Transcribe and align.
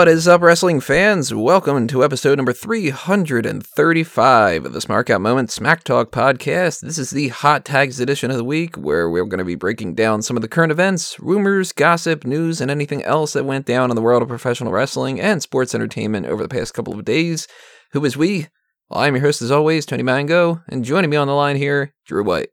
What 0.00 0.08
is 0.08 0.26
up, 0.26 0.40
wrestling 0.40 0.80
fans? 0.80 1.34
Welcome 1.34 1.86
to 1.88 2.02
episode 2.02 2.38
number 2.38 2.54
335 2.54 4.64
of 4.64 4.72
the 4.72 4.78
Smark 4.78 5.10
Out 5.10 5.20
Moment 5.20 5.50
Smack 5.50 5.84
Talk 5.84 6.10
podcast. 6.10 6.80
This 6.80 6.96
is 6.96 7.10
the 7.10 7.28
Hot 7.28 7.66
Tags 7.66 8.00
edition 8.00 8.30
of 8.30 8.38
the 8.38 8.44
week, 8.44 8.76
where 8.76 9.10
we're 9.10 9.26
going 9.26 9.40
to 9.40 9.44
be 9.44 9.56
breaking 9.56 9.96
down 9.96 10.22
some 10.22 10.38
of 10.38 10.40
the 10.40 10.48
current 10.48 10.72
events, 10.72 11.20
rumors, 11.20 11.72
gossip, 11.72 12.24
news, 12.24 12.62
and 12.62 12.70
anything 12.70 13.04
else 13.04 13.34
that 13.34 13.44
went 13.44 13.66
down 13.66 13.90
in 13.90 13.94
the 13.94 14.00
world 14.00 14.22
of 14.22 14.28
professional 14.28 14.72
wrestling 14.72 15.20
and 15.20 15.42
sports 15.42 15.74
entertainment 15.74 16.24
over 16.24 16.42
the 16.42 16.48
past 16.48 16.72
couple 16.72 16.94
of 16.94 17.04
days. 17.04 17.46
Who 17.92 18.02
is 18.06 18.16
we? 18.16 18.46
Well, 18.88 19.00
I'm 19.00 19.16
your 19.16 19.24
host, 19.24 19.42
as 19.42 19.50
always, 19.50 19.84
Tony 19.84 20.02
Mango, 20.02 20.62
and 20.66 20.82
joining 20.82 21.10
me 21.10 21.18
on 21.18 21.26
the 21.26 21.34
line 21.34 21.56
here, 21.56 21.92
Drew 22.06 22.24
White. 22.24 22.48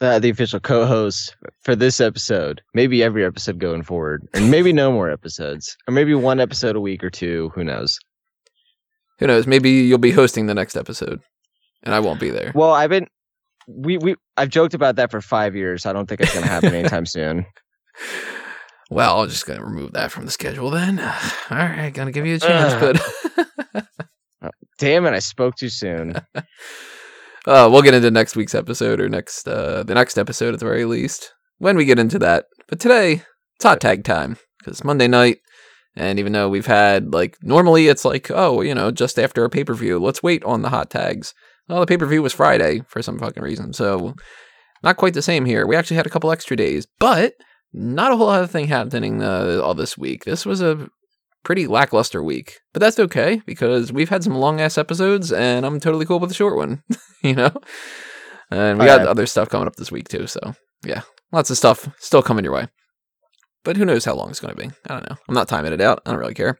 Uh, 0.00 0.18
the 0.18 0.30
official 0.30 0.60
co-host 0.60 1.36
for 1.62 1.74
this 1.74 2.00
episode. 2.00 2.62
Maybe 2.74 3.02
every 3.02 3.24
episode 3.24 3.58
going 3.58 3.82
forward, 3.82 4.26
and 4.34 4.50
maybe 4.50 4.72
no 4.72 4.92
more 4.92 5.10
episodes, 5.10 5.76
or 5.86 5.94
maybe 5.94 6.14
one 6.14 6.40
episode 6.40 6.76
a 6.76 6.80
week 6.80 7.02
or 7.02 7.10
two. 7.10 7.50
Who 7.54 7.64
knows? 7.64 7.98
Who 9.18 9.26
knows? 9.26 9.46
Maybe 9.46 9.70
you'll 9.70 9.98
be 9.98 10.12
hosting 10.12 10.46
the 10.46 10.54
next 10.54 10.76
episode, 10.76 11.20
and 11.82 11.94
I 11.94 12.00
won't 12.00 12.20
be 12.20 12.30
there. 12.30 12.52
Well, 12.54 12.72
I've 12.72 12.90
been 12.90 13.06
we 13.66 13.98
we 13.98 14.14
I've 14.36 14.50
joked 14.50 14.74
about 14.74 14.96
that 14.96 15.10
for 15.10 15.20
five 15.20 15.56
years. 15.56 15.86
I 15.86 15.92
don't 15.92 16.08
think 16.08 16.20
it's 16.20 16.32
going 16.32 16.44
to 16.44 16.50
happen 16.50 16.74
anytime 16.74 17.06
soon. 17.06 17.46
Well, 18.90 19.20
I'm 19.20 19.28
just 19.28 19.46
gonna 19.46 19.64
remove 19.64 19.92
that 19.92 20.12
from 20.12 20.24
the 20.24 20.30
schedule 20.30 20.70
then. 20.70 20.98
All 21.50 21.56
right, 21.56 21.92
gonna 21.92 22.12
give 22.12 22.26
you 22.26 22.36
a 22.36 22.38
chance, 22.38 22.74
but 22.74 23.00
Damn 24.78 25.06
it! 25.06 25.12
I 25.12 25.18
spoke 25.18 25.56
too 25.56 25.68
soon. 25.68 26.14
uh, 27.46 27.68
we'll 27.70 27.82
get 27.82 27.94
into 27.94 28.10
next 28.10 28.36
week's 28.36 28.54
episode 28.54 29.00
or 29.00 29.08
next 29.08 29.46
uh, 29.48 29.82
the 29.82 29.94
next 29.94 30.18
episode 30.18 30.54
at 30.54 30.60
the 30.60 30.66
very 30.66 30.84
least 30.84 31.32
when 31.58 31.76
we 31.76 31.84
get 31.84 31.98
into 31.98 32.18
that. 32.18 32.46
But 32.68 32.80
today 32.80 33.22
it's 33.56 33.64
hot 33.64 33.80
tag 33.80 34.04
time 34.04 34.36
because 34.58 34.84
Monday 34.84 35.08
night, 35.08 35.38
and 35.96 36.18
even 36.18 36.32
though 36.32 36.48
we've 36.48 36.66
had 36.66 37.12
like 37.12 37.36
normally 37.42 37.88
it's 37.88 38.04
like 38.04 38.30
oh 38.30 38.60
you 38.60 38.74
know 38.74 38.90
just 38.90 39.18
after 39.18 39.44
a 39.44 39.50
pay 39.50 39.64
per 39.64 39.74
view, 39.74 39.98
let's 39.98 40.22
wait 40.22 40.44
on 40.44 40.62
the 40.62 40.70
hot 40.70 40.90
tags. 40.90 41.34
Well, 41.68 41.80
the 41.80 41.86
pay 41.86 41.98
per 41.98 42.06
view 42.06 42.22
was 42.22 42.32
Friday 42.32 42.82
for 42.88 43.02
some 43.02 43.18
fucking 43.18 43.42
reason, 43.42 43.72
so 43.72 44.14
not 44.82 44.96
quite 44.96 45.14
the 45.14 45.22
same 45.22 45.44
here. 45.44 45.66
We 45.66 45.76
actually 45.76 45.96
had 45.96 46.06
a 46.06 46.10
couple 46.10 46.30
extra 46.30 46.56
days, 46.56 46.86
but 46.98 47.34
not 47.72 48.12
a 48.12 48.16
whole 48.16 48.28
lot 48.28 48.42
of 48.42 48.50
thing 48.50 48.68
happening 48.68 49.22
uh, 49.22 49.60
all 49.62 49.74
this 49.74 49.98
week. 49.98 50.24
This 50.24 50.46
was 50.46 50.62
a 50.62 50.88
pretty 51.44 51.66
lackluster 51.66 52.22
week, 52.22 52.58
but 52.72 52.80
that's 52.80 52.98
okay 52.98 53.40
because 53.46 53.92
we've 53.92 54.08
had 54.08 54.24
some 54.24 54.34
long 54.34 54.60
ass 54.60 54.76
episodes, 54.78 55.32
and 55.32 55.64
I'm 55.64 55.80
totally 55.80 56.04
cool 56.06 56.18
with 56.18 56.30
the 56.30 56.34
short 56.34 56.56
one. 56.56 56.82
you 57.22 57.34
know, 57.34 57.52
and 58.50 58.78
we 58.78 58.84
got 58.86 59.00
Okay. 59.00 59.10
other 59.10 59.26
stuff 59.26 59.48
coming 59.48 59.66
up 59.66 59.76
this 59.76 59.92
week 59.92 60.08
too. 60.08 60.26
So 60.26 60.54
yeah, 60.84 61.02
lots 61.32 61.50
of 61.50 61.56
stuff 61.56 61.88
still 61.98 62.22
coming 62.22 62.44
your 62.44 62.54
way. 62.54 62.68
But 63.64 63.76
who 63.76 63.84
knows 63.84 64.04
how 64.04 64.14
long 64.14 64.30
it's 64.30 64.40
going 64.40 64.54
to 64.54 64.60
be? 64.60 64.70
I 64.88 64.94
don't 64.94 65.08
know. 65.10 65.16
I'm 65.28 65.34
not 65.34 65.48
timing 65.48 65.72
it 65.72 65.80
out. 65.80 66.00
I 66.06 66.10
don't 66.10 66.20
really 66.20 66.34
care. 66.34 66.58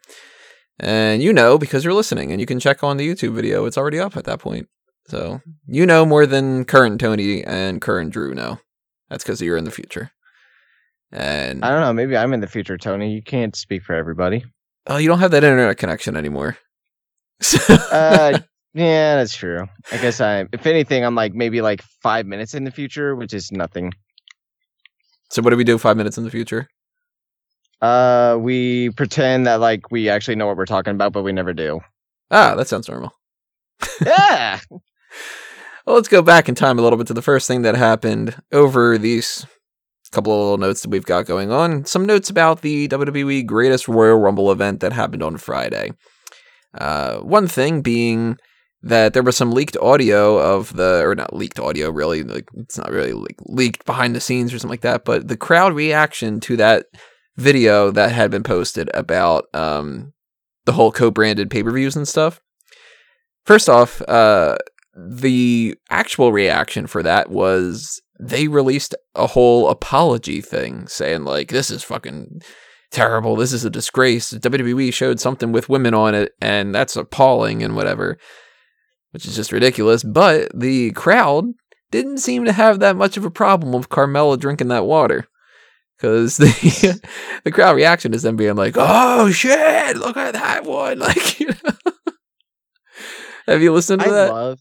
And 0.80 1.22
you 1.22 1.32
know 1.32 1.58
because 1.58 1.84
you're 1.84 1.94
listening, 1.94 2.30
and 2.32 2.40
you 2.40 2.46
can 2.46 2.60
check 2.60 2.82
on 2.84 2.96
the 2.96 3.08
YouTube 3.08 3.34
video. 3.34 3.64
It's 3.66 3.78
already 3.78 3.98
up 3.98 4.16
at 4.16 4.24
that 4.24 4.40
point. 4.40 4.68
So 5.08 5.40
you 5.66 5.86
know 5.86 6.04
more 6.04 6.26
than 6.26 6.64
current 6.64 7.00
Tony 7.00 7.42
and 7.42 7.80
current 7.80 8.12
Drew 8.12 8.34
know. 8.34 8.58
That's 9.08 9.24
because 9.24 9.40
you're 9.40 9.56
in 9.56 9.64
the 9.64 9.70
future. 9.70 10.10
And 11.10 11.64
I 11.64 11.70
don't 11.70 11.80
know. 11.80 11.92
Maybe 11.94 12.16
I'm 12.16 12.34
in 12.34 12.40
the 12.40 12.46
future, 12.46 12.76
Tony. 12.76 13.14
You 13.14 13.22
can't 13.22 13.56
speak 13.56 13.82
for 13.82 13.94
everybody. 13.94 14.44
Oh, 14.88 14.96
you 14.96 15.08
don't 15.08 15.20
have 15.20 15.30
that 15.30 15.44
internet 15.44 15.76
connection 15.78 16.16
anymore. 16.16 16.56
Uh, 17.90 18.38
yeah, 18.74 19.16
that's 19.16 19.34
true. 19.36 19.66
I 19.90 19.96
guess 19.98 20.20
I. 20.20 20.46
If 20.52 20.66
anything, 20.66 21.04
I'm 21.04 21.14
like 21.14 21.34
maybe 21.34 21.62
like 21.62 21.82
five 22.02 22.26
minutes 22.26 22.54
in 22.54 22.64
the 22.64 22.70
future, 22.70 23.16
which 23.16 23.32
is 23.32 23.50
nothing. 23.50 23.92
so 25.30 25.40
what 25.42 25.50
do 25.50 25.56
we 25.56 25.64
do 25.64 25.78
five 25.78 25.96
minutes 25.96 26.18
in 26.18 26.24
the 26.24 26.30
future? 26.30 26.68
Uh, 27.80 28.36
we 28.40 28.90
pretend 28.90 29.46
that 29.46 29.60
like 29.60 29.90
we 29.90 30.08
actually 30.08 30.34
know 30.36 30.46
what 30.46 30.56
we're 30.56 30.66
talking 30.66 30.92
about, 30.92 31.12
but 31.12 31.22
we 31.22 31.32
never 31.32 31.52
do. 31.52 31.80
Ah, 32.30 32.54
that 32.56 32.68
sounds 32.68 32.88
normal. 32.88 33.12
Yeah. 34.04 34.60
Well, 35.86 35.96
let's 35.96 36.08
go 36.08 36.20
back 36.20 36.50
in 36.50 36.54
time 36.54 36.78
a 36.78 36.82
little 36.82 36.98
bit 36.98 37.06
to 37.06 37.14
the 37.14 37.22
first 37.22 37.48
thing 37.48 37.62
that 37.62 37.74
happened 37.74 38.36
over 38.52 38.98
these 38.98 39.46
couple 40.12 40.32
of 40.32 40.38
little 40.38 40.58
notes 40.58 40.82
that 40.82 40.90
we've 40.90 41.04
got 41.04 41.26
going 41.26 41.50
on. 41.50 41.84
Some 41.84 42.04
notes 42.04 42.30
about 42.30 42.62
the 42.62 42.88
WWE 42.88 43.46
Greatest 43.46 43.88
Royal 43.88 44.18
Rumble 44.18 44.50
event 44.50 44.80
that 44.80 44.92
happened 44.92 45.22
on 45.22 45.36
Friday. 45.36 45.92
Uh, 46.74 47.18
one 47.18 47.48
thing 47.48 47.82
being 47.82 48.36
that 48.82 49.12
there 49.12 49.22
was 49.22 49.36
some 49.36 49.52
leaked 49.52 49.76
audio 49.78 50.38
of 50.38 50.74
the, 50.76 51.02
or 51.04 51.14
not 51.14 51.34
leaked 51.34 51.58
audio, 51.58 51.90
really. 51.90 52.22
Like 52.22 52.48
it's 52.56 52.78
not 52.78 52.90
really 52.90 53.12
like 53.12 53.36
leaked 53.46 53.84
behind 53.84 54.14
the 54.14 54.20
scenes 54.20 54.52
or 54.52 54.58
something 54.58 54.70
like 54.70 54.82
that, 54.82 55.04
but 55.04 55.28
the 55.28 55.36
crowd 55.36 55.74
reaction 55.74 56.40
to 56.40 56.56
that 56.56 56.86
video 57.36 57.90
that 57.90 58.12
had 58.12 58.30
been 58.30 58.42
posted 58.42 58.90
about 58.94 59.44
um, 59.54 60.12
the 60.66 60.72
whole 60.72 60.92
co-branded 60.92 61.50
pay-per-views 61.50 61.96
and 61.96 62.06
stuff. 62.06 62.40
First 63.46 63.68
off, 63.68 64.02
uh, 64.02 64.56
the 64.94 65.76
actual 65.90 66.32
reaction 66.32 66.86
for 66.86 67.02
that 67.02 67.30
was 67.30 68.02
they 68.18 68.48
released 68.48 68.94
a 69.14 69.26
whole 69.26 69.68
apology 69.68 70.40
thing 70.40 70.86
saying 70.86 71.24
like 71.24 71.48
this 71.48 71.70
is 71.70 71.82
fucking 71.82 72.40
terrible 72.90 73.36
this 73.36 73.52
is 73.52 73.64
a 73.64 73.70
disgrace 73.70 74.32
WWE 74.32 74.92
showed 74.92 75.20
something 75.20 75.52
with 75.52 75.68
women 75.68 75.94
on 75.94 76.14
it 76.14 76.32
and 76.40 76.74
that's 76.74 76.96
appalling 76.96 77.62
and 77.62 77.76
whatever 77.76 78.18
which 79.12 79.26
is 79.26 79.36
just 79.36 79.52
ridiculous 79.52 80.02
but 80.02 80.50
the 80.58 80.90
crowd 80.92 81.44
didn't 81.90 82.18
seem 82.18 82.44
to 82.44 82.52
have 82.52 82.80
that 82.80 82.96
much 82.96 83.16
of 83.16 83.24
a 83.24 83.30
problem 83.30 83.72
with 83.72 83.88
Carmella 83.88 84.38
drinking 84.38 84.68
that 84.68 84.86
water 84.86 85.26
because 85.96 86.38
the 86.38 87.00
the 87.44 87.52
crowd 87.52 87.76
reaction 87.76 88.14
is 88.14 88.22
them 88.22 88.36
being 88.36 88.56
like 88.56 88.74
oh 88.76 89.30
shit 89.30 89.96
look 89.96 90.16
at 90.16 90.32
that 90.32 90.64
one 90.64 90.98
like 90.98 91.38
you 91.40 91.48
know 91.48 92.02
have 93.48 93.62
you 93.62 93.72
listened 93.72 94.02
to 94.02 94.08
I 94.08 94.12
that 94.12 94.32
love. 94.32 94.60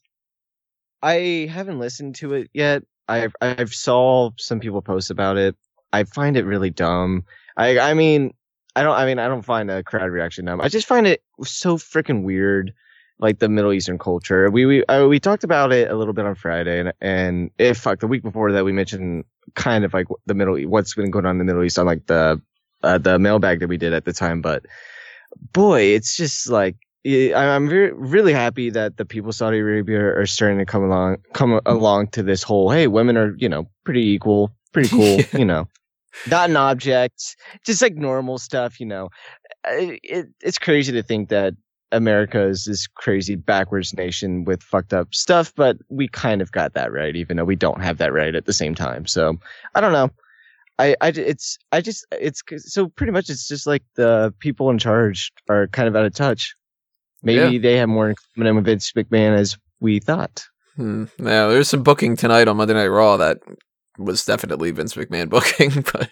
I 1.02 1.50
haven't 1.52 1.80
listened 1.80 2.16
to 2.16 2.34
it 2.34 2.50
yet. 2.54 2.84
I've 3.08 3.36
I've 3.42 3.74
saw 3.74 4.32
some 4.38 4.60
people 4.60 4.82
post 4.82 5.10
about 5.12 5.38
it. 5.38 5.56
I 5.94 6.04
find 6.04 6.38
it 6.38 6.46
really 6.46 6.70
dumb. 6.70 7.24
I 7.56 7.80
I 7.80 7.94
mean 7.94 8.34
I 8.76 8.84
don't 8.84 8.96
I 8.96 9.06
mean 9.06 9.20
I 9.20 9.28
don't 9.28 9.44
find 9.44 9.72
a 9.72 9.84
crowd 9.84 10.12
reaction 10.12 10.46
dumb. 10.46 10.62
I 10.62 10.70
just 10.70 10.88
find 10.88 11.08
it 11.08 11.24
so 11.44 11.78
freaking 11.78 12.24
weird. 12.24 12.74
Like 13.20 13.40
the 13.40 13.50
Middle 13.50 13.74
Eastern 13.74 13.98
culture. 13.98 14.52
We 14.52 14.68
we 14.68 14.86
uh, 14.86 15.08
we 15.08 15.20
talked 15.20 15.44
about 15.44 15.74
it 15.74 15.90
a 15.90 15.96
little 15.96 16.14
bit 16.14 16.28
on 16.28 16.36
Friday, 16.36 16.80
and 16.80 16.94
and 17.02 17.50
if 17.58 17.80
fuck 17.80 18.00
the 18.00 18.06
week 18.06 18.22
before 18.22 18.52
that 18.52 18.64
we 18.64 18.72
mentioned 18.72 19.24
kind 19.56 19.84
of 19.84 19.92
like 19.92 20.06
the 20.28 20.36
Middle 20.36 20.62
what's 20.70 20.94
been 20.94 21.10
going 21.10 21.26
on 21.26 21.32
in 21.32 21.38
the 21.40 21.44
Middle 21.44 21.64
East 21.64 21.80
on 21.80 21.88
like 21.88 22.06
the 22.06 22.40
uh, 22.84 23.00
the 23.00 23.18
mailbag 23.18 23.62
that 23.62 23.70
we 23.70 23.78
did 23.78 23.92
at 23.92 24.06
the 24.06 24.14
time. 24.14 24.44
But 24.44 24.68
boy, 25.52 25.82
it's 25.82 26.16
just 26.16 26.48
like 26.48 26.76
I'm 27.08 27.70
very 27.70 27.94
really 27.94 28.34
happy 28.34 28.70
that 28.72 28.98
the 28.98 29.06
people 29.06 29.30
of 29.30 29.36
Saudi 29.36 29.60
Arabia 29.60 30.00
are 30.00 30.26
starting 30.26 30.58
to 30.58 30.66
come 30.66 30.84
along 30.84 31.18
come 31.34 31.60
along 31.66 32.08
to 32.10 32.24
this 32.24 32.44
whole 32.44 32.70
hey 32.70 32.88
women 32.88 33.18
are 33.18 33.36
you 33.38 33.48
know 33.48 33.68
pretty 33.86 34.06
equal 34.08 34.52
pretty 34.74 34.90
cool 34.90 35.18
Yeah. 35.20 35.38
you 35.38 35.46
know 35.46 35.68
not 36.30 36.50
an 36.50 36.58
object 36.58 37.36
just 37.66 37.82
like 37.82 37.96
normal 37.96 38.38
stuff 38.38 38.80
you 38.80 38.86
know 38.86 39.10
Uh, 39.66 39.96
it, 40.04 40.28
it's 40.42 40.58
crazy 40.58 40.92
to 40.92 41.04
think 41.04 41.30
that 41.30 41.54
America 41.94 42.42
is 42.42 42.66
this 42.66 42.86
crazy 42.88 43.36
backwards 43.36 43.94
nation 43.94 44.44
with 44.44 44.62
fucked 44.62 44.94
up 44.94 45.14
stuff 45.16 45.54
but 45.56 45.78
we 45.90 46.08
kind 46.10 46.42
of 46.42 46.52
got 46.52 46.74
that 46.74 46.92
right 46.92 47.16
even 47.16 47.38
though 47.38 47.46
we 47.46 47.56
don't 47.56 47.82
have 47.82 47.98
that 48.00 48.12
right 48.12 48.36
at 48.36 48.46
the 48.46 48.54
same 48.54 48.76
time 48.76 49.06
so 49.08 49.38
I 49.76 49.82
don't 49.82 49.94
know 49.94 50.10
I, 50.80 50.96
I, 51.02 51.08
it's, 51.08 51.58
I 51.72 51.82
just, 51.82 52.06
it's 52.12 52.44
so 52.58 52.88
pretty 52.90 53.12
much 53.12 53.32
it's 53.32 53.48
just 53.48 53.66
like 53.66 53.82
the 53.96 54.32
people 54.40 54.70
in 54.70 54.78
charge 54.78 55.32
are 55.50 55.68
kind 55.70 55.88
of 55.88 55.96
out 55.96 56.06
of 56.06 56.14
touch. 56.14 56.54
Maybe 57.36 57.58
they 57.58 57.78
have 57.78 57.90
more 57.90 58.10
in 58.10 58.16
common 58.36 58.56
with 58.56 58.66
Vince 58.66 58.92
McMahon 58.94 59.38
as 59.38 59.58
we 59.80 60.00
thought. 60.00 60.44
Hmm. 60.76 61.06
Now, 61.20 61.50
there's 61.50 61.70
some 61.70 61.84
booking 61.84 62.16
tonight 62.16 62.48
on 62.48 62.58
Monday 62.58 62.74
Night 62.74 62.88
Raw 62.88 63.18
that 63.18 63.40
was 63.98 64.26
definitely 64.26 64.72
Vince 64.72 64.96
McMahon 64.96 65.30
booking, 65.36 65.84
but 65.94 66.12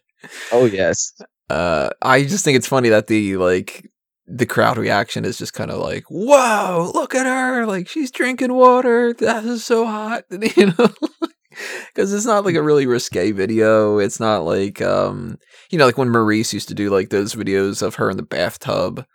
Oh 0.52 0.66
yes. 0.66 1.14
uh, 1.50 1.90
I 2.02 2.24
just 2.24 2.44
think 2.44 2.58
it's 2.58 2.68
funny 2.68 2.90
that 2.90 3.08
the 3.08 3.38
like 3.38 3.90
the 4.28 4.46
crowd 4.48 4.78
reaction 4.78 5.24
is 5.24 5.38
just 5.38 5.54
kind 5.54 5.70
of 5.70 5.80
like, 5.80 6.04
"Whoa, 6.10 6.92
look 6.96 7.14
at 7.14 7.28
her! 7.28 7.66
Like 7.68 7.88
she's 7.88 8.10
drinking 8.10 8.54
water. 8.54 9.14
That 9.14 9.44
is 9.46 9.64
so 9.64 9.86
hot," 9.86 10.24
you 10.32 10.74
know. 10.78 10.90
Because 11.88 12.12
it's 12.12 12.26
not 12.26 12.44
like 12.44 12.56
a 12.56 12.62
really 12.64 12.86
risque 12.88 13.32
video. 13.32 14.00
It's 14.00 14.20
not 14.20 14.40
like, 14.40 14.82
um, 14.82 15.38
you 15.70 15.78
know, 15.78 15.86
like 15.86 15.98
when 15.98 16.10
Maryse 16.10 16.52
used 16.52 16.68
to 16.68 16.74
do 16.74 16.90
like 16.90 17.10
those 17.12 17.34
videos 17.36 17.82
of 17.82 17.96
her 17.96 18.10
in 18.10 18.18
the 18.18 18.24
bathtub. 18.24 19.06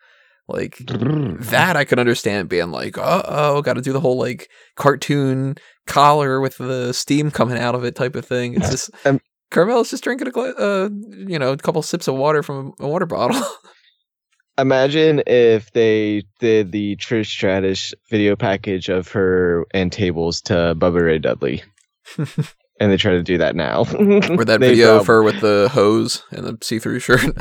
Like 0.52 0.76
that 0.78 1.76
I 1.76 1.84
could 1.84 1.98
understand 1.98 2.48
being 2.48 2.70
like, 2.70 2.98
uh 2.98 3.22
oh, 3.26 3.62
got 3.62 3.74
to 3.74 3.80
do 3.82 3.92
the 3.92 4.00
whole 4.00 4.18
like 4.18 4.48
cartoon 4.76 5.56
collar 5.86 6.40
with 6.40 6.58
the 6.58 6.92
steam 6.92 7.30
coming 7.30 7.58
out 7.58 7.74
of 7.74 7.84
it 7.84 7.94
type 7.94 8.14
of 8.16 8.24
thing. 8.24 8.54
It's 8.54 8.70
just 8.70 8.90
Um, 9.04 9.20
Carmella's 9.50 9.90
just 9.90 10.04
drinking 10.04 10.28
a 10.28 10.30
gla- 10.30 10.54
uh, 10.56 10.88
you 11.10 11.38
know, 11.38 11.52
a 11.52 11.56
couple 11.56 11.82
sips 11.82 12.06
of 12.08 12.14
water 12.14 12.42
from 12.42 12.72
a 12.78 12.86
water 12.86 13.06
bottle. 13.06 13.40
Imagine 14.58 15.22
if 15.26 15.72
they 15.72 16.22
did 16.38 16.70
the 16.70 16.96
Trish 16.96 17.26
Stratus 17.28 17.94
video 18.10 18.36
package 18.36 18.88
of 18.90 19.08
her 19.12 19.64
and 19.72 19.90
tables 19.90 20.42
to 20.42 20.74
Bubba 20.76 21.00
Ray 21.00 21.18
Dudley. 21.18 21.62
and 22.18 22.92
they 22.92 22.96
try 22.98 23.12
to 23.12 23.22
do 23.22 23.38
that 23.38 23.56
now. 23.56 23.80
or 23.80 24.44
that 24.44 24.60
They 24.60 24.70
video 24.70 24.98
of 24.98 25.06
her 25.06 25.22
with 25.22 25.40
the 25.40 25.70
hose 25.72 26.24
and 26.30 26.44
the 26.44 26.58
see-through 26.62 26.98
shirt. 26.98 27.36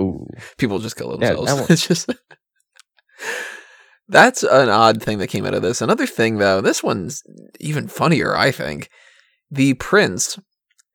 Ooh. 0.00 0.26
People 0.58 0.78
just 0.78 0.96
kill 0.96 1.16
themselves. 1.16 1.52
one- 1.52 1.66
it's 1.70 1.86
just 1.86 2.08
that's 4.08 4.42
an 4.42 4.68
odd 4.68 5.02
thing 5.02 5.18
that 5.18 5.28
came 5.28 5.46
out 5.46 5.54
of 5.54 5.62
this. 5.62 5.80
Another 5.80 6.06
thing, 6.06 6.38
though, 6.38 6.60
this 6.60 6.82
one's 6.82 7.22
even 7.60 7.88
funnier. 7.88 8.36
I 8.36 8.50
think 8.50 8.88
the 9.50 9.74
prince 9.74 10.38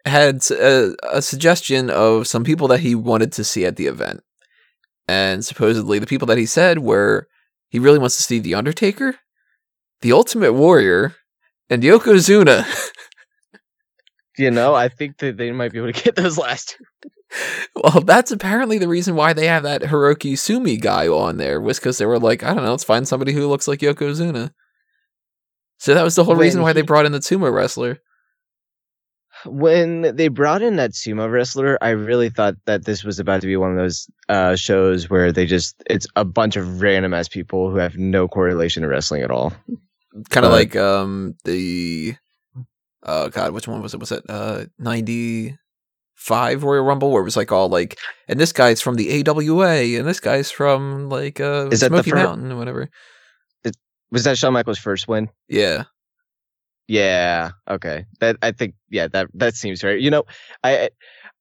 had 0.05 0.41
a, 0.51 0.91
uh, 0.91 0.95
a 1.11 1.21
suggestion 1.21 1.89
of 1.89 2.27
some 2.27 2.44
people 2.44 2.67
that 2.69 2.79
he 2.81 2.95
wanted 2.95 3.31
to 3.33 3.44
see 3.44 3.65
at 3.65 3.75
the 3.75 3.88
event, 3.88 4.21
and 5.07 5.43
supposedly 5.45 6.00
the 6.00 6.07
people 6.07 6.27
that 6.27 6.38
he 6.38 6.45
said 6.45 6.79
were 6.79 7.27
he 7.69 7.79
really 7.79 8.00
wants 8.00 8.17
to 8.17 8.23
see 8.23 8.39
the 8.39 8.55
Undertaker, 8.55 9.15
the 10.01 10.11
Ultimate 10.11 10.53
Warrior, 10.53 11.15
and 11.69 11.83
Yokozuna. 11.83 12.65
You 14.39 14.51
know, 14.51 14.75
I 14.75 14.88
think 14.88 15.17
that 15.17 15.38
they 15.38 15.51
might 15.51 15.71
be 15.71 15.79
able 15.79 15.91
to 15.91 16.03
get 16.03 16.15
those 16.15 16.38
last 16.38 16.77
two. 16.77 17.09
Well, 17.75 18.01
that's 18.01 18.31
apparently 18.31 18.77
the 18.77 18.88
reason 18.88 19.15
why 19.15 19.33
they 19.33 19.47
have 19.47 19.63
that 19.63 19.83
Hiroki 19.83 20.38
Sumi 20.38 20.77
guy 20.77 21.07
on 21.07 21.38
there 21.38 21.62
was 21.62 21.79
because 21.79 21.97
they 21.97 22.06
were 22.06 22.19
like, 22.19 22.41
I 22.41 22.53
don't 22.53 22.63
know, 22.63 22.71
let's 22.71 22.83
find 22.83 23.07
somebody 23.07 23.33
who 23.33 23.47
looks 23.47 23.68
like 23.68 23.81
Yokozuna. 23.81 24.51
So 25.77 25.94
that 25.94 26.03
was 26.03 26.15
the 26.15 26.24
whole 26.24 26.35
When 26.35 26.44
reason 26.44 26.62
why 26.62 26.74
they 26.74 26.81
brought 26.81 27.06
in 27.06 27.12
the 27.12 27.19
sumo 27.19 27.53
wrestler. 27.53 28.00
When 29.45 30.15
they 30.15 30.29
brought 30.29 30.63
in 30.63 30.77
that 30.77 30.91
sumo 30.91 31.29
wrestler, 31.31 31.77
I 31.81 31.89
really 31.89 32.29
thought 32.29 32.56
that 32.65 32.85
this 32.85 33.03
was 33.03 33.19
about 33.19 33.41
to 33.41 33.47
be 33.47 33.56
one 33.56 33.71
of 33.71 33.77
those 33.77 34.09
uh, 34.27 34.56
shows 34.56 35.09
where 35.09 35.31
they 35.31 35.45
just 35.45 35.75
it's 35.88 36.07
a 36.15 36.25
bunch 36.25 36.56
of 36.56 36.81
random 36.81 37.13
ass 37.13 37.27
people 37.27 37.69
who 37.69 37.77
have 37.77 37.97
no 37.97 38.27
correlation 38.27 38.81
to 38.81 38.89
wrestling 38.89 39.21
at 39.21 39.29
all. 39.29 39.53
Kind 40.31 40.45
of 40.45 40.51
like 40.51 40.75
um 40.75 41.35
the 41.44 42.15
oh 43.03 43.29
god, 43.29 43.51
which 43.51 43.68
one 43.68 43.83
was 43.83 43.94
it? 43.94 44.00
Was 44.00 44.12
it 44.12 44.24
uh 44.27 44.65
ninety 44.79 45.56
five 46.17 46.63
Royal 46.63 46.83
Rumble 46.83 47.11
where 47.11 47.21
it 47.21 47.25
was 47.25 47.37
like 47.37 47.51
all 47.51 47.69
like 47.69 47.97
and 48.27 48.39
this 48.39 48.51
guy's 48.51 48.81
from 48.81 48.95
the 48.95 49.23
AWA 49.23 49.97
and 49.97 50.05
this 50.05 50.19
guy's 50.19 50.51
from 50.51 51.07
like 51.09 51.39
uh 51.39 51.69
Is 51.71 51.79
that 51.79 51.91
the 51.91 52.03
Smoky 52.03 52.09
fir- 52.09 52.17
Mountain 52.17 52.51
or 52.51 52.57
whatever. 52.57 52.89
It, 53.63 53.77
Was 54.11 54.25
that 54.25 54.37
Shawn 54.37 54.53
Michaels' 54.53 54.79
first 54.79 55.07
win? 55.07 55.29
Yeah. 55.47 55.85
Yeah. 56.87 57.51
Okay. 57.69 58.05
That 58.19 58.37
I 58.41 58.51
think. 58.51 58.75
Yeah. 58.89 59.07
That 59.07 59.27
that 59.33 59.55
seems 59.55 59.83
right. 59.83 59.99
You 59.99 60.11
know, 60.11 60.23
I. 60.63 60.89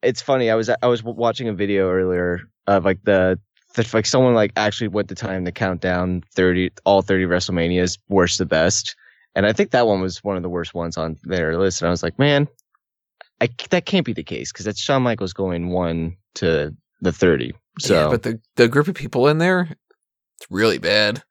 It's 0.03 0.21
funny. 0.23 0.51
I 0.51 0.55
was 0.55 0.69
I 0.69 0.87
was 0.87 1.03
watching 1.03 1.49
a 1.49 1.55
video 1.55 1.91
earlier 1.91 2.41
of 2.67 2.85
like 2.85 3.03
the, 3.05 3.41
the 3.75 3.89
like 3.95 4.07
someone 4.07 4.35
like 4.35 4.53
actually 4.57 4.89
went 4.89 5.09
the 5.09 5.15
time 5.15 5.45
to 5.47 5.53
count 5.53 5.81
down 5.81 6.23
thirty 6.35 6.71
all 6.85 7.01
thirty 7.03 7.25
WrestleManias 7.25 7.99
worst 8.09 8.39
to 8.39 8.45
best, 8.45 8.95
and 9.35 9.47
I 9.47 9.53
think 9.53 9.71
that 9.71 9.87
one 9.87 10.01
was 10.01 10.23
one 10.23 10.37
of 10.37 10.43
the 10.43 10.51
worst 10.51 10.75
ones 10.75 10.97
on 10.97 11.17
their 11.25 11.59
list. 11.59 11.81
And 11.81 11.89
I 11.89 11.91
was 11.91 12.03
like, 12.03 12.19
man, 12.19 12.47
I 13.41 13.49
that 13.71 13.87
can't 13.87 14.07
be 14.07 14.13
the 14.13 14.25
case 14.25 14.53
because 14.53 14.65
that's 14.65 14.81
Shawn 14.81 15.03
Michaels 15.03 15.33
going 15.33 15.71
one 15.71 16.17
to 16.37 16.75
the 17.01 17.13
thirty. 17.13 17.53
So 17.79 17.95
yeah, 17.95 18.09
but 18.09 18.23
the 18.23 18.41
the 18.57 18.69
group 18.69 18.89
of 18.89 18.95
people 18.95 19.29
in 19.29 19.39
there, 19.39 19.69
it's 20.39 20.47
really 20.51 20.79
bad. 20.79 21.23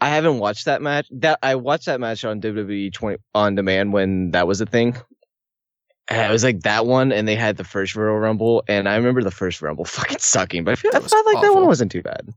I 0.00 0.08
haven't 0.08 0.38
watched 0.38 0.66
that 0.66 0.82
match. 0.82 1.06
That 1.12 1.38
I 1.42 1.54
watched 1.54 1.86
that 1.86 2.00
match 2.00 2.24
on 2.24 2.40
WWE 2.40 2.92
20 2.92 3.16
on 3.34 3.54
demand 3.54 3.92
when 3.92 4.32
that 4.32 4.46
was 4.46 4.60
a 4.60 4.66
thing. 4.66 4.96
And 6.08 6.28
it 6.28 6.30
was 6.30 6.44
like 6.44 6.60
that 6.60 6.84
one, 6.84 7.12
and 7.12 7.26
they 7.26 7.36
had 7.36 7.56
the 7.56 7.64
first 7.64 7.96
Royal 7.96 8.18
Rumble, 8.18 8.62
and 8.68 8.86
I 8.86 8.96
remember 8.96 9.22
the 9.22 9.30
first 9.30 9.62
Rumble 9.62 9.84
fucking 9.86 10.18
sucking, 10.18 10.64
but 10.64 10.72
I, 10.72 10.74
feel, 10.74 10.90
I 10.94 11.00
felt 11.00 11.26
like 11.26 11.40
that 11.40 11.54
one 11.54 11.66
wasn't 11.66 11.90
too 11.90 12.02
bad. 12.02 12.28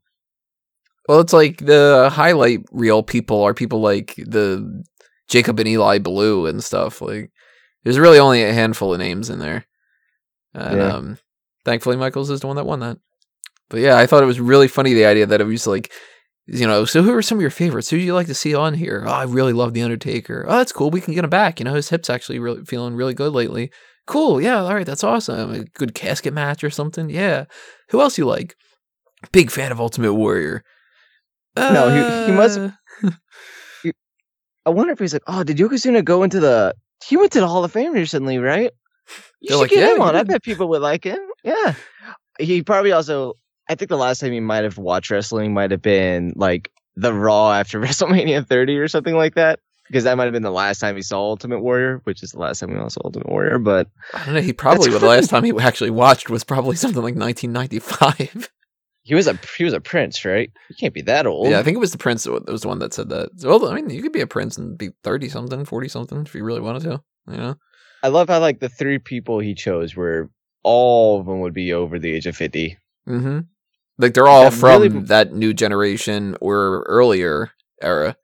Well, 1.10 1.20
it's 1.20 1.34
like 1.34 1.66
the 1.66 2.10
highlight 2.12 2.62
reel 2.72 3.04
people 3.04 3.44
are 3.44 3.54
people 3.54 3.82
like 3.82 4.16
the 4.16 4.84
Jacob 5.28 5.60
and 5.60 5.68
Eli 5.68 6.00
Blu 6.00 6.46
and 6.46 6.64
stuff. 6.64 7.02
Like, 7.02 7.32
there's 7.88 8.00
really 8.00 8.20
only 8.20 8.44
a 8.44 8.52
handful 8.54 8.94
of 8.94 9.00
names 9.00 9.30
in 9.30 9.40
there. 9.40 9.66
And 10.54 10.78
Yeah. 10.78 10.94
um, 10.94 11.18
thankfully, 11.64 11.96
Michaels 11.96 12.30
is 12.30 12.42
the 12.42 12.48
one 12.48 12.56
that 12.58 12.66
won 12.66 12.82
that. 12.82 12.98
But 13.70 13.80
yeah, 13.80 13.98
I 13.98 14.06
thought 14.06 14.24
it 14.24 14.28
was 14.28 14.40
really 14.40 14.68
funny 14.68 14.94
the 14.94 15.06
idea 15.06 15.26
that 15.26 15.40
it 15.42 15.46
was 15.46 15.66
like, 15.68 15.92
you 16.48 16.68
know, 16.68 16.84
so 16.86 17.02
who 17.02 17.14
are 17.14 17.22
some 17.22 17.38
of 17.38 17.42
your 17.42 17.50
favorites? 17.50 17.90
Who 17.90 17.98
do 17.98 18.04
you 18.04 18.14
like 18.14 18.28
to 18.28 18.34
see 18.34 18.54
on 18.56 18.74
here? 18.74 19.04
Oh, 19.08 19.12
I 19.12 19.24
really 19.24 19.54
love 19.54 19.74
The 19.74 19.84
Undertaker. 19.84 20.46
Oh, 20.48 20.58
that's 20.58 20.72
cool. 20.72 20.90
We 20.90 21.02
can 21.02 21.14
get 21.14 21.24
him 21.24 21.30
back. 21.30 21.60
You 21.60 21.66
know, 21.66 21.74
his 21.74 21.90
hip's 21.90 22.10
actually 22.10 22.40
really 22.40 22.64
feeling 22.66 22.96
really 22.96 23.14
good 23.14 23.34
lately. 23.34 23.72
Cool. 24.06 24.42
Yeah. 24.42 24.64
All 24.64 24.74
right. 24.74 24.86
That's 24.86 25.04
awesome. 25.04 25.54
A 25.54 25.64
good 25.64 25.94
casket 25.94 26.34
match 26.34 26.64
or 26.64 26.70
something. 26.70 27.10
Yeah. 27.10 27.46
Who 27.90 28.00
else 28.02 28.18
you 28.18 28.26
like? 28.26 28.56
Big 29.32 29.50
fan 29.52 29.72
of 29.72 29.80
Ultimate 29.82 30.14
Warrior. 30.14 30.64
No, 31.58 31.90
he- 31.90 32.32
he 32.32 32.38
must- 32.38 32.60
Uh, 32.60 32.72
I 34.66 34.70
wonder 34.70 34.92
if 34.94 35.00
he's 35.00 35.14
like, 35.14 35.24
oh, 35.28 35.44
did 35.44 35.58
Yokozuna 35.58 36.04
go 36.04 36.24
into 36.24 36.40
the? 36.40 36.74
He 37.06 37.18
went 37.18 37.32
to 37.34 37.40
the 37.40 37.48
Hall 37.48 37.64
of 37.64 37.72
Fame 37.72 37.94
recently, 37.94 38.38
right? 38.38 38.72
You 39.40 39.50
They're 39.50 39.56
should 39.58 39.62
like, 39.62 39.70
get 39.72 39.80
"Yeah, 39.80 39.96
him 39.96 40.02
on. 40.02 40.16
I 40.16 40.24
bet 40.24 40.44
people 40.44 40.68
would 40.70 40.82
like 40.82 41.04
him. 41.04 41.20
Yeah, 41.44 41.76
he 42.40 42.64
probably 42.64 42.92
also. 42.92 43.34
I 43.70 43.76
think 43.76 43.90
the 43.90 43.98
last 43.98 44.20
time 44.20 44.32
he 44.32 44.40
might 44.40 44.64
have 44.64 44.78
watched 44.78 45.12
wrestling 45.12 45.54
might 45.54 45.72
have 45.72 45.82
been 45.82 46.34
like 46.36 46.72
the 46.96 47.14
Raw 47.14 47.52
after 47.52 47.80
WrestleMania 47.82 48.48
30 48.48 48.78
or 48.78 48.88
something 48.88 49.16
like 49.16 49.36
that. 49.36 49.60
Because 49.88 50.04
that 50.04 50.18
might 50.18 50.26
have 50.26 50.34
been 50.34 50.44
the 50.44 50.52
last 50.52 50.80
time 50.80 50.98
he 50.98 51.02
saw 51.02 51.20
Ultimate 51.22 51.62
Warrior, 51.62 52.02
which 52.04 52.22
is 52.22 52.32
the 52.32 52.40
last 52.40 52.60
time 52.60 52.72
we 52.74 52.78
all 52.78 52.90
saw 52.90 53.00
Ultimate 53.06 53.30
Warrior. 53.30 53.58
But 53.58 53.88
I 54.14 54.26
don't 54.26 54.34
know. 54.36 54.42
He 54.42 54.52
probably, 54.52 54.92
the 54.92 55.00
last 55.06 55.30
time 55.30 55.46
he 55.46 55.54
actually 55.62 55.92
watched 55.92 56.30
was 56.30 56.44
probably 56.44 56.76
something 56.76 57.02
like 57.02 57.16
1995. 57.16 58.50
He 59.08 59.16
was 59.16 59.26
a 59.28 59.40
he 59.58 59.64
was 59.64 59.74
a 59.74 59.80
prince, 59.80 60.26
right? 60.26 60.52
He 60.68 60.74
can't 60.76 60.94
be 60.94 61.02
that 61.04 61.26
old. 61.26 61.50
yeah, 61.50 61.60
I 61.60 61.64
think 61.64 61.76
it 61.76 61.80
was 61.80 61.94
the 61.94 61.98
prince 61.98 62.26
that 62.26 62.46
was 62.52 62.62
the 62.62 62.68
one 62.68 62.80
that 62.80 62.94
said 62.94 63.08
that. 63.10 63.30
Well, 63.42 63.66
I 63.70 63.74
mean, 63.76 63.90
you 63.90 64.02
could 64.04 64.12
be 64.12 64.20
a 64.22 64.28
prince 64.28 64.58
and 64.58 64.78
be 64.78 64.90
30 65.04 65.30
something, 65.30 65.64
40 65.64 65.88
something 65.88 66.22
if 66.24 66.36
you 66.36 66.44
really 66.44 66.60
wanted 66.60 66.84
to, 66.84 67.02
you 67.32 67.38
know? 67.38 67.56
I 68.04 68.10
love 68.10 68.28
how 68.28 68.40
like 68.42 68.60
the 68.60 68.68
three 68.70 69.00
people 69.00 69.40
he 69.40 69.56
chose 69.56 69.96
were 69.96 70.30
all 70.64 71.20
of 71.22 71.26
them 71.26 71.40
would 71.40 71.54
be 71.54 71.72
over 71.72 71.98
the 71.98 72.14
age 72.14 72.28
of 72.28 72.36
50. 72.36 72.78
Mm-hmm. 73.08 73.40
Like 73.98 74.14
they're 74.14 74.28
all 74.28 74.44
That 74.50 74.54
from 74.54 74.82
really- 74.84 75.06
that 75.06 75.34
new 75.34 75.54
generation 75.54 76.36
or 76.42 76.84
earlier 76.88 77.52
era. 77.82 78.18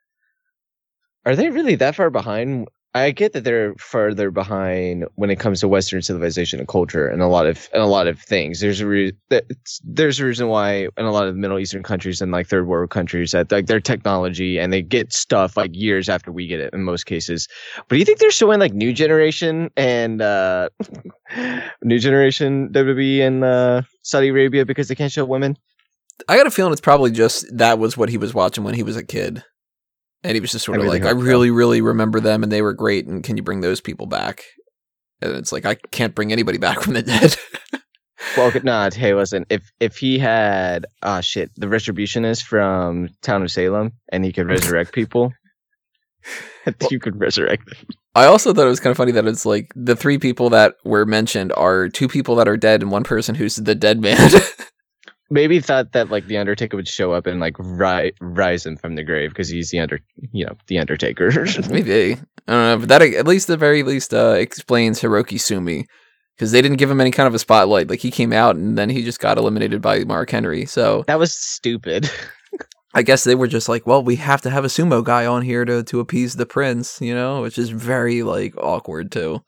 Are 1.26 1.36
they 1.38 1.50
really 1.50 1.76
that 1.76 1.96
far 1.96 2.10
behind? 2.10 2.68
I 2.96 3.10
get 3.10 3.34
that 3.34 3.44
they're 3.44 3.74
further 3.80 4.30
behind 4.30 5.06
when 5.16 5.32
it 5.32 5.40
comes 5.40 5.62
to 5.62 5.68
Western 5.68 6.04
civilization 6.04 6.60
and 6.60 6.68
culture 6.68 7.08
and 7.08 7.24
a 7.24 7.28
lot 7.28 7.48
of 7.48 7.68
and 7.74 7.82
a 7.82 7.88
lot 7.88 8.06
of 8.06 8.20
things. 8.20 8.60
There's 8.60 8.82
a 8.82 8.88
re- 8.88 9.14
there's 9.84 10.20
a 10.20 10.26
reason 10.26 10.48
why 10.48 10.90
in 10.96 11.06
a 11.06 11.12
lot 11.12 11.28
of 11.28 11.36
Middle 11.36 11.58
Eastern 11.58 11.82
countries 11.82 12.22
and 12.22 12.32
like 12.32 12.48
third 12.48 12.68
world 12.68 12.92
countries 12.92 13.32
that 13.32 13.52
like 13.52 13.66
their 13.66 13.80
technology 13.80 14.60
and 14.60 14.72
they 14.72 14.84
get 14.84 15.12
stuff 15.12 15.58
like 15.58 15.72
years 15.74 16.08
after 16.08 16.32
we 16.32 16.46
get 16.46 16.60
it 16.60 16.72
in 16.72 16.84
most 16.84 17.08
cases. 17.08 17.48
But 17.78 17.96
do 17.96 17.98
you 17.98 18.06
think 18.06 18.20
they're 18.20 18.30
showing 18.30 18.60
like 18.60 18.74
new 18.74 18.94
generation 18.94 19.72
and 19.76 20.22
uh 20.22 20.70
new 21.84 21.98
generation 21.98 22.70
WWE 22.70 23.26
and 23.26 23.44
uh 23.44 23.82
Saudi 24.04 24.28
Arabia 24.28 24.66
because 24.66 24.88
they 24.88 24.96
can't 24.96 25.12
show 25.12 25.26
women? 25.26 25.58
I 26.28 26.38
got 26.38 26.46
a 26.46 26.52
feeling 26.52 26.72
it's 26.72 26.82
probably 26.82 27.10
just 27.10 27.46
that 27.58 27.80
was 27.80 27.98
what 27.98 28.10
he 28.10 28.20
was 28.20 28.36
watching 28.36 28.64
when 28.64 28.76
he 28.76 28.84
was 28.84 28.98
a 28.98 29.04
kid. 29.04 29.44
And 30.24 30.36
he 30.36 30.40
was 30.40 30.52
just 30.52 30.66
sort 30.66 30.80
of 30.80 30.86
like, 30.86 31.04
I 31.04 31.12
really, 31.12 31.52
really 31.52 31.82
remember 31.82 32.20
them 32.20 32.44
and 32.44 32.52
they 32.52 32.62
were 32.62 32.74
great. 32.74 33.08
And 33.08 33.24
can 33.24 33.36
you 33.36 33.44
bring 33.44 33.62
those 33.62 33.82
people 33.82 34.06
back? 34.06 34.44
And 35.22 35.34
it's 35.34 35.52
like, 35.52 35.66
I 35.66 35.76
can't 35.76 36.16
bring 36.16 36.32
anybody 36.32 36.58
back 36.58 36.82
from 36.82 36.94
the 36.94 37.02
dead. 37.02 37.36
Well, 38.38 38.48
okay, 38.48 38.62
nah. 38.64 38.90
Hey, 38.90 39.14
listen. 39.14 39.46
If 39.50 39.72
if 39.80 39.98
he 39.98 40.18
had 40.18 40.86
ah 41.02 41.22
shit, 41.22 41.52
the 41.56 41.68
retributionist 41.68 42.44
from 42.44 43.10
Town 43.22 43.44
of 43.44 43.52
Salem, 43.52 43.92
and 44.10 44.24
he 44.24 44.32
could 44.32 44.48
resurrect 44.48 44.94
people, 44.94 45.34
I 46.66 46.72
think 46.72 46.92
you 46.92 47.00
could 47.00 47.20
resurrect 47.20 47.66
them. 47.66 47.88
I 48.16 48.26
also 48.26 48.54
thought 48.54 48.66
it 48.66 48.70
was 48.70 48.80
kind 48.80 48.92
of 48.92 48.98
funny 48.98 49.12
that 49.14 49.26
it's 49.26 49.46
like 49.46 49.72
the 49.76 49.96
three 49.96 50.18
people 50.18 50.50
that 50.52 50.76
were 50.84 51.06
mentioned 51.06 51.52
are 51.54 51.90
two 51.90 52.08
people 52.08 52.36
that 52.36 52.48
are 52.48 52.58
dead 52.58 52.82
and 52.82 52.92
one 52.92 53.04
person 53.04 53.36
who's 53.36 53.56
the 53.56 53.76
dead 53.76 54.02
man. 54.02 54.32
Maybe 55.34 55.60
thought 55.60 55.94
that 55.94 56.10
like 56.10 56.28
the 56.28 56.38
Undertaker 56.38 56.78
would 56.78 56.88
show 56.88 57.12
up 57.12 57.26
and 57.26 57.40
like 57.40 57.56
ri- 57.58 58.14
rise 58.22 58.66
him 58.68 58.78
from 58.78 58.94
the 58.94 59.04
grave 59.04 59.30
because 59.30 59.50
he's 59.50 59.72
the 59.72 59.80
under, 59.80 60.00
you 60.32 60.46
know, 60.46 60.56
the 60.68 60.78
Undertaker. 60.78 61.32
Maybe. 61.70 62.14
I 62.48 62.52
don't 62.52 62.62
know, 62.62 62.78
but 62.78 62.90
that 62.90 63.02
at 63.02 63.26
least 63.26 63.48
the 63.48 63.58
very 63.58 63.82
least 63.82 64.14
uh, 64.14 64.36
explains 64.38 65.02
Hiroki 65.02 65.42
Sumi 65.42 65.88
because 66.36 66.52
they 66.52 66.62
didn't 66.62 66.78
give 66.78 66.92
him 66.92 67.02
any 67.02 67.10
kind 67.10 67.26
of 67.26 67.34
a 67.34 67.40
spotlight. 67.40 67.90
Like 67.90 68.02
he 68.02 68.12
came 68.12 68.32
out 68.32 68.56
and 68.56 68.78
then 68.78 68.90
he 68.90 69.04
just 69.04 69.20
got 69.20 69.40
eliminated 69.40 69.82
by 69.82 70.04
Mark 70.04 70.30
Henry. 70.30 70.66
So 70.66 71.04
that 71.08 71.18
was 71.18 71.34
stupid. 71.34 72.10
I 72.94 73.02
guess 73.02 73.24
they 73.24 73.34
were 73.34 73.48
just 73.48 73.68
like, 73.68 73.88
well, 73.88 74.04
we 74.04 74.18
have 74.18 74.42
to 74.42 74.52
have 74.52 74.66
a 74.66 74.68
sumo 74.68 75.04
guy 75.04 75.26
on 75.26 75.42
here 75.42 75.66
to 75.66 75.84
to 75.84 76.00
appease 76.00 76.36
the 76.36 76.46
prince, 76.46 77.02
you 77.02 77.16
know, 77.16 77.42
which 77.42 77.58
is 77.58 77.70
very 77.70 78.22
like 78.22 78.56
awkward 78.58 79.12
too. 79.12 79.44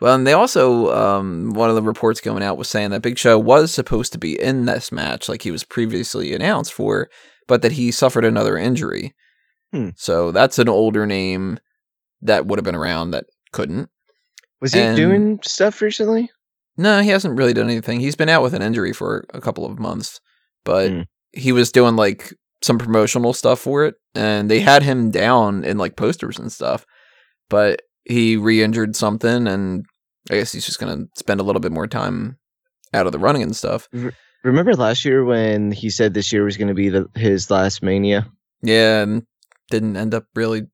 Well, 0.00 0.14
and 0.14 0.26
they 0.26 0.32
also 0.32 0.90
um, 0.94 1.50
one 1.52 1.68
of 1.68 1.76
the 1.76 1.82
reports 1.82 2.20
going 2.20 2.42
out 2.42 2.56
was 2.56 2.68
saying 2.68 2.90
that 2.90 3.02
Big 3.02 3.18
Show 3.18 3.38
was 3.38 3.72
supposed 3.72 4.12
to 4.12 4.18
be 4.18 4.40
in 4.40 4.64
this 4.64 4.90
match, 4.90 5.28
like 5.28 5.42
he 5.42 5.50
was 5.50 5.64
previously 5.64 6.34
announced 6.34 6.72
for, 6.72 7.10
but 7.46 7.62
that 7.62 7.72
he 7.72 7.90
suffered 7.90 8.24
another 8.24 8.56
injury. 8.56 9.14
Hmm. 9.72 9.90
So 9.96 10.32
that's 10.32 10.58
an 10.58 10.68
older 10.68 11.06
name 11.06 11.58
that 12.22 12.46
would 12.46 12.58
have 12.58 12.64
been 12.64 12.74
around 12.74 13.10
that 13.12 13.26
couldn't. 13.52 13.90
Was 14.60 14.72
he 14.74 14.80
And- 14.80 14.96
doing 14.96 15.38
stuff 15.42 15.80
recently? 15.80 16.30
No, 16.76 17.02
he 17.02 17.10
hasn't 17.10 17.36
really 17.36 17.52
done 17.52 17.68
anything. 17.68 18.00
He's 18.00 18.16
been 18.16 18.28
out 18.30 18.42
with 18.42 18.54
an 18.54 18.62
injury 18.62 18.92
for 18.92 19.26
a 19.34 19.40
couple 19.40 19.66
of 19.66 19.78
months, 19.78 20.20
but 20.64 20.90
Hmm. 20.90 21.00
he 21.32 21.52
was 21.52 21.70
doing 21.72 21.96
like 21.96 22.32
some 22.62 22.78
promotional 22.78 23.32
stuff 23.34 23.60
for 23.60 23.84
it, 23.84 23.94
and 24.14 24.50
they 24.50 24.60
had 24.60 24.82
him 24.82 25.10
down 25.10 25.62
in 25.64 25.76
like 25.78 25.96
posters 25.96 26.38
and 26.38 26.50
stuff. 26.50 26.86
But 27.50 27.82
he 28.04 28.36
re-injured 28.36 28.96
something, 28.96 29.46
and 29.46 29.84
I 30.30 30.34
guess 30.34 30.52
he's 30.52 30.66
just 30.66 30.80
gonna 30.80 31.06
spend 31.16 31.40
a 31.40 31.44
little 31.44 31.60
bit 31.60 31.72
more 31.72 31.86
time 31.86 32.38
out 32.92 33.06
of 33.06 33.12
the 33.12 33.18
running 33.18 33.42
and 33.42 33.56
stuff. 33.56 33.88
Remember 34.42 34.74
last 34.74 35.04
year 35.04 35.24
when 35.24 35.70
he 35.70 35.90
said 35.90 36.14
this 36.14 36.32
year 36.32 36.44
was 36.44 36.56
going 36.56 36.68
to 36.68 36.74
be 36.74 36.88
the, 36.88 37.06
his 37.14 37.50
last 37.50 37.82
Mania? 37.82 38.26
Yeah, 38.62 39.02
and 39.02 39.26
didn't 39.70 39.96
end 39.96 40.14
up 40.14 40.24
really 40.34 40.66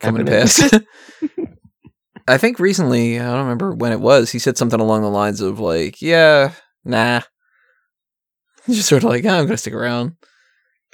coming 0.00 0.26
to 0.26 0.30
pass. 0.30 0.70
I 2.28 2.36
think 2.36 2.58
recently, 2.58 3.18
I 3.18 3.24
don't 3.24 3.44
remember 3.44 3.74
when 3.74 3.92
it 3.92 4.00
was, 4.00 4.30
he 4.30 4.38
said 4.38 4.58
something 4.58 4.80
along 4.80 5.02
the 5.02 5.08
lines 5.08 5.40
of 5.40 5.60
like, 5.60 6.02
yeah, 6.02 6.52
nah. 6.84 7.22
Just 8.66 8.88
sort 8.88 9.02
of 9.02 9.08
like, 9.08 9.24
oh, 9.24 9.30
I'm 9.30 9.46
gonna 9.46 9.56
stick 9.56 9.72
around. 9.72 10.16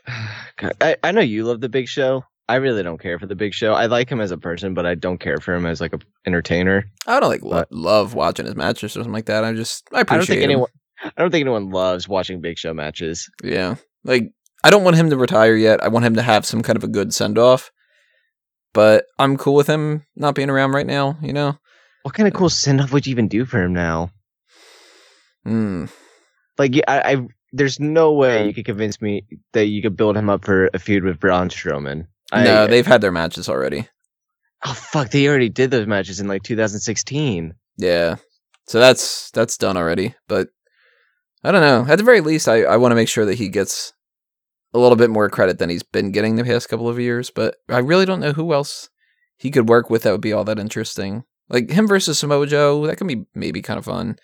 God, 0.57 0.75
I, 0.81 0.97
I 1.03 1.11
know 1.11 1.23
you 1.23 1.45
love 1.45 1.61
the 1.61 1.69
Big 1.69 1.89
Show. 1.89 2.23
I 2.49 2.57
really 2.57 2.83
don't 2.83 3.01
care 3.01 3.19
for 3.19 3.27
the 3.27 3.35
Big 3.35 3.55
Show. 3.55 3.73
I 3.73 3.87
like 3.87 4.11
him 4.11 4.21
as 4.21 4.31
a 4.31 4.37
person, 4.37 4.75
but 4.75 4.85
I 4.85 4.95
don't 4.95 5.19
care 5.19 5.39
for 5.39 5.55
him 5.55 5.65
as 5.65 5.81
like 5.81 5.95
a 5.95 5.99
entertainer. 6.27 6.85
I 7.07 7.19
don't 7.19 7.31
like 7.31 7.43
lo- 7.43 7.65
love 7.71 8.15
watching 8.15 8.45
his 8.45 8.55
matches 8.55 8.85
or 8.85 8.89
something 8.89 9.13
like 9.13 9.27
that. 9.27 9.45
I 9.45 9.55
just 9.55 9.89
I 9.93 10.01
I 10.01 10.03
don't 10.03 10.27
think 10.27 10.43
him. 10.43 10.51
anyone. 10.51 10.69
I 11.03 11.11
don't 11.17 11.31
think 11.31 11.43
anyone 11.43 11.71
loves 11.71 12.07
watching 12.07 12.41
Big 12.41 12.59
Show 12.59 12.75
matches. 12.75 13.31
Yeah. 13.43 13.77
Like 14.05 14.31
I 14.63 14.71
don't 14.71 14.85
want 14.85 14.97
him 14.97 15.11
to 15.11 15.17
retire 15.17 15.57
yet. 15.57 15.83
I 15.83 15.89
want 15.89 16.05
him 16.05 16.15
to 16.15 16.23
have 16.23 16.45
some 16.45 16.63
kind 16.63 16.77
of 16.77 16.85
a 16.85 16.89
good 16.89 17.15
send 17.15 17.39
off. 17.39 17.71
But 18.75 19.07
I'm 19.19 19.37
cool 19.37 19.55
with 19.55 19.69
him 19.69 20.05
not 20.17 20.35
being 20.35 20.51
around 20.51 20.73
right 20.73 20.87
now, 20.87 21.17
you 21.23 21.33
know? 21.33 21.57
What 22.03 22.15
kind 22.15 22.27
of 22.27 22.35
cool 22.35 22.51
send 22.51 22.81
off 22.81 22.93
would 22.93 23.07
you 23.07 23.13
even 23.13 23.29
do 23.29 23.45
for 23.45 23.63
him 23.63 23.73
now? 23.73 24.11
Hmm. 25.45 25.87
Like, 26.59 26.75
I, 26.89 27.13
I 27.13 27.27
there's 27.53 27.79
no 27.79 28.13
way 28.13 28.47
you 28.47 28.53
could 28.53 28.65
convince 28.65 29.01
me 29.01 29.25
that 29.53 29.67
you 29.67 29.81
could 29.81 29.97
build 29.97 30.17
him 30.17 30.29
up 30.29 30.45
for 30.45 30.71
a 30.75 30.79
feud 30.79 31.05
with 31.05 31.21
Braun 31.21 31.49
Strowman. 31.49 32.07
I, 32.33 32.45
no, 32.45 32.67
they've 32.67 32.87
had 32.87 33.01
their 33.01 33.13
matches 33.13 33.49
already. 33.49 33.89
oh 34.65 34.73
fuck, 34.73 35.11
they 35.11 35.29
already 35.29 35.49
did 35.49 35.71
those 35.71 35.87
matches 35.87 36.21
in 36.21 36.29
like 36.29 36.43
2016. 36.43 37.55
Yeah. 37.77 38.17
So 38.67 38.81
that's 38.81 39.31
that's 39.33 39.59
done 39.59 39.77
already. 39.77 40.15
But 40.29 40.49
I 41.43 41.53
don't 41.53 41.61
know. 41.61 41.91
At 41.91 41.99
the 41.99 42.05
very 42.05 42.21
least 42.21 42.49
I, 42.49 42.63
I 42.63 42.77
want 42.77 42.93
to 42.93 42.97
make 42.97 43.09
sure 43.09 43.27
that 43.27 43.35
he 43.35 43.49
gets 43.49 43.93
a 44.73 44.79
little 44.79 44.97
bit 44.97 45.11
more 45.11 45.29
credit 45.29 45.59
than 45.59 45.71
he's 45.71 45.83
been 45.83 46.11
getting 46.11 46.37
the 46.37 46.45
past 46.45 46.69
couple 46.69 46.89
of 46.89 46.99
years. 46.99 47.31
But 47.31 47.57
I 47.69 47.79
really 47.79 48.07
don't 48.07 48.21
know 48.21 48.33
who 48.33 48.55
else 48.55 48.89
he 49.37 49.51
could 49.51 49.69
work 49.69 49.91
with 49.91 50.03
that 50.03 50.13
would 50.13 50.21
be 50.21 50.33
all 50.33 50.45
that 50.45 50.59
interesting. 50.59 51.25
Like 51.49 51.71
him 51.71 51.87
versus 51.87 52.19
Samoa 52.19 52.47
Joe, 52.47 52.87
that 52.87 52.97
can 52.97 53.07
be 53.07 53.27
maybe 53.35 53.61
kind 53.61 53.79
of 53.79 53.85
fun. 53.85 54.17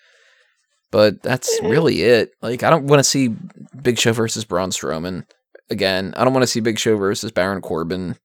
But 0.89 1.21
that's 1.21 1.61
eh. 1.61 1.67
really 1.67 2.01
it. 2.01 2.31
Like 2.41 2.63
I 2.63 2.69
don't 2.69 2.87
want 2.87 2.99
to 2.99 3.03
see 3.03 3.35
Big 3.81 3.99
Show 3.99 4.13
versus 4.13 4.43
Braun 4.43 4.71
Strowman 4.71 5.25
again. 5.71 6.13
I 6.17 6.23
don't 6.23 6.33
want 6.33 6.43
to 6.43 6.47
see 6.47 6.59
Big 6.59 6.77
Show 6.77 6.97
versus 6.97 7.31
Baron 7.31 7.61
Corbin. 7.61 8.17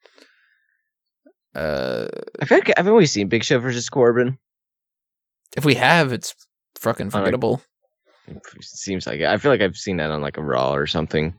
Uh, 1.54 2.08
I 2.40 2.44
feel 2.44 2.58
like 2.58 2.72
I've 2.76 2.88
always 2.88 3.10
seen 3.10 3.28
Big 3.28 3.44
Show 3.44 3.58
versus 3.58 3.88
Corbin. 3.88 4.38
if 5.56 5.64
we 5.64 5.74
have, 5.74 6.12
it's 6.12 6.34
fucking 6.78 7.06
like- 7.06 7.12
forgettable. 7.12 7.62
Seems 8.60 9.06
like 9.06 9.20
it. 9.20 9.26
I 9.26 9.36
feel 9.38 9.52
like 9.52 9.60
I've 9.60 9.76
seen 9.76 9.98
that 9.98 10.10
on 10.10 10.20
like 10.20 10.36
a 10.36 10.42
Raw 10.42 10.74
or 10.74 10.88
something. 10.88 11.34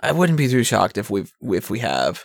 I 0.00 0.12
wouldn't 0.12 0.38
be 0.38 0.46
too 0.48 0.62
shocked 0.62 0.96
if 0.96 1.10
we've 1.10 1.32
if 1.42 1.70
we 1.70 1.80
have 1.80 2.24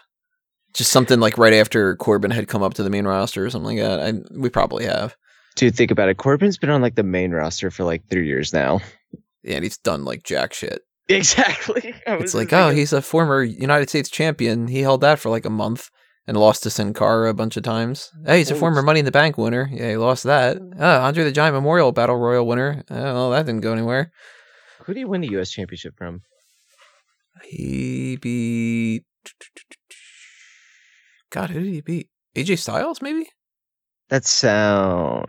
just 0.75 0.91
something 0.91 1.20
like 1.20 1.39
right 1.39 1.53
after 1.53 1.96
Corbin 1.96 2.30
had 2.30 2.48
come 2.48 2.62
up 2.62 2.75
to 2.75 2.84
the 2.84 2.89
main 2.91 3.06
roster 3.06 3.44
or 3.44 3.50
something 3.50 3.77
like 3.77 3.84
that. 3.86 4.00
I, 4.00 4.13
we 4.39 4.50
probably 4.50 4.86
have. 4.86 5.15
Dude, 5.56 5.75
think 5.75 5.89
about 5.89 6.08
it. 6.10 6.18
Corbin's 6.18 6.58
been 6.60 6.70
on 6.70 6.82
like 6.84 6.94
the 6.96 7.03
main 7.03 7.32
roster 7.32 7.72
for 7.72 7.84
like 7.84 8.03
three 8.10 8.27
years 8.27 8.53
now. 8.53 8.80
Yeah, 9.44 9.56
and 9.56 9.63
he's 9.63 9.77
done 9.80 10.06
like 10.06 10.22
jack 10.24 10.53
shit. 10.53 10.84
Exactly. 11.10 11.93
It's 12.08 12.22
just 12.22 12.36
oh, 12.36 12.38
like, 12.38 12.53
oh, 12.53 12.70
he's 12.70 12.93
a 12.93 13.01
former 13.01 13.43
United 13.43 13.89
States 13.89 14.10
champion. 14.10 14.67
He 14.67 14.81
held 14.81 15.01
that 15.01 15.20
for 15.20 15.29
like 15.29 15.46
a 15.46 15.50
month 15.50 15.89
and 16.27 16.38
lost 16.38 16.63
to 16.63 16.70
Sin 16.70 16.93
Cara 16.93 17.29
a 17.29 17.34
bunch 17.34 17.58
of 17.58 17.63
times. 17.63 18.12
Hey, 18.25 18.38
he's 18.38 18.51
a 18.51 18.55
former 18.55 18.81
Money 18.81 19.00
in 19.00 19.05
the 19.05 19.12
Bank 19.12 19.38
winner. 19.38 19.70
Yeah, 19.72 19.89
he 19.89 19.98
lost 19.98 20.24
that. 20.24 20.58
Oh, 20.79 21.00
Andre 21.01 21.24
the 21.24 21.31
Giant 21.31 21.55
Memorial 21.55 21.91
Battle 21.91 22.17
Royal 22.17 22.46
winner. 22.48 22.84
Oh, 22.89 22.96
well, 22.96 23.31
that 23.31 23.46
didn't 23.46 23.62
go 23.62 23.74
anywhere. 23.74 24.12
who 24.86 24.93
do 24.93 25.00
you 25.00 25.08
win 25.08 25.22
the 25.22 25.31
U.S. 25.31 25.51
Championship 25.51 25.96
from? 25.98 26.22
He 27.43 28.17
beat. 28.17 29.03
God, 31.31 31.50
who 31.50 31.62
did 31.62 31.74
he 31.74 31.81
beat? 31.81 32.10
AJ 32.36 32.60
Styles, 32.60 33.01
maybe? 33.01 33.27
That 34.10 34.25
sound. 34.25 35.25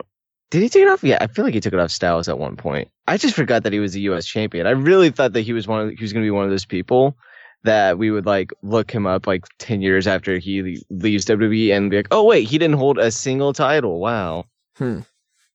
Did 0.53 0.61
he 0.61 0.69
take 0.69 0.83
it 0.83 0.87
off? 0.87 1.03
Yeah, 1.03 1.17
I 1.19 1.25
feel 1.25 1.43
like 1.45 1.55
he 1.55 1.59
took 1.59 1.73
it 1.73 1.79
off 1.79 1.89
Styles 1.89 2.29
at 2.29 2.37
one 2.37 2.55
point. 2.55 2.87
I 3.07 3.17
just 3.17 3.33
forgot 3.33 3.63
that 3.63 3.73
he 3.73 3.79
was 3.79 3.95
a 3.95 3.99
U.S. 4.01 4.23
champion. 4.27 4.67
I 4.67 4.71
really 4.71 5.09
thought 5.09 5.33
that 5.33 5.41
he 5.41 5.51
was 5.51 5.67
one. 5.67 5.79
Of, 5.87 5.89
he 5.97 6.03
was 6.03 6.13
going 6.13 6.21
to 6.23 6.27
be 6.27 6.29
one 6.29 6.43
of 6.45 6.51
those 6.51 6.63
people 6.63 7.17
that 7.63 7.97
we 7.97 8.11
would 8.11 8.27
like 8.27 8.51
look 8.61 8.91
him 8.91 9.07
up 9.07 9.25
like 9.25 9.45
ten 9.57 9.81
years 9.81 10.05
after 10.05 10.37
he 10.37 10.79
leaves 10.91 11.25
WWE 11.25 11.75
and 11.75 11.89
be 11.89 11.97
like, 11.97 12.07
oh 12.11 12.23
wait, 12.23 12.47
he 12.47 12.59
didn't 12.59 12.77
hold 12.77 12.99
a 12.99 13.09
single 13.09 13.51
title. 13.51 13.99
Wow. 13.99 14.45
Hmm. 14.77 14.99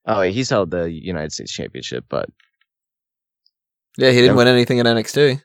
Oh, 0.05 0.19
wait, 0.19 0.35
he's 0.35 0.51
held 0.51 0.73
the 0.73 0.91
United 0.91 1.31
States 1.31 1.53
Championship, 1.53 2.05
but 2.09 2.29
Yeah, 3.99 4.09
he 4.11 4.17
didn't 4.17 4.31
Yep. 4.31 4.37
win 4.37 4.49
anything 4.49 4.79
in 4.79 4.87
NXT. 4.87 5.41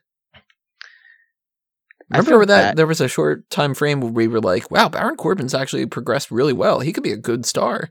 I 2.12 2.18
Remember 2.18 2.40
feel 2.40 2.46
that 2.46 2.76
there 2.76 2.86
was 2.88 3.00
a 3.00 3.08
short 3.08 3.48
time 3.50 3.74
frame 3.74 4.00
where 4.00 4.10
we 4.10 4.26
were 4.26 4.40
like, 4.40 4.68
"Wow, 4.70 4.88
Baron 4.88 5.14
Corbin's 5.16 5.54
actually 5.54 5.86
progressed 5.86 6.30
really 6.32 6.52
well. 6.52 6.80
He 6.80 6.92
could 6.92 7.04
be 7.04 7.12
a 7.12 7.16
good 7.16 7.46
star." 7.46 7.90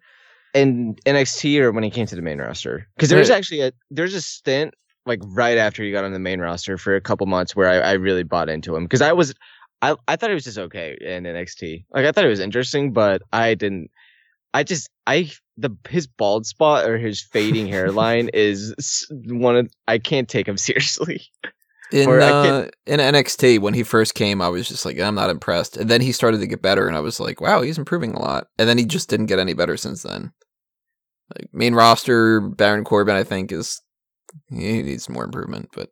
In 0.53 0.95
NXT 1.05 1.59
or 1.61 1.71
when 1.71 1.83
he 1.83 1.89
came 1.89 2.05
to 2.07 2.15
the 2.15 2.21
main 2.21 2.39
roster? 2.39 2.87
Because 2.95 3.09
there 3.09 3.19
was 3.19 3.29
Right. 3.29 3.37
actually 3.37 3.61
a 3.61 3.71
there's 3.91 4.13
a 4.13 4.21
stint 4.21 4.73
like 5.05 5.19
right 5.25 5.57
after 5.57 5.83
he 5.83 5.91
got 5.91 6.05
on 6.05 6.13
the 6.13 6.19
main 6.19 6.39
roster 6.39 6.77
for 6.77 6.95
a 6.95 7.01
couple 7.01 7.27
months 7.27 7.55
where 7.55 7.67
I, 7.69 7.79
I 7.79 7.91
really 7.93 8.23
bought 8.23 8.49
into 8.49 8.75
him 8.75 8.83
because 8.85 9.01
I 9.01 9.11
was 9.13 9.33
I 9.81 9.95
I 10.07 10.15
thought 10.15 10.31
it 10.31 10.35
was 10.35 10.45
just 10.45 10.57
okay 10.57 10.97
in 11.01 11.23
NXT. 11.23 11.85
Like 11.91 12.05
I 12.05 12.11
thought 12.11 12.25
it 12.25 12.29
was 12.29 12.39
interesting, 12.39 12.93
but 12.93 13.21
I 13.33 13.55
didn't. 13.55 13.89
I 14.53 14.63
just 14.63 14.89
I 15.07 15.31
the 15.57 15.71
his 15.89 16.07
bald 16.07 16.45
spot 16.45 16.87
or 16.87 16.97
his 16.97 17.21
fading 17.21 17.67
hairline 17.67 18.29
is 18.33 19.05
one 19.27 19.57
of 19.57 19.69
I 19.87 19.97
can't 19.97 20.29
take 20.29 20.47
him 20.47 20.57
seriously. 20.69 21.21
In 21.91 22.07
uh, 22.09 22.69
in 22.87 22.99
NXT 22.99 23.59
when 23.59 23.73
he 23.75 23.83
first 23.83 24.15
came, 24.15 24.41
I 24.41 24.47
was 24.47 24.67
just 24.67 24.83
like, 24.85 24.99
"I'm 24.99 25.13
not 25.15 25.29
impressed." 25.29 25.77
And 25.77 25.89
then 25.89 26.01
he 26.01 26.11
started 26.11 26.39
to 26.39 26.47
get 26.47 26.61
better, 26.61 26.87
and 26.87 26.95
I 26.97 27.01
was 27.01 27.19
like, 27.19 27.39
"Wow, 27.39 27.61
he's 27.61 27.77
improving 27.77 28.13
a 28.13 28.19
lot." 28.19 28.47
And 28.57 28.67
then 28.67 28.79
he 28.79 28.85
just 28.85 29.09
didn't 29.09 29.27
get 29.27 29.37
any 29.37 29.53
better 29.53 29.77
since 29.77 30.01
then. 30.01 30.31
Like 31.35 31.49
main 31.53 31.75
roster, 31.75 32.41
Baron 32.41 32.83
Corbin, 32.83 33.15
I 33.15 33.23
think 33.23 33.51
is 33.51 33.81
he 34.49 34.81
needs 34.81 35.09
more 35.09 35.23
improvement. 35.23 35.69
But 35.73 35.89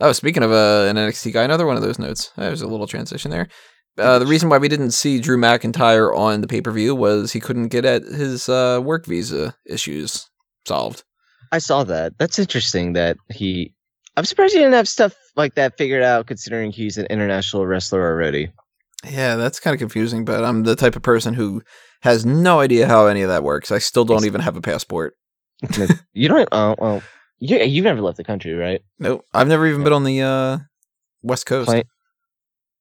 oh, 0.00 0.12
speaking 0.12 0.42
of 0.42 0.52
uh, 0.52 0.86
an 0.88 0.96
NXT 0.96 1.32
guy, 1.32 1.44
another 1.44 1.66
one 1.66 1.76
of 1.76 1.82
those 1.82 1.98
notes. 1.98 2.32
There's 2.36 2.62
a 2.62 2.66
little 2.66 2.86
transition 2.86 3.30
there. 3.30 3.48
Uh, 3.98 4.18
the 4.18 4.26
reason 4.26 4.50
why 4.50 4.58
we 4.58 4.68
didn't 4.68 4.90
see 4.90 5.20
Drew 5.20 5.38
McIntyre 5.38 6.14
on 6.14 6.42
the 6.42 6.46
pay 6.46 6.60
per 6.60 6.70
view 6.70 6.94
was 6.94 7.32
he 7.32 7.40
couldn't 7.40 7.68
get 7.68 7.84
at 7.84 8.02
his 8.02 8.48
uh, 8.48 8.80
work 8.82 9.06
visa 9.06 9.54
issues 9.64 10.28
solved. 10.66 11.02
I 11.52 11.58
saw 11.58 11.84
that. 11.84 12.12
That's 12.18 12.38
interesting 12.38 12.92
that 12.94 13.16
he. 13.32 13.72
I'm 14.16 14.24
surprised 14.24 14.54
he 14.54 14.58
didn't 14.58 14.74
have 14.74 14.88
stuff 14.88 15.14
like 15.36 15.54
that 15.54 15.76
figured 15.78 16.02
out, 16.02 16.26
considering 16.26 16.72
he's 16.72 16.98
an 16.98 17.06
international 17.06 17.66
wrestler 17.66 18.02
already. 18.02 18.50
Yeah, 19.04 19.36
that's 19.36 19.60
kind 19.60 19.74
of 19.74 19.78
confusing, 19.78 20.24
but 20.24 20.44
I'm 20.44 20.64
the 20.64 20.76
type 20.76 20.96
of 20.96 21.02
person 21.02 21.34
who 21.34 21.62
has 22.00 22.26
no 22.26 22.60
idea 22.60 22.86
how 22.86 23.06
any 23.06 23.22
of 23.22 23.28
that 23.28 23.42
works. 23.42 23.70
I 23.70 23.78
still 23.78 24.04
don't 24.04 24.24
even 24.24 24.40
have 24.40 24.56
a 24.56 24.60
passport. 24.60 25.14
You 26.12 26.28
don't. 26.28 26.48
Oh 26.52 26.74
well, 26.78 27.02
you 27.38 27.58
you've 27.58 27.84
never 27.84 28.00
left 28.00 28.16
the 28.16 28.24
country, 28.24 28.54
right? 28.54 28.82
Nope. 28.98 29.24
I've 29.32 29.48
never 29.48 29.66
even 29.66 29.84
been 29.84 29.92
on 29.92 30.04
the 30.04 30.22
uh, 30.22 30.58
West 31.22 31.46
Coast. 31.46 31.70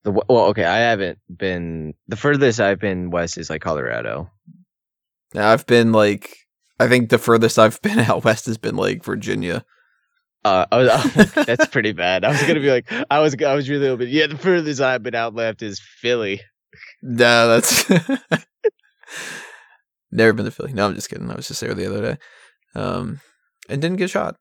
The 0.04 0.12
well, 0.12 0.46
okay, 0.48 0.66
I 0.66 0.78
haven't 0.78 1.20
been. 1.36 1.96
The 2.08 2.16
furthest 2.16 2.60
I've 2.60 2.80
been 2.80 3.10
west 3.10 3.38
is 3.38 3.50
like 3.50 3.62
Colorado. 3.62 4.30
Now, 5.34 5.50
I've 5.52 5.66
been 5.66 5.92
like, 5.92 6.38
I 6.80 6.88
think 6.88 7.10
the 7.10 7.18
furthest 7.18 7.58
I've 7.58 7.82
been 7.82 8.00
out 8.10 8.24
west 8.24 8.46
has 8.46 8.58
been 8.58 8.76
like 8.76 9.04
Virginia. 9.04 9.66
Uh, 10.44 10.66
I 10.72 10.78
was, 10.78 10.90
oh, 10.92 11.44
that's 11.44 11.66
pretty 11.68 11.92
bad. 11.92 12.24
I 12.24 12.30
was 12.30 12.42
gonna 12.42 12.60
be 12.60 12.70
like, 12.70 12.86
I 13.10 13.20
was, 13.20 13.36
I 13.42 13.56
was 13.56 13.68
really 13.68 13.88
open. 13.88 14.08
Yeah, 14.10 14.28
the 14.28 14.38
furthest 14.38 14.80
I've 14.80 15.02
been 15.02 15.16
out 15.16 15.34
left 15.34 15.64
is 15.64 15.80
Philly. 15.80 16.40
No, 17.02 17.48
that's 17.48 17.86
never 20.12 20.34
been 20.34 20.46
to 20.46 20.52
Philly. 20.52 20.74
No, 20.74 20.88
I'm 20.88 20.96
just 20.96 21.10
kidding. 21.10 21.30
I 21.30 21.36
was 21.36 21.48
just 21.48 21.62
there 21.62 21.74
the 21.74 21.88
other 21.88 22.02
day, 22.02 22.18
um, 22.76 23.20
and 23.70 23.82
didn't 23.82 23.98
get 23.98 24.10
shot. 24.10 24.36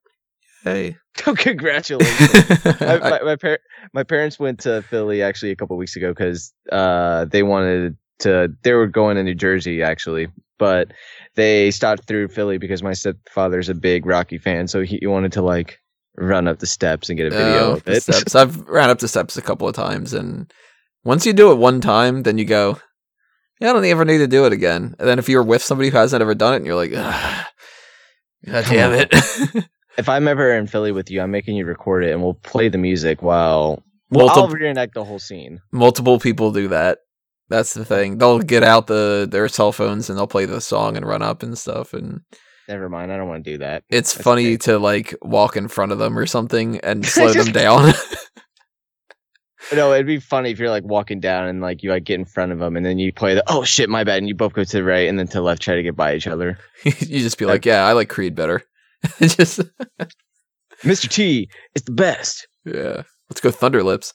Hey, 0.63 0.97
Oh, 1.27 1.35
congratulations! 1.35 2.31
I, 2.81 2.99
my 2.99 3.21
my, 3.23 3.37
par- 3.37 3.59
my 3.93 4.03
parents 4.03 4.39
went 4.39 4.61
to 4.61 4.83
Philly 4.83 5.23
actually 5.23 5.51
a 5.53 5.57
couple 5.57 5.77
weeks 5.77 5.97
ago 5.97 6.09
because 6.11 6.53
uh 6.73 7.25
they 7.27 7.43
wanted 7.43 7.97
to. 8.21 8.49
They 8.63 8.73
were 8.73 8.87
going 8.87 9.17
to 9.17 9.23
New 9.23 9.35
Jersey 9.35 9.83
actually, 9.83 10.29
but 10.59 10.93
they 11.35 11.71
stopped 11.71 12.07
through 12.07 12.29
Philly 12.29 12.59
because 12.59 12.83
my 12.83 12.93
stepfather's 12.95 13.69
a 13.69 13.75
big 13.75 14.07
Rocky 14.07 14.39
fan, 14.39 14.67
so 14.69 14.83
he, 14.83 15.01
wanted 15.07 15.33
to 15.33 15.43
like 15.43 15.79
run 16.17 16.47
up 16.49 16.61
the 16.61 16.67
steps 16.67 17.09
and 17.11 17.19
get 17.19 17.27
a 17.27 17.31
video 17.31 17.71
Oh, 17.71 17.73
of 17.75 17.89
it. 17.89 18.03
steps. 18.03 18.35
I've 18.35 18.67
ran 18.69 18.89
up 18.89 19.01
the 19.01 19.09
steps 19.09 19.37
a 19.37 19.43
couple 19.43 19.69
of 19.69 19.75
times, 19.75 20.15
and 20.15 20.51
once 21.05 21.27
you 21.27 21.33
do 21.33 21.51
it 21.53 21.57
one 21.57 21.81
time, 21.81 22.23
then 22.23 22.39
you 22.39 22.45
go, 22.45 22.69
"Yeah, 22.71 22.79
I 23.61 23.67
don't 23.67 23.77
think 23.83 23.87
I 23.87 23.91
ever 23.91 24.05
need 24.05 24.19
to 24.19 24.27
do 24.27 24.47
it 24.47 24.53
again." 24.53 24.95
And 24.99 25.09
then 25.09 25.19
if 25.19 25.29
you're 25.29 25.43
with 25.43 25.63
somebody 25.63 25.91
who 25.91 25.97
hasn't 25.97 26.23
ever 26.23 26.35
done 26.35 26.55
it, 26.55 26.57
and 26.59 26.67
you're 26.67 26.75
like, 26.75 26.93
"God 26.93 27.47
damn 28.45 28.93
it!" 28.93 29.09
if 29.99 30.09
I'm 30.09 30.29
ever 30.29 30.55
in 30.57 30.67
Philly 30.67 30.93
with 30.93 31.11
you, 31.11 31.21
I'm 31.21 31.31
making 31.31 31.57
you 31.57 31.65
record 31.65 32.05
it 32.05 32.13
and 32.13 32.23
we'll 32.23 32.35
play 32.35 32.69
the 32.69 32.79
music 32.79 33.23
while 33.23 33.83
well, 34.11 34.31
I'll 34.31 34.49
reenact 34.49 34.95
the 34.95 35.05
whole 35.05 35.19
scene. 35.19 35.61
multiple 35.73 36.19
people 36.19 36.53
do 36.53 36.69
that. 36.69 36.99
That's 37.49 37.75
the 37.75 37.85
thing. 37.85 38.19
They'll 38.19 38.41
get 38.41 38.63
out 38.63 38.87
the 38.87 39.29
their 39.31 39.49
cell 39.49 39.73
phones 39.73 40.09
and 40.09 40.19
they'll 40.19 40.27
play 40.27 40.47
the 40.47 40.61
song 40.61 40.97
and 40.97 41.07
run 41.07 41.23
up 41.23 41.43
and 41.43 41.57
stuff. 41.59 41.93
And 41.93 42.21
Never 42.69 42.89
mind. 42.89 43.13
I 43.13 43.17
don't 43.19 43.29
want 43.29 43.45
to 43.45 43.53
do 43.53 43.59
that. 43.59 43.85
It's 43.91 44.15
That's 44.15 44.25
funny 44.25 44.47
okay. 44.47 44.57
to 44.59 44.79
like 44.79 45.15
walk 45.23 45.57
in 45.57 45.69
front 45.69 45.93
of 45.93 45.99
them 45.99 46.19
or 46.19 46.27
something 46.27 46.79
and 46.81 47.05
slow 47.07 47.33
them 47.33 47.53
down. 47.53 47.93
No, 49.75 49.93
it'd 49.93 50.07
be 50.07 50.21
funny 50.21 50.51
if 50.51 50.59
you're 50.59 50.71
like 50.71 50.85
walking 50.85 51.21
down 51.21 51.49
and 51.49 51.61
like 51.61 51.83
you 51.83 51.91
like 51.91 52.05
get 52.05 52.19
in 52.19 52.25
front 52.25 52.53
of 52.53 52.59
them 52.59 52.77
and 52.77 52.85
then 52.85 52.99
you 52.99 53.13
play 53.13 53.35
the 53.35 53.45
oh 53.47 53.65
shit 53.65 53.89
my 53.89 54.05
bad 54.05 54.19
and 54.19 54.29
you 54.29 54.35
both 54.35 54.53
go 54.53 54.65
to 54.65 54.77
the 54.77 54.85
right 54.85 55.09
and 55.09 55.19
then 55.19 55.27
to 55.29 55.35
the 55.35 55.43
left 55.43 55.63
try 55.63 55.75
to 55.75 55.83
get 55.83 55.97
by 55.97 56.15
each 56.15 56.27
other. 56.27 56.59
you 56.85 56.93
just 56.93 57.39
be 57.39 57.47
like, 57.47 57.65
yeah, 57.65 57.85
I 57.85 57.93
like 57.93 58.09
Creed 58.09 58.35
better. 58.35 58.63
just 59.21 59.61
Mr. 60.83 61.09
T 61.09 61.49
is 61.75 61.83
the 61.83 61.93
best. 61.93 62.47
yeah, 62.65 63.03
let's 63.31 63.41
go 63.41 63.51
Thunderlips. 63.51 64.13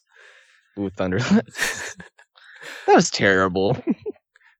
Ooh, 0.77 0.89
Thunder. 0.89 1.19
that 1.19 1.45
was 2.87 3.09
terrible. 3.09 3.77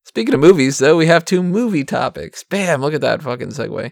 Speaking 0.05 0.33
of 0.33 0.39
movies, 0.39 0.79
though, 0.79 0.97
we 0.97 1.05
have 1.05 1.23
two 1.23 1.43
movie 1.43 1.83
topics. 1.83 2.43
Bam! 2.43 2.81
Look 2.81 2.95
at 2.95 3.01
that 3.01 3.21
fucking 3.21 3.49
segue. 3.49 3.91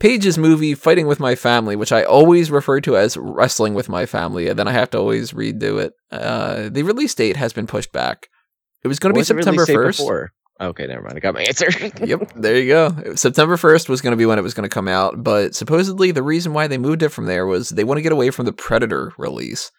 Paige's 0.00 0.38
movie 0.38 0.74
Fighting 0.74 1.06
with 1.06 1.20
My 1.20 1.34
Family, 1.34 1.76
which 1.76 1.92
I 1.92 2.02
always 2.02 2.50
refer 2.50 2.80
to 2.80 2.96
as 2.96 3.18
Wrestling 3.18 3.74
with 3.74 3.90
My 3.90 4.06
Family, 4.06 4.48
and 4.48 4.58
then 4.58 4.66
I 4.66 4.72
have 4.72 4.90
to 4.90 4.98
always 4.98 5.32
redo 5.32 5.78
it. 5.80 5.92
Uh, 6.10 6.70
the 6.70 6.82
release 6.82 7.14
date 7.14 7.36
has 7.36 7.52
been 7.52 7.66
pushed 7.66 7.92
back. 7.92 8.28
It 8.82 8.88
was 8.88 8.98
going 8.98 9.14
to 9.14 9.20
be 9.20 9.24
September 9.24 9.66
1st. 9.66 10.28
Okay, 10.58 10.86
never 10.86 11.02
mind. 11.02 11.16
I 11.16 11.20
got 11.20 11.34
my 11.34 11.42
answer. 11.42 11.70
yep, 12.04 12.32
there 12.34 12.58
you 12.58 12.68
go. 12.68 13.14
September 13.14 13.56
1st 13.56 13.90
was 13.90 14.00
going 14.00 14.12
to 14.12 14.16
be 14.16 14.26
when 14.26 14.38
it 14.38 14.42
was 14.42 14.54
going 14.54 14.68
to 14.68 14.74
come 14.74 14.88
out, 14.88 15.22
but 15.22 15.54
supposedly 15.54 16.12
the 16.12 16.22
reason 16.22 16.54
why 16.54 16.66
they 16.66 16.78
moved 16.78 17.02
it 17.02 17.10
from 17.10 17.26
there 17.26 17.46
was 17.46 17.68
they 17.68 17.84
want 17.84 17.98
to 17.98 18.02
get 18.02 18.12
away 18.12 18.30
from 18.30 18.46
the 18.46 18.52
Predator 18.52 19.12
release, 19.18 19.70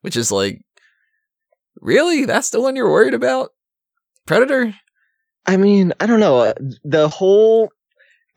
which 0.00 0.16
is 0.16 0.32
like, 0.32 0.62
really? 1.80 2.24
That's 2.24 2.50
the 2.50 2.62
one 2.62 2.76
you're 2.76 2.90
worried 2.90 3.14
about? 3.14 3.50
Predator? 4.26 4.74
I 5.46 5.58
mean, 5.58 5.92
I 6.00 6.06
don't 6.06 6.20
know. 6.20 6.52
The 6.84 7.08
whole 7.08 7.70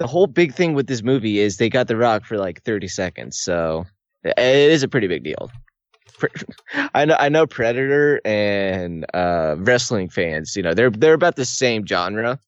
the 0.02 0.08
whole 0.08 0.28
big 0.28 0.54
thing 0.54 0.74
with 0.74 0.88
this 0.88 1.04
movie 1.04 1.40
is 1.40 1.58
they 1.58 1.70
got 1.70 1.88
the 1.88 1.96
rock 1.98 2.26
for 2.26 2.38
like 2.38 2.64
30 2.64 2.88
seconds. 2.88 3.40
So 3.40 3.86
it 4.24 4.34
is 4.38 4.82
a 4.84 4.88
pretty 4.88 5.08
big 5.08 5.24
deal. 5.24 5.52
I 6.94 7.06
know 7.06 7.16
I 7.20 7.30
know 7.30 7.48
Predator 7.48 8.22
and 8.26 9.06
uh 9.14 9.56
wrestling 9.60 10.10
fans, 10.10 10.56
you 10.56 10.64
know, 10.64 10.74
they're 10.74 10.92
they're 10.92 11.14
about 11.14 11.36
the 11.36 11.46
same 11.46 11.86
genre. 11.86 12.40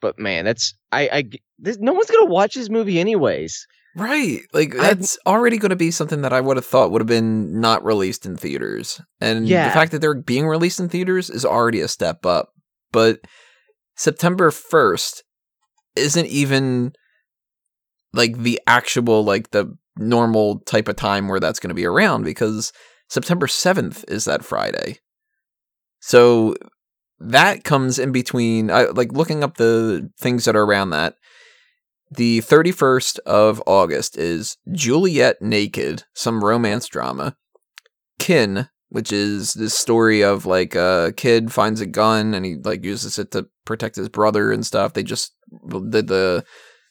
But 0.00 0.18
man, 0.18 0.44
that's 0.44 0.74
I 0.92 1.08
I 1.12 1.24
this, 1.58 1.78
no 1.78 1.92
one's 1.92 2.10
going 2.10 2.26
to 2.26 2.32
watch 2.32 2.54
this 2.54 2.70
movie 2.70 2.98
anyways. 3.00 3.66
Right. 3.96 4.40
Like 4.52 4.74
I- 4.76 4.94
that's 4.94 5.18
already 5.26 5.58
going 5.58 5.70
to 5.70 5.76
be 5.76 5.90
something 5.90 6.22
that 6.22 6.32
I 6.32 6.40
would 6.40 6.56
have 6.56 6.64
thought 6.66 6.90
would 6.92 7.00
have 7.02 7.08
been 7.08 7.60
not 7.60 7.84
released 7.84 8.24
in 8.24 8.36
theaters. 8.36 9.00
And 9.20 9.46
Yeah. 9.48 9.66
the 9.68 9.74
fact 9.74 9.90
that 9.92 10.00
they're 10.00 10.14
being 10.14 10.46
released 10.46 10.80
in 10.80 10.88
theaters 10.88 11.28
is 11.28 11.44
already 11.44 11.80
a 11.80 11.88
step 11.88 12.24
up. 12.24 12.52
But 12.92 13.20
September 13.96 14.50
1st 14.50 15.22
isn't 16.00 16.26
even 16.26 16.92
like 18.12 18.38
the 18.38 18.60
actual 18.66 19.24
like 19.24 19.50
the 19.50 19.76
normal 19.96 20.60
type 20.60 20.88
of 20.88 20.96
time 20.96 21.28
where 21.28 21.40
that's 21.40 21.60
going 21.60 21.68
to 21.68 21.74
be 21.74 21.86
around 21.86 22.24
because 22.24 22.72
September 23.08 23.46
7th 23.46 24.04
is 24.08 24.24
that 24.24 24.44
Friday. 24.44 24.98
So 26.00 26.56
that 27.18 27.64
comes 27.64 27.98
in 27.98 28.12
between 28.12 28.70
I 28.70 28.84
like 28.84 29.12
looking 29.12 29.44
up 29.44 29.56
the 29.56 30.10
things 30.18 30.44
that 30.46 30.56
are 30.56 30.64
around 30.64 30.90
that 30.90 31.14
the 32.10 32.40
31st 32.40 33.20
of 33.20 33.62
August 33.66 34.18
is 34.18 34.56
Juliet 34.72 35.40
Naked, 35.40 36.04
some 36.12 36.42
romance 36.44 36.88
drama. 36.88 37.36
Kin, 38.18 38.68
which 38.90 39.12
is 39.12 39.54
this 39.54 39.74
story 39.76 40.22
of 40.22 40.46
like 40.46 40.74
a 40.74 41.12
kid 41.16 41.52
finds 41.52 41.80
a 41.80 41.86
gun 41.86 42.34
and 42.34 42.44
he 42.44 42.56
like 42.56 42.84
uses 42.84 43.18
it 43.18 43.30
to 43.32 43.48
protect 43.64 43.96
his 43.96 44.08
brother 44.08 44.52
and 44.52 44.64
stuff. 44.66 44.92
They 44.92 45.02
just 45.02 45.32
did 45.90 46.06
the 46.08 46.44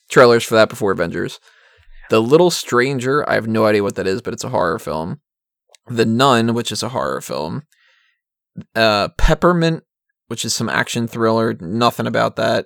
trailers 0.10 0.44
for 0.44 0.56
that 0.56 0.70
before 0.70 0.92
Avengers. 0.92 1.40
The 2.10 2.22
Little 2.22 2.50
Stranger, 2.52 3.28
I 3.30 3.36
have 3.36 3.48
no 3.48 3.66
idea 3.66 3.84
what 3.84 3.96
that 3.96 4.08
is, 4.08 4.22
but 4.22 4.34
it's 4.34 4.44
a 4.44 4.50
horror 4.50 4.80
film. 4.80 5.22
The 5.88 6.06
Nun, 6.06 6.54
which 6.56 6.72
is 6.72 6.82
a 6.82 6.90
horror 6.90 7.22
film. 7.22 7.64
Uh, 8.76 9.10
Peppermint, 9.18 9.84
which 10.28 10.44
is 10.44 10.56
some 10.56 10.70
action 10.70 11.08
thriller. 11.08 11.56
Nothing 11.60 12.08
about 12.08 12.36
that. 12.38 12.66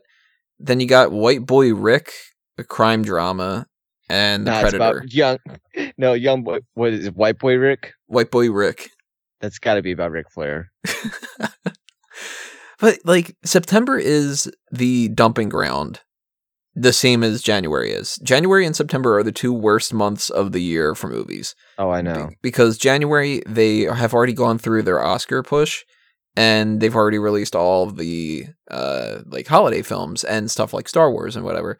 Then 0.59 0.79
you 0.79 0.87
got 0.87 1.11
White 1.11 1.45
Boy 1.45 1.73
Rick, 1.73 2.11
a 2.57 2.63
crime 2.63 3.03
drama, 3.03 3.67
and 4.09 4.47
The 4.47 4.51
Nah, 4.51 4.61
Predator. 4.61 4.77
about 4.99 5.11
young 5.13 5.37
No, 5.97 6.13
young 6.13 6.43
boy 6.43 6.59
what 6.75 6.93
is 6.93 7.07
it, 7.07 7.15
white 7.15 7.39
boy 7.39 7.55
Rick? 7.55 7.93
White 8.05 8.31
Boy 8.31 8.49
Rick. 8.51 8.89
That's 9.43 9.59
got 9.59 9.73
to 9.75 9.81
be 9.83 9.91
about 9.91 10.11
Ric 10.11 10.31
Flair. 10.31 10.71
But 12.79 12.99
like 13.05 13.37
September 13.45 13.97
is 13.97 14.51
the 14.69 15.07
dumping 15.09 15.47
ground, 15.47 16.01
the 16.75 16.91
same 16.91 17.23
as 17.23 17.41
January 17.41 17.91
is. 17.91 18.17
January 18.23 18.65
and 18.65 18.75
September 18.75 19.17
are 19.17 19.23
the 19.23 19.31
two 19.31 19.53
worst 19.53 19.93
months 19.93 20.29
of 20.29 20.51
the 20.51 20.61
year 20.61 20.93
for 20.93 21.07
movies. 21.07 21.55
Oh, 21.77 21.89
I 21.91 22.01
Be- 22.01 22.09
know. 22.09 22.31
because 22.41 22.77
January 22.77 23.41
they 23.47 23.81
have 23.81 24.13
already 24.13 24.33
gone 24.33 24.57
through 24.57 24.81
their 24.83 25.01
Oscar 25.01 25.43
push 25.43 25.83
and 26.35 26.81
they've 26.81 26.95
already 26.95 27.19
released 27.19 27.55
all 27.55 27.85
the 27.85 28.47
uh 28.69 29.19
like 29.27 29.47
holiday 29.47 29.81
films 29.81 30.25
and 30.25 30.51
stuff 30.51 30.73
like 30.73 30.89
Star 30.89 31.09
Wars 31.09 31.37
and 31.37 31.45
whatever. 31.45 31.77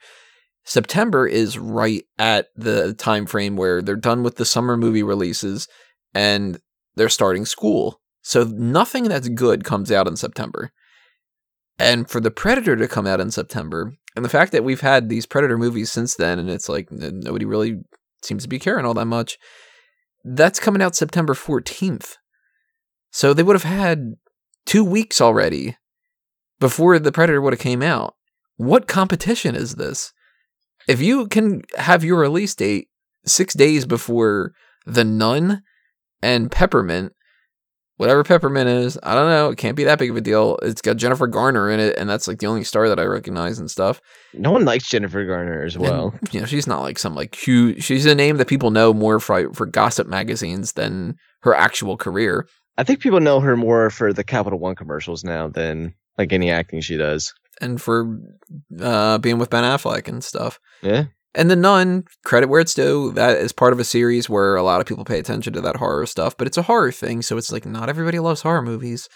September 0.64 1.26
is 1.26 1.58
right 1.58 2.04
at 2.18 2.46
the 2.56 2.94
time 2.94 3.26
frame 3.26 3.56
where 3.56 3.82
they're 3.82 3.94
done 3.96 4.22
with 4.22 4.36
the 4.36 4.46
summer 4.46 4.76
movie 4.78 5.02
releases 5.02 5.68
and 6.14 6.58
they're 6.96 7.08
starting 7.08 7.44
school. 7.44 8.00
So 8.22 8.44
nothing 8.44 9.04
that's 9.04 9.28
good 9.28 9.64
comes 9.64 9.92
out 9.92 10.08
in 10.08 10.16
September. 10.16 10.72
And 11.78 12.08
for 12.08 12.20
the 12.20 12.30
Predator 12.30 12.76
to 12.76 12.88
come 12.88 13.06
out 13.06 13.20
in 13.20 13.30
September, 13.30 13.94
and 14.14 14.24
the 14.24 14.30
fact 14.30 14.52
that 14.52 14.64
we've 14.64 14.80
had 14.80 15.08
these 15.08 15.26
Predator 15.26 15.58
movies 15.58 15.90
since 15.90 16.14
then, 16.14 16.38
and 16.38 16.48
it's 16.48 16.68
like 16.68 16.90
nobody 16.90 17.44
really 17.44 17.80
seems 18.22 18.44
to 18.44 18.48
be 18.48 18.58
caring 18.58 18.86
all 18.86 18.94
that 18.94 19.06
much, 19.06 19.38
that's 20.24 20.60
coming 20.60 20.80
out 20.80 20.96
September 20.96 21.34
14th. 21.34 22.14
So 23.10 23.34
they 23.34 23.42
would 23.42 23.56
have 23.56 23.64
had 23.64 24.14
two 24.64 24.84
weeks 24.84 25.20
already 25.20 25.76
before 26.60 26.98
the 26.98 27.12
Predator 27.12 27.40
would 27.40 27.52
have 27.52 27.60
came 27.60 27.82
out. 27.82 28.14
What 28.56 28.86
competition 28.86 29.54
is 29.54 29.74
this? 29.74 30.12
If 30.86 31.00
you 31.00 31.26
can 31.26 31.62
have 31.76 32.04
your 32.04 32.20
release 32.20 32.54
date 32.54 32.88
six 33.26 33.54
days 33.54 33.84
before 33.84 34.52
The 34.86 35.04
Nun 35.04 35.62
and 36.24 36.50
Peppermint, 36.50 37.12
whatever 37.96 38.24
Peppermint 38.24 38.68
is, 38.68 38.98
I 39.02 39.14
don't 39.14 39.28
know. 39.28 39.50
It 39.50 39.58
can't 39.58 39.76
be 39.76 39.84
that 39.84 39.98
big 39.98 40.10
of 40.10 40.16
a 40.16 40.20
deal. 40.20 40.58
It's 40.62 40.82
got 40.82 40.96
Jennifer 40.96 41.26
Garner 41.26 41.70
in 41.70 41.78
it, 41.80 41.96
and 41.98 42.08
that's 42.08 42.26
like 42.26 42.38
the 42.38 42.46
only 42.46 42.64
star 42.64 42.88
that 42.88 42.98
I 42.98 43.04
recognize 43.04 43.58
and 43.58 43.70
stuff. 43.70 44.00
No 44.32 44.50
one 44.50 44.64
likes 44.64 44.88
Jennifer 44.88 45.24
Garner 45.24 45.62
as 45.62 45.78
well. 45.78 46.14
And, 46.20 46.34
you 46.34 46.40
know, 46.40 46.46
she's 46.46 46.66
not 46.66 46.80
like 46.82 46.98
some 46.98 47.14
like 47.14 47.34
huge. 47.34 47.84
She's 47.84 48.06
a 48.06 48.14
name 48.14 48.38
that 48.38 48.48
people 48.48 48.70
know 48.70 48.92
more 48.92 49.20
for 49.20 49.52
for 49.52 49.66
gossip 49.66 50.06
magazines 50.08 50.72
than 50.72 51.16
her 51.42 51.54
actual 51.54 51.96
career. 51.96 52.48
I 52.76 52.82
think 52.82 52.98
people 53.00 53.20
know 53.20 53.38
her 53.40 53.56
more 53.56 53.90
for 53.90 54.12
the 54.12 54.24
Capital 54.24 54.58
One 54.58 54.74
commercials 54.74 55.22
now 55.22 55.48
than 55.48 55.94
like 56.18 56.32
any 56.32 56.50
acting 56.50 56.80
she 56.80 56.96
does. 56.96 57.32
and 57.60 57.80
for 57.80 58.18
uh, 58.80 59.18
being 59.18 59.38
with 59.38 59.50
Ben 59.50 59.62
Affleck 59.62 60.08
and 60.08 60.24
stuff. 60.24 60.58
Yeah. 60.82 61.04
And 61.36 61.50
the 61.50 61.56
Nun, 61.56 62.04
credit 62.24 62.48
where 62.48 62.60
it's 62.60 62.74
due, 62.74 63.10
that 63.12 63.36
is 63.38 63.52
part 63.52 63.72
of 63.72 63.80
a 63.80 63.84
series 63.84 64.28
where 64.28 64.54
a 64.54 64.62
lot 64.62 64.80
of 64.80 64.86
people 64.86 65.04
pay 65.04 65.18
attention 65.18 65.52
to 65.54 65.60
that 65.62 65.76
horror 65.76 66.06
stuff, 66.06 66.36
but 66.36 66.46
it's 66.46 66.56
a 66.56 66.62
horror 66.62 66.92
thing, 66.92 67.22
so 67.22 67.36
it's 67.36 67.50
like 67.50 67.66
not 67.66 67.88
everybody 67.88 68.20
loves 68.20 68.42
horror 68.42 68.62
movies. 68.62 69.08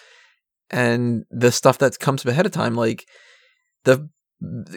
And 0.70 1.24
the 1.30 1.52
stuff 1.52 1.78
that 1.78 1.98
comes 2.00 2.26
up 2.26 2.30
ahead 2.30 2.44
of 2.44 2.52
time, 2.52 2.74
like 2.74 3.06
the, 3.84 4.08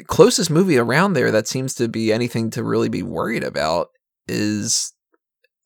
closest 0.08 0.50
movie 0.50 0.78
around 0.78 1.14
there 1.14 1.30
that 1.32 1.48
seems 1.48 1.76
to 1.76 1.88
be 1.88 2.12
anything 2.12 2.50
to 2.50 2.64
really 2.64 2.90
be 2.90 3.04
worried 3.04 3.44
about 3.44 3.90
is, 4.28 4.92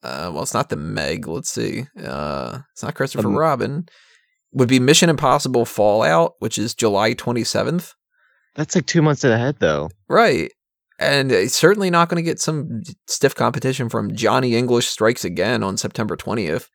uh, 0.02 0.30
well, 0.32 0.42
it's 0.42 0.52
not 0.52 0.68
the 0.68 0.76
Meg. 0.76 1.26
Let's 1.26 1.50
see, 1.50 1.86
uh, 2.02 2.58
it's 2.72 2.82
not 2.82 2.94
Christopher 2.94 3.28
Um, 3.28 3.36
Robin. 3.36 3.86
Would 4.52 4.68
be 4.68 4.80
Mission 4.80 5.08
Impossible 5.08 5.64
Fallout, 5.64 6.34
which 6.40 6.58
is 6.58 6.74
July 6.74 7.12
twenty 7.12 7.44
seventh. 7.44 7.92
That's 8.54 8.74
like 8.74 8.86
two 8.86 9.02
months 9.02 9.24
ahead 9.24 9.56
though. 9.60 9.90
Right. 10.08 10.52
And 10.98 11.30
it's 11.30 11.56
certainly 11.56 11.90
not 11.90 12.08
going 12.08 12.22
to 12.22 12.28
get 12.28 12.40
some 12.40 12.82
stiff 13.06 13.34
competition 13.34 13.88
from 13.88 14.14
Johnny 14.14 14.56
English 14.56 14.86
Strikes 14.88 15.24
Again 15.24 15.62
on 15.62 15.76
September 15.76 16.16
20th. 16.16 16.68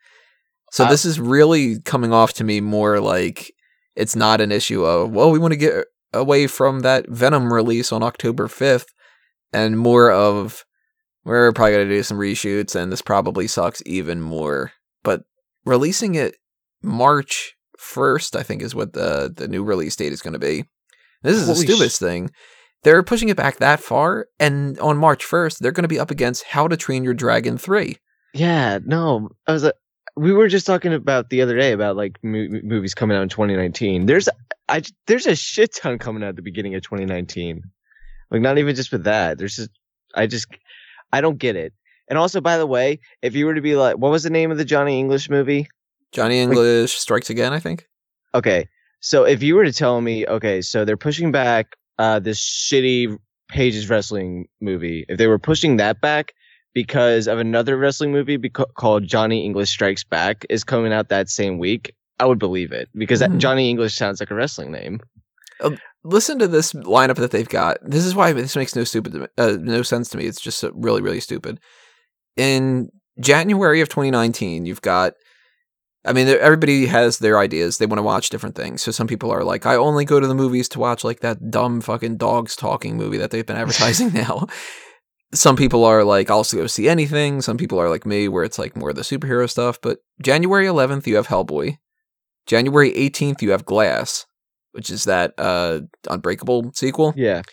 So 0.72 0.86
Uh, 0.86 0.90
this 0.90 1.06
is 1.06 1.20
really 1.20 1.80
coming 1.82 2.14
off 2.14 2.34
to 2.34 2.44
me 2.44 2.62
more 2.62 3.00
like 3.00 3.52
it's 3.96 4.16
not 4.16 4.40
an 4.40 4.52
issue 4.52 4.86
of, 4.86 5.12
well, 5.12 5.32
we 5.32 5.40
want 5.40 5.54
to 5.54 5.58
get 5.58 5.86
away 6.14 6.48
from 6.48 6.82
that 6.82 7.10
Venom 7.10 7.52
release 7.52 7.92
on 7.92 8.04
October 8.04 8.48
5th 8.48 8.86
and 9.52 9.78
more 9.78 10.12
of, 10.12 10.66
we're 11.24 11.52
probably 11.52 11.74
going 11.74 11.88
to 11.90 11.96
do 11.96 12.04
some 12.04 12.18
reshoots 12.18 12.76
and 12.76 12.92
this 12.92 13.02
probably 13.02 13.48
sucks 13.48 13.82
even 13.86 14.22
more. 14.22 14.72
But 15.04 15.24
releasing 15.66 16.16
it 16.16 16.36
March 16.82 17.56
1st, 17.80 18.36
I 18.36 18.44
think 18.44 18.62
is 18.62 18.76
what 18.76 18.94
the, 18.94 19.34
the 19.36 19.48
new 19.48 19.64
release 19.64 19.96
date 19.96 20.14
is 20.14 20.22
going 20.22 20.34
to 20.34 20.40
be. 20.40 20.66
This 21.24 21.36
is 21.36 21.48
the 21.48 21.54
Holy 21.54 21.66
sh- 21.66 21.70
stupidest 21.70 22.00
thing. 22.00 22.30
They're 22.84 23.04
pushing 23.04 23.30
it 23.30 23.38
back 23.38 23.58
that 23.58 23.80
far, 23.80 24.28
and 24.40 24.80
on 24.80 24.98
March 24.98 25.24
1st, 25.24 25.60
they're 25.60 25.72
going 25.72 25.84
to 25.84 25.88
be 25.88 26.00
up 26.00 26.10
against 26.10 26.44
How 26.46 26.68
to 26.68 26.76
Train 26.76 27.04
Your 27.04 27.14
Dragon 27.14 27.58
3. 27.58 27.96
Yeah, 28.34 28.80
no, 28.84 29.30
I 29.48 29.54
was. 29.54 29.64
Uh, 29.64 29.72
we 30.16 30.34
were 30.34 30.48
just 30.48 30.66
talking 30.66 30.94
about 30.94 31.30
the 31.30 31.42
other 31.42 31.58
day 31.58 31.72
about 31.72 31.96
like 31.96 32.18
mo- 32.24 32.48
movies 32.64 32.94
coming 32.94 33.16
out 33.16 33.24
in 33.24 33.30
2019. 33.30 34.06
There's 34.06 34.28
I 34.68 34.82
there's 35.08 35.28
a 35.28 35.36
shit 35.36 35.76
ton 35.76 36.00
coming 36.00 36.24
out 36.24 36.30
at 36.30 36.36
the 36.36 36.42
beginning 36.42 36.76
of 36.76 36.82
2019. 36.82 37.64
Like 38.30 38.42
not 38.42 38.58
even 38.58 38.76
just 38.76 38.92
with 38.92 39.04
that. 39.04 39.38
There's 39.38 39.56
just 39.56 39.70
I 40.16 40.28
just 40.28 40.48
I 41.12 41.22
don't 41.22 41.38
get 41.38 41.56
it. 41.56 41.74
And 42.08 42.18
also, 42.18 42.42
by 42.42 42.58
the 42.58 42.68
way, 42.68 43.00
if 43.22 43.36
you 43.36 43.46
were 43.46 43.56
to 43.56 43.62
be 43.62 43.76
like, 43.76 43.98
what 43.98 44.12
was 44.12 44.24
the 44.24 44.30
name 44.30 44.52
of 44.52 44.58
the 44.58 44.66
Johnny 44.66 45.00
English 45.00 45.30
movie? 45.30 45.68
Johnny 46.12 46.40
English 46.40 46.94
strikes 46.94 47.30
again. 47.30 47.54
I 47.54 47.60
think. 47.60 47.88
Okay, 48.34 48.68
so 49.02 49.24
if 49.24 49.44
you 49.44 49.56
were 49.56 49.66
to 49.66 49.74
tell 49.74 50.00
me, 50.00 50.26
okay, 50.26 50.62
so 50.62 50.86
they're 50.86 50.98
pushing 50.98 51.32
back 51.32 51.76
uh, 52.02 52.20
this 52.20 52.40
shitty 52.40 53.16
Paige's 53.50 53.90
wrestling 53.90 54.48
movie. 54.60 55.06
If 55.08 55.18
they 55.20 55.28
were 55.28 55.40
pushing 55.40 55.78
that 55.78 56.02
back 56.02 56.34
because 56.74 57.28
of 57.28 57.38
another 57.38 57.78
wrestling 57.78 58.12
movie 58.12 58.38
beca- 58.38 58.74
called 58.76 59.06
Johnny 59.06 59.46
English 59.46 59.70
Strikes 59.70 60.04
Back 60.04 60.46
is 60.50 60.64
coming 60.64 60.94
out 60.94 61.10
that 61.10 61.30
same 61.30 61.60
week, 61.60 61.94
I 62.20 62.26
would 62.26 62.40
believe 62.40 62.72
it 62.72 62.90
because 62.96 63.20
that 63.20 63.30
Mhm. 63.32 63.38
Johnny 63.38 63.70
English 63.70 63.96
sounds 63.96 64.20
like 64.20 64.32
a 64.32 64.36
wrestling 64.36 64.72
name. 64.72 65.00
Listen 66.04 66.40
to 66.40 66.48
this 66.48 66.74
lineup 66.74 67.18
that 67.18 67.30
they've 67.30 67.48
got. 67.48 67.78
This 67.84 68.06
is 68.06 68.16
why 68.16 68.34
this 68.34 68.56
makes 68.56 68.76
no 68.76 68.84
stupid, 68.84 69.28
uh, 69.38 69.58
no 69.60 69.84
sense 69.84 70.10
to 70.10 70.18
me. 70.18 70.26
It's 70.26 70.42
just 70.42 70.64
uh, 70.64 70.72
really, 70.74 71.02
really 71.04 71.20
stupid. 71.20 71.60
In 72.36 72.90
January 73.20 73.82
of 73.82 73.90
2019, 73.90 74.66
you've 74.66 74.82
got. 74.82 75.14
I 76.04 76.14
mean, 76.14 76.28
everybody 76.28 76.88
has 76.88 77.20
their 77.20 77.38
ideas. 77.38 77.78
They 77.78 77.86
want 77.86 78.00
to 78.00 78.04
watch 78.04 78.30
different 78.30 78.56
things. 78.56 78.82
So 78.82 78.92
some 78.92 79.08
people 79.08 79.30
are 79.32 79.44
like, 79.44 79.66
I 79.66 79.76
only 79.76 80.04
go 80.04 80.20
to 80.20 80.28
the 80.28 80.34
movies 80.36 80.68
to 80.70 80.80
watch 80.80 81.04
like 81.04 81.20
that 81.20 81.52
dumb 81.52 81.80
fucking 81.80 82.18
dogs 82.18 82.56
talking 82.56 82.98
movie 82.98 83.18
that 83.18 83.30
they've 83.32 83.46
been 83.46 83.58
advertising 83.64 84.12
now. 84.14 84.48
Some 85.34 85.56
people 85.56 85.86
are 85.86 86.04
like, 86.04 86.30
I'll 86.30 86.44
go 86.44 86.68
see 86.68 86.90
anything. 86.90 87.42
Some 87.42 87.58
people 87.58 87.80
are 87.80 87.90
like 87.90 88.06
me, 88.06 88.28
where 88.28 88.44
it's 88.44 88.60
like 88.60 88.76
more 88.76 88.90
of 88.90 88.96
the 88.96 89.04
superhero 89.04 89.50
stuff. 89.50 89.80
But 89.82 90.00
January 90.22 90.66
11th, 90.66 91.08
you 91.08 91.16
have 91.16 91.28
Hellboy. 91.28 91.78
January 92.48 92.92
18th, 92.92 93.42
you 93.42 93.52
have 93.52 93.64
Glass, 93.64 94.26
which 94.72 94.90
is 94.90 95.06
that 95.06 95.34
uh, 95.38 95.82
Unbreakable 96.10 96.72
sequel. 96.74 97.14
Yeah, 97.16 97.44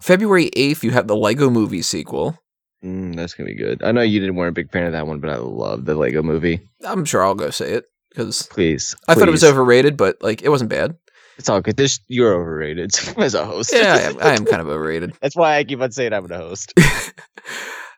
February 0.00 0.50
8th, 0.56 0.82
you 0.82 0.90
have 0.92 1.08
the 1.08 1.16
Lego 1.16 1.50
movie 1.50 1.82
sequel. 1.82 2.38
Mm, 2.84 3.16
that's 3.16 3.34
gonna 3.34 3.48
be 3.48 3.54
good. 3.54 3.82
I 3.82 3.92
know 3.92 4.02
you 4.02 4.20
didn't 4.20 4.36
weren't 4.36 4.50
a 4.50 4.52
big 4.52 4.70
fan 4.70 4.84
of 4.84 4.92
that 4.92 5.06
one, 5.06 5.20
but 5.20 5.30
I 5.30 5.36
love 5.36 5.84
the 5.84 5.94
Lego 5.94 6.22
movie. 6.22 6.60
I'm 6.84 7.04
sure 7.04 7.24
I'll 7.24 7.34
go 7.34 7.50
say 7.50 7.72
it 7.72 7.84
because 8.10 8.46
Please, 8.50 8.94
I 9.06 9.14
thought 9.14 9.28
it 9.28 9.32
was 9.32 9.44
overrated, 9.44 9.96
but 9.96 10.16
like 10.22 10.42
it 10.42 10.48
wasn't 10.48 10.70
bad. 10.70 10.96
It's 11.38 11.48
all 11.48 11.60
good. 11.60 11.76
This 11.76 12.00
you're 12.08 12.34
overrated 12.34 12.92
as 13.16 13.34
a 13.34 13.44
host. 13.44 13.72
Yeah, 13.72 13.94
I 13.94 14.00
am, 14.00 14.18
I 14.20 14.34
am 14.34 14.44
kind 14.44 14.60
of 14.60 14.68
overrated. 14.68 15.14
That's 15.20 15.36
why 15.36 15.56
I 15.56 15.64
keep 15.64 15.80
on 15.80 15.92
saying 15.92 16.12
I'm 16.12 16.30
a 16.30 16.36
host. 16.36 16.74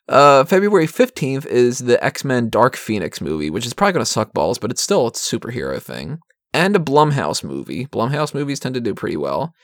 Uh, 0.09 0.45
February 0.45 0.89
15th 0.89 1.47
is 1.47 1.79
the 1.79 2.05
X 2.05 2.25
Men 2.25 2.49
Dark 2.49 2.75
Phoenix 2.75 3.21
movie, 3.21 3.49
which 3.49 3.65
is 3.65 3.73
probably 3.73 3.93
going 3.93 4.05
to 4.05 4.11
suck 4.11 4.33
balls, 4.33 4.59
but 4.59 4.73
it's 4.73 4.83
still 4.83 5.07
a 5.07 5.13
superhero 5.13 5.81
thing. 5.81 6.19
And 6.53 6.75
a 6.75 6.81
Blumhouse 6.81 7.45
movie. 7.45 7.87
Blumhouse 7.87 8.35
movies 8.35 8.59
tend 8.59 8.75
to 8.75 8.81
do 8.81 8.93
pretty 8.93 9.17
well. 9.17 9.55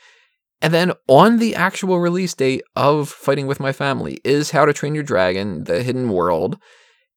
And 0.61 0.73
then 0.73 0.91
on 1.07 1.37
the 1.37 1.55
actual 1.55 1.99
release 1.99 2.33
date 2.33 2.63
of 2.75 3.09
Fighting 3.09 3.45
with 3.47 3.59
My 3.59 3.71
Family 3.71 4.19
is 4.23 4.51
How 4.51 4.65
to 4.65 4.73
Train 4.73 4.95
Your 4.95 5.03
Dragon, 5.03 5.65
The 5.65 5.83
Hidden 5.83 6.09
World. 6.09 6.57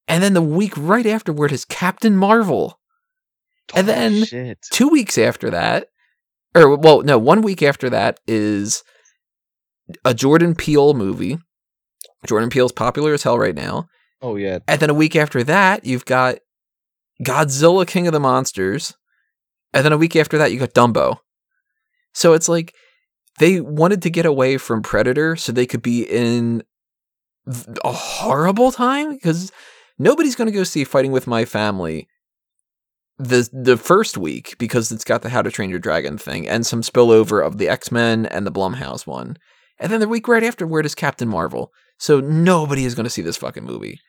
And 0.07 0.23
then 0.23 0.33
the 0.33 0.41
week 0.41 0.73
right 0.77 1.05
afterward 1.05 1.51
is 1.51 1.65
Captain 1.65 2.15
Marvel. 2.15 2.79
And 3.73 3.89
Oh, 3.89 3.91
then- 3.93 4.25
shit. 4.25 4.59
Two 4.71 4.89
weeks 4.89 5.17
after 5.17 5.49
that, 5.49 5.87
or 6.55 6.75
well, 6.75 7.01
no, 7.01 7.17
one 7.17 7.41
week 7.41 7.63
after 7.63 7.89
that 7.89 8.19
is 8.27 8.83
a 10.05 10.13
Jordan 10.13 10.53
Peele 10.53 10.93
movie. 10.93 11.39
Jordan 12.27 12.49
Peele's 12.49 12.71
popular 12.73 13.13
as 13.13 13.23
hell 13.23 13.39
right 13.39 13.55
now. 13.55 13.87
Oh 14.21 14.35
yeah. 14.35 14.59
And 14.67 14.79
then 14.79 14.89
a 14.89 14.93
week 14.95 15.15
after 15.15 15.43
that, 15.45 15.85
you've 15.85 16.05
got 16.05 16.37
Godzilla 17.23 17.87
King 17.87 18.05
of 18.07 18.13
the 18.13 18.19
Monsters. 18.19 18.93
And 19.73 19.83
then 19.85 19.93
a 19.93 19.97
week 19.97 20.15
after 20.15 20.37
that, 20.37 20.51
you 20.51 20.59
got 20.59 20.73
Dumbo. 20.73 21.17
So 22.13 22.33
it's 22.33 22.49
like 22.49 22.75
they 23.41 23.59
wanted 23.59 24.03
to 24.03 24.11
get 24.11 24.27
away 24.27 24.57
from 24.57 24.83
Predator 24.83 25.35
so 25.35 25.51
they 25.51 25.65
could 25.65 25.81
be 25.81 26.03
in 26.03 26.61
a 27.83 27.91
horrible 27.91 28.71
time 28.71 29.13
because 29.13 29.51
nobody's 29.97 30.35
going 30.35 30.45
to 30.45 30.51
go 30.51 30.63
see 30.63 30.83
Fighting 30.83 31.11
with 31.11 31.25
My 31.25 31.43
Family 31.43 32.07
the 33.17 33.49
the 33.51 33.77
first 33.77 34.15
week 34.15 34.55
because 34.59 34.91
it's 34.91 35.03
got 35.03 35.23
the 35.23 35.29
How 35.29 35.41
to 35.41 35.49
Train 35.49 35.71
Your 35.71 35.79
Dragon 35.79 36.19
thing 36.19 36.47
and 36.47 36.67
some 36.67 36.83
spillover 36.83 37.43
of 37.43 37.57
the 37.57 37.67
X-Men 37.67 38.27
and 38.27 38.45
the 38.45 38.51
Blumhouse 38.51 39.07
one. 39.07 39.37
And 39.79 39.91
then 39.91 40.01
the 40.01 40.07
week 40.07 40.27
right 40.27 40.43
afterward 40.43 40.85
is 40.85 40.93
Captain 40.93 41.27
Marvel. 41.27 41.71
So 41.97 42.19
nobody 42.19 42.85
is 42.85 42.93
going 42.93 43.05
to 43.05 43.09
see 43.09 43.23
this 43.23 43.37
fucking 43.37 43.63
movie. 43.63 43.99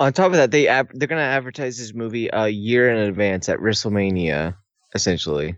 On 0.00 0.12
top 0.12 0.26
of 0.26 0.32
that, 0.32 0.50
they 0.50 0.66
ab- 0.66 0.90
they're 0.94 1.06
gonna 1.06 1.20
advertise 1.20 1.78
this 1.78 1.94
movie 1.94 2.28
a 2.32 2.48
year 2.48 2.90
in 2.90 2.96
advance 2.96 3.48
at 3.48 3.58
WrestleMania, 3.58 4.56
essentially. 4.94 5.54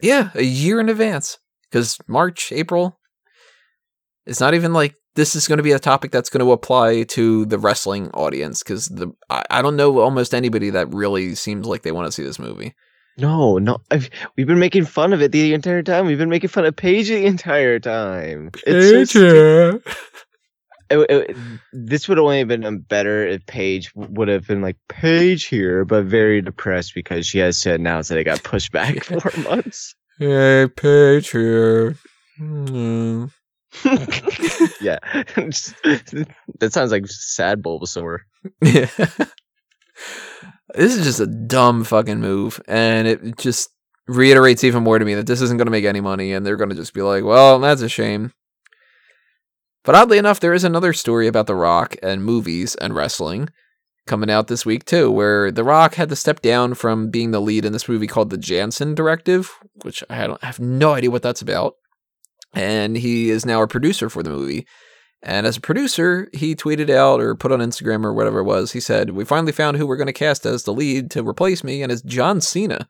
Yeah, 0.00 0.30
a 0.34 0.42
year 0.42 0.80
in 0.80 0.88
advance. 0.88 1.38
Because 1.74 1.98
March, 2.06 2.52
April, 2.52 3.00
it's 4.26 4.38
not 4.38 4.54
even 4.54 4.72
like 4.72 4.94
this 5.16 5.34
is 5.34 5.48
going 5.48 5.56
to 5.56 5.64
be 5.64 5.72
a 5.72 5.80
topic 5.80 6.12
that's 6.12 6.30
going 6.30 6.46
to 6.46 6.52
apply 6.52 7.02
to 7.02 7.46
the 7.46 7.58
wrestling 7.58 8.10
audience. 8.12 8.62
Because 8.62 8.86
the 8.86 9.08
I, 9.28 9.42
I 9.50 9.60
don't 9.60 9.74
know 9.74 9.98
almost 9.98 10.34
anybody 10.36 10.70
that 10.70 10.94
really 10.94 11.34
seems 11.34 11.66
like 11.66 11.82
they 11.82 11.90
want 11.90 12.06
to 12.06 12.12
see 12.12 12.22
this 12.22 12.38
movie. 12.38 12.76
No, 13.18 13.58
no, 13.58 13.78
I've, 13.90 14.08
we've 14.36 14.46
been 14.46 14.60
making 14.60 14.84
fun 14.84 15.12
of 15.12 15.20
it 15.20 15.32
the 15.32 15.52
entire 15.52 15.82
time. 15.82 16.06
We've 16.06 16.16
been 16.18 16.28
making 16.28 16.50
fun 16.50 16.64
of 16.64 16.76
Paige 16.76 17.08
the 17.08 17.26
entire 17.26 17.80
time. 17.80 18.52
It's 18.64 18.88
so 18.90 19.04
stu- 19.04 19.82
it- 19.84 19.84
it- 19.86 19.90
oh, 20.92 21.06
oh, 21.10 21.58
this 21.72 22.08
would 22.08 22.20
only 22.20 22.38
have 22.38 22.46
been 22.48 22.64
um, 22.64 22.78
better 22.78 23.26
if 23.26 23.44
Paige 23.46 23.90
would 23.96 24.28
have 24.28 24.46
been 24.46 24.62
like 24.62 24.76
Paige 24.88 25.46
here, 25.46 25.84
but 25.84 26.04
very 26.04 26.40
depressed 26.40 26.94
because 26.94 27.26
she 27.26 27.38
has 27.38 27.60
to 27.62 27.74
announce 27.74 28.08
that 28.08 28.18
it 28.18 28.22
got 28.24 28.44
pushed 28.44 28.70
back 28.70 29.02
four 29.04 29.32
months. 29.42 29.96
Hey, 30.18 30.68
here. 31.20 31.96
Hmm. 32.38 33.24
yeah, 34.80 34.98
that 36.60 36.70
sounds 36.70 36.92
like 36.92 37.06
sad 37.08 37.60
Bulbasaur. 37.60 38.18
Yeah. 38.62 38.88
this 40.74 40.94
is 40.94 41.04
just 41.04 41.18
a 41.18 41.26
dumb 41.26 41.82
fucking 41.82 42.20
move, 42.20 42.60
and 42.68 43.08
it 43.08 43.36
just 43.38 43.70
reiterates 44.06 44.62
even 44.62 44.84
more 44.84 45.00
to 45.00 45.04
me 45.04 45.14
that 45.14 45.26
this 45.26 45.40
isn't 45.40 45.56
going 45.56 45.66
to 45.66 45.72
make 45.72 45.84
any 45.84 46.00
money, 46.00 46.32
and 46.32 46.46
they're 46.46 46.56
going 46.56 46.70
to 46.70 46.76
just 46.76 46.94
be 46.94 47.02
like, 47.02 47.24
"Well, 47.24 47.58
that's 47.58 47.82
a 47.82 47.88
shame." 47.88 48.32
But 49.84 49.96
oddly 49.96 50.18
enough, 50.18 50.38
there 50.38 50.54
is 50.54 50.62
another 50.62 50.92
story 50.92 51.26
about 51.26 51.48
The 51.48 51.56
Rock 51.56 51.96
and 52.02 52.24
movies 52.24 52.76
and 52.76 52.94
wrestling 52.94 53.48
coming 54.06 54.30
out 54.30 54.48
this 54.48 54.66
week 54.66 54.84
too, 54.84 55.10
where 55.10 55.50
The 55.50 55.64
Rock 55.64 55.94
had 55.94 56.08
to 56.10 56.16
step 56.16 56.40
down 56.42 56.74
from 56.74 57.10
being 57.10 57.30
the 57.30 57.40
lead 57.40 57.64
in 57.64 57.72
this 57.72 57.88
movie 57.88 58.06
called 58.06 58.30
The 58.30 58.36
Janson 58.38 58.94
Directive, 58.94 59.50
which 59.82 60.04
I, 60.10 60.26
don't, 60.26 60.42
I 60.42 60.46
have 60.46 60.60
no 60.60 60.92
idea 60.92 61.10
what 61.10 61.22
that's 61.22 61.42
about, 61.42 61.74
and 62.52 62.96
he 62.96 63.30
is 63.30 63.46
now 63.46 63.62
a 63.62 63.68
producer 63.68 64.08
for 64.10 64.22
the 64.22 64.30
movie. 64.30 64.66
And 65.26 65.46
as 65.46 65.56
a 65.56 65.60
producer, 65.62 66.28
he 66.34 66.54
tweeted 66.54 66.90
out 66.90 67.18
or 67.18 67.34
put 67.34 67.50
on 67.50 67.60
Instagram 67.60 68.04
or 68.04 68.12
whatever 68.12 68.40
it 68.40 68.44
was. 68.44 68.72
He 68.72 68.80
said, 68.80 69.10
"We 69.10 69.24
finally 69.24 69.52
found 69.52 69.78
who 69.78 69.86
we're 69.86 69.96
going 69.96 70.06
to 70.06 70.12
cast 70.12 70.44
as 70.44 70.64
the 70.64 70.72
lead 70.74 71.10
to 71.12 71.26
replace 71.26 71.64
me, 71.64 71.82
and 71.82 71.90
it's 71.90 72.02
John 72.02 72.42
Cena." 72.42 72.86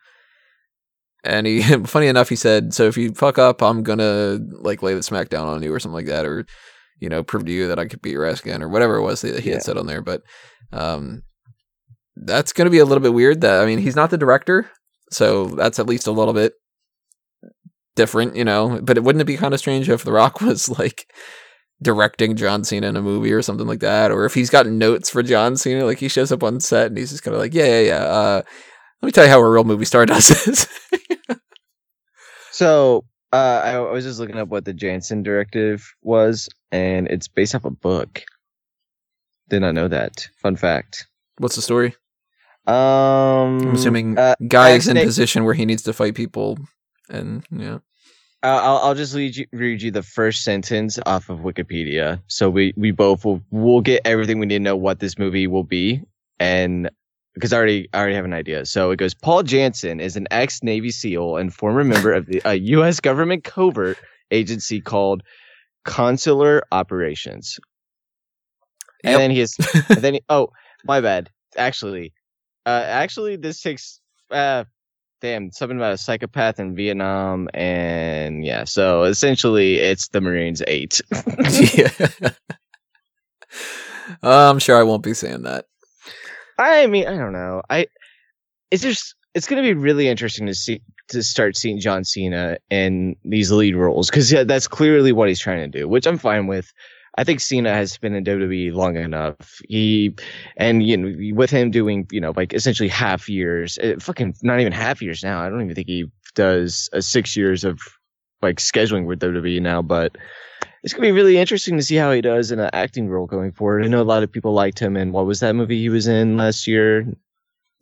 And 1.23 1.47
he, 1.47 1.63
funny 1.85 2.09
enough, 2.09 2.29
he 2.29 2.35
said, 2.37 2.75
"So 2.75 2.89
if 2.89 2.97
you 2.97 3.13
fuck 3.15 3.39
up, 3.39 3.63
I'm 3.63 3.85
gonna 3.85 4.41
like 4.51 4.83
lay 4.83 4.95
the 4.95 5.01
smackdown 5.01 5.45
on 5.45 5.63
you 5.63 5.73
or 5.73 5.79
something 5.79 5.95
like 5.95 6.07
that, 6.07 6.27
or 6.27 6.45
you 7.01 7.09
know, 7.09 7.23
prove 7.23 7.45
to 7.45 7.53
you 7.53 7.69
that 7.69 7.79
I 7.79 7.87
could 7.87 8.03
beat 8.03 8.13
your 8.13 8.25
ass 8.27 8.41
again, 8.41 8.63
or 8.63 8.69
whatever 8.69 8.97
it 8.97 9.03
was 9.03 9.21
that 9.21 9.41
he 9.41 9.51
Yeah. 9.51 9.55
had 9.57 9.63
said 9.63 9.79
on 9.79 9.87
there." 9.87 10.03
But 10.03 10.23
um, 10.75 11.23
that's 12.17 12.53
going 12.53 12.67
to 12.67 12.71
be 12.71 12.79
a 12.79 12.85
little 12.85 13.03
bit 13.03 13.15
weird. 13.15 13.41
That 13.41 13.63
I 13.63 13.67
mean, 13.67 13.79
he's 13.79 13.97
not 13.97 14.11
the 14.11 14.19
director, 14.19 14.71
so 15.11 15.47
that's 15.47 15.79
at 15.79 15.87
least 15.87 16.07
a 16.07 16.13
little 16.13 16.35
bit 16.35 16.55
different, 17.97 18.37
you 18.37 18.45
know. 18.45 18.81
But 18.83 18.97
it 18.97 19.05
wouldn't 19.05 19.23
it 19.23 19.27
be 19.27 19.37
kind 19.37 19.55
of 19.55 19.61
strange 19.61 19.89
if 19.89 20.05
The 20.05 20.13
Rock 20.13 20.41
was 20.43 20.69
like 20.69 21.07
directing 21.83 22.37
John 22.37 22.65
Cena 22.65 22.89
in 22.89 22.97
a 22.97 23.03
movie 23.03 23.33
or 23.33 23.43
something 23.43 23.67
like 23.67 23.81
that, 23.81 24.11
or 24.11 24.25
if 24.25 24.35
he's 24.35 24.51
got 24.51 24.67
notes 24.67 25.11
for 25.11 25.23
John 25.23 25.57
Cena, 25.57 25.85
like 25.85 25.99
he 25.99 26.09
shows 26.09 26.33
up 26.33 26.43
on 26.43 26.61
set 26.61 26.89
and 26.89 26.99
he's 26.99 27.11
just 27.11 27.23
kind 27.23 27.35
of 27.35 27.41
like, 27.41 27.55
yeah, 27.55 27.67
yeah, 27.67 27.81
yeah. 27.81 28.05
Uh, 28.05 28.43
let 29.03 29.07
me 29.07 29.13
tell 29.13 29.25
you 29.25 29.31
how 29.31 29.41
a 29.41 29.51
real 29.51 29.65
movie 29.65 29.85
star 29.85 30.07
does 30.07 30.29
this. 30.29 30.67
So 32.55 33.05
uh, 33.33 33.63
I, 33.65 33.73
I 33.73 33.91
was 33.91 34.05
just 34.05 34.21
looking 34.21 34.39
up 34.39 34.47
what 34.47 34.65
the 34.65 34.73
Janson 34.73 35.25
directive 35.25 35.85
was, 36.03 36.49
and 36.71 37.09
it's 37.09 37.27
based 37.27 37.57
off 37.57 37.65
a 37.65 37.71
book. 37.71 38.23
Did 39.49 39.61
not 39.61 39.75
know 39.75 39.89
that. 39.89 40.27
Fun 40.37 40.57
fact. 40.57 41.07
What's 41.39 41.57
the 41.57 41.63
story? 41.63 41.95
Um, 42.67 42.75
I'm 43.61 43.75
assuming 43.75 44.19
uh, 44.19 44.35
guy 44.49 44.71
is 44.71 44.89
in 44.89 44.97
position 45.05 45.45
where 45.45 45.53
he 45.55 45.67
needs 45.67 45.83
to 45.83 45.93
fight 45.93 46.15
people, 46.15 46.59
and 47.11 47.45
yeah, 47.51 47.79
I'll, 48.43 48.59
I'll- 48.59 48.79
I'll 48.79 48.95
just 48.95 49.15
read 49.15 49.37
you, 49.37 49.47
read 49.53 49.83
you 49.83 49.91
the 49.91 50.03
first 50.03 50.45
sentence 50.45 50.99
off 51.05 51.29
of 51.29 51.41
Wikipedia. 51.41 52.23
So 52.27 52.49
we, 52.49 52.73
we 52.77 52.91
both 52.91 53.25
will 53.27 53.43
we'll 53.51 53.83
get 53.83 54.01
everything 54.07 54.39
we 54.39 54.47
need 54.47 54.59
to 54.59 54.65
know 54.65 54.77
what 54.77 55.01
this 55.01 55.19
movie 55.19 55.47
will 55.47 55.63
be, 55.65 56.01
and 56.41 56.89
because 57.35 57.53
I 57.53 57.59
already 57.59 57.89
I 57.93 57.99
already 57.99 58.15
have 58.15 58.25
an 58.25 58.33
idea. 58.33 58.65
So 58.65 58.91
it 58.93 58.97
goes: 58.97 59.13
Paul 59.13 59.43
Janson 59.43 60.01
is 60.01 60.17
an 60.17 60.27
ex 60.31 60.63
Navy 60.63 60.91
SEAL 60.91 61.37
and 61.37 61.53
former 61.53 61.85
member 61.85 62.15
of 62.15 62.25
the 62.25 62.41
a 62.47 62.55
U.S. 62.55 62.99
government 62.99 63.45
covert 63.45 63.99
agency 64.31 64.81
called 64.81 65.23
Consular 65.85 66.63
Operations. 66.73 67.59
And 69.05 69.13
Yep. 69.13 69.19
then 69.21 69.31
he 69.31 69.41
is. 69.41 69.57
and 69.89 69.99
then 69.99 70.15
he, 70.15 70.23
oh, 70.29 70.51
my 70.85 71.01
bad. 71.01 71.31
Actually, 71.57 72.13
uh, 72.67 72.83
actually, 72.87 73.37
this 73.37 73.61
takes 73.61 74.01
uh, 74.31 74.65
damn 75.21 75.53
something 75.53 75.77
about 75.79 75.93
a 75.93 75.99
psychopath 75.99 76.59
in 76.59 76.75
Vietnam, 76.75 77.49
and 77.55 78.45
yeah. 78.45 78.65
So 78.65 79.05
essentially, 79.05 79.77
it's 79.77 80.09
the 80.09 80.21
Marines 80.21 80.63
Eight. 80.67 81.01
yeah. 81.75 81.91
Uh, 84.23 84.51
I'm 84.51 84.59
sure 84.59 84.77
I 84.77 84.83
won't 84.83 85.03
be 85.03 85.15
saying 85.15 85.43
that. 85.43 85.67
I 86.59 86.87
mean, 86.89 87.07
I 87.07 87.17
don't 87.17 87.33
know. 87.33 87.63
I 87.71 87.87
it's 88.71 88.83
just 88.83 89.15
it's 89.35 89.47
going 89.47 89.63
to 89.63 89.67
be 89.67 89.75
really 89.75 90.09
interesting 90.09 90.47
to 90.47 90.55
see 90.55 90.83
to 91.09 91.23
start 91.23 91.57
seeing 91.57 91.81
John 91.81 92.05
Cena 92.05 92.59
in 92.71 93.17
these 93.25 93.51
lead 93.51 93.77
roles 93.77 94.11
because 94.11 94.31
yeah, 94.31 94.45
that's 94.45 94.69
clearly 94.69 95.13
what 95.13 95.29
he's 95.29 95.41
trying 95.41 95.71
to 95.71 95.79
do, 95.79 95.89
which 95.89 96.07
I'm 96.07 96.19
fine 96.19 96.47
with. 96.47 96.73
I 97.17 97.25
think 97.25 97.41
Cena 97.41 97.73
has 97.73 97.97
been 97.97 98.15
in 98.15 98.25
WWE 98.25 98.73
long 98.73 98.97
enough. 98.97 99.61
He 99.69 100.15
and 100.57 100.83
you 100.83 100.97
know 100.97 101.35
with 101.37 101.51
him 101.51 101.71
doing 101.71 102.07
you 102.11 102.21
know 102.21 102.33
like 102.37 102.53
essentially 102.53 102.89
half 102.89 103.29
years, 103.29 103.79
uh, 103.79 103.95
fucking 104.01 104.35
not 104.43 104.61
even 104.61 104.73
half 104.73 105.01
years 105.01 105.23
now. 105.23 105.41
I 105.41 105.49
don't 105.49 105.63
even 105.63 105.75
think 105.75 105.89
he 105.89 106.07
does 106.35 106.89
a 106.93 107.01
six 107.01 107.37
years 107.37 107.63
of 107.65 107.81
like 108.43 108.57
scheduling 108.57 109.07
with 109.07 109.21
WWE 109.21 109.61
now, 109.63 109.81
but 109.81 110.17
it's 110.83 110.93
gonna 110.93 111.07
be 111.07 111.13
really 111.13 111.39
interesting 111.39 111.77
to 111.77 111.83
see 111.83 111.97
how 111.97 112.11
he 112.13 112.21
does 112.21 112.51
in 112.51 112.59
an 112.59 112.71
acting 112.73 113.09
role 113.09 113.27
going 113.27 113.53
forward. 113.53 113.85
I 113.85 113.89
know 113.89 114.03
a 114.03 114.05
lot 114.05 114.23
of 114.23 114.33
people 114.33 114.53
liked 114.53 114.79
him 114.79 114.97
in 114.97 115.13
what 115.13 115.25
was 115.27 115.41
that 115.41 115.55
movie 115.55 115.79
he 115.81 115.89
was 115.89 116.09
in 116.09 116.37
last 116.37 116.67
year 116.67 117.07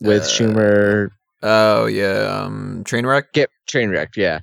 with 0.00 0.22
Uh, 0.22 0.26
Schumer? 0.26 1.10
Oh 1.42 1.86
yeah, 1.86 2.44
um, 2.44 2.84
Trainwreck. 2.84 3.32
Get 3.32 3.50
Trainwreck, 3.66 4.14
yeah. 4.16 4.40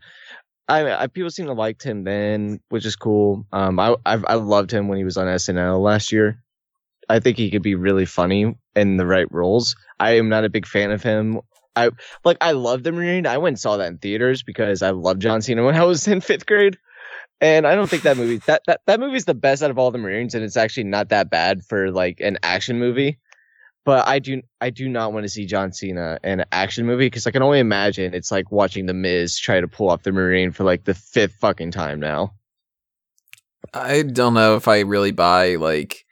I, 0.69 1.03
I 1.03 1.08
people 1.08 1.32
seem 1.32 1.47
to 1.47 1.53
liked 1.53 1.84
him 1.84 2.03
then, 2.03 2.60
which 2.69 2.86
is 2.86 2.95
cool. 2.95 3.45
Um, 3.51 3.79
I 3.79 3.95
I've, 4.05 4.23
I 4.27 4.36
loved 4.36 4.71
him 4.71 4.88
when 4.88 4.99
he 4.99 5.03
was 5.03 5.17
on 5.17 5.25
SNL 5.25 5.82
last 5.82 6.12
year. 6.12 6.43
I 7.10 7.19
think 7.19 7.38
he 7.38 7.49
could 7.49 7.63
be 7.63 7.73
really 7.73 8.05
funny 8.05 8.55
in 8.75 8.97
the 8.97 9.05
right 9.05 9.27
roles. 9.32 9.75
I 9.99 10.17
am 10.17 10.29
not 10.29 10.45
a 10.45 10.49
big 10.49 10.67
fan 10.67 10.91
of 10.91 11.01
him. 11.01 11.41
I 11.75 11.89
like 12.23 12.38
I 12.39 12.51
love 12.51 12.84
the 12.84 12.91
Marine. 12.91 13.25
I 13.25 13.39
went 13.39 13.53
and 13.53 13.60
saw 13.60 13.77
that 13.77 13.88
in 13.88 13.97
theaters 13.97 14.43
because 14.43 14.84
I 14.84 14.91
loved 14.91 15.21
John 15.21 15.41
Cena 15.41 15.63
when 15.63 15.75
I 15.75 15.84
was 15.86 16.08
in 16.08 16.21
fifth 16.21 16.45
grade. 16.45 16.77
And 17.41 17.65
I 17.65 17.73
don't 17.73 17.89
think 17.89 18.03
that 18.03 18.17
movie 18.17 18.38
that, 18.47 18.62
that 18.67 18.82
that 18.86 18.99
movie's 18.99 19.25
the 19.25 19.34
best 19.34 19.63
out 19.63 19.71
of 19.71 19.79
all 19.79 19.91
the 19.91 19.97
Marines, 19.97 20.36
and 20.36 20.43
it's 20.43 20.58
actually 20.58 20.84
not 20.84 21.10
that 21.10 21.29
bad 21.32 21.63
for 21.63 21.89
like 21.89 22.19
an 22.19 22.38
action 22.43 22.77
movie. 22.77 23.17
But 23.89 24.08
I 24.08 24.19
do 24.19 24.43
I 24.62 24.69
do 24.69 24.88
not 24.88 25.13
want 25.13 25.23
to 25.23 25.30
see 25.30 25.47
John 25.47 25.71
Cena 25.73 26.19
in 26.23 26.41
an 26.41 26.45
action 26.52 26.86
movie 26.86 27.08
because 27.08 27.25
I 27.25 27.32
can 27.32 27.41
only 27.41 27.58
imagine 27.58 28.13
it's 28.13 28.32
like 28.32 28.52
watching 28.52 28.86
the 28.86 28.93
Miz 28.93 29.36
try 29.39 29.60
to 29.60 29.67
pull 29.67 29.89
off 29.89 30.04
the 30.04 30.12
Marine 30.12 30.52
for 30.52 30.63
like 30.63 30.84
the 30.84 30.93
fifth 30.93 31.34
fucking 31.41 31.71
time 31.71 31.99
now. 31.99 32.36
I 33.73 34.04
don't 34.04 34.36
know 34.36 34.56
if 34.58 34.67
I 34.67 34.82
really 34.82 35.10
buy 35.12 35.56
like 35.56 36.06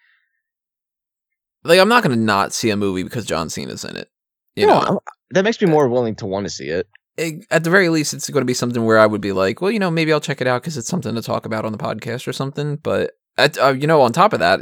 like 1.63 1.79
I'm 1.79 1.87
not 1.87 2.01
gonna 2.01 2.15
not 2.15 2.51
see 2.51 2.71
a 2.71 2.75
movie 2.75 3.03
because 3.03 3.25
John 3.27 3.47
Cena's 3.51 3.85
in 3.85 3.95
it. 3.95 4.09
You 4.55 4.65
No, 4.65 4.73
know, 4.73 4.79
I'm- 4.79 4.97
that 5.31 5.43
makes 5.43 5.61
me 5.61 5.67
more 5.67 5.87
willing 5.87 6.15
to 6.15 6.25
want 6.25 6.47
to 6.47 6.49
see 6.49 6.69
it. 6.69 6.87
it, 7.15 7.45
at 7.51 7.63
the 7.63 7.69
very 7.69 7.89
least, 7.89 8.11
it's 8.15 8.27
going 8.27 8.41
to 8.41 8.45
be 8.45 8.53
something 8.55 8.85
where 8.85 8.97
I 8.97 9.05
would 9.05 9.21
be 9.21 9.33
like, 9.33 9.61
well, 9.61 9.69
you 9.69 9.77
know, 9.77 9.91
maybe 9.91 10.11
I'll 10.11 10.19
check 10.19 10.41
it 10.41 10.47
out 10.47 10.63
because 10.63 10.77
it's 10.77 10.87
something 10.87 11.13
to 11.13 11.21
talk 11.21 11.45
about 11.45 11.63
on 11.65 11.71
the 11.73 11.77
podcast 11.77 12.27
or 12.27 12.33
something. 12.33 12.77
But 12.77 13.11
at, 13.37 13.55
uh, 13.59 13.73
you 13.73 13.85
know, 13.85 14.01
on 14.01 14.13
top 14.13 14.33
of 14.33 14.39
that, 14.39 14.61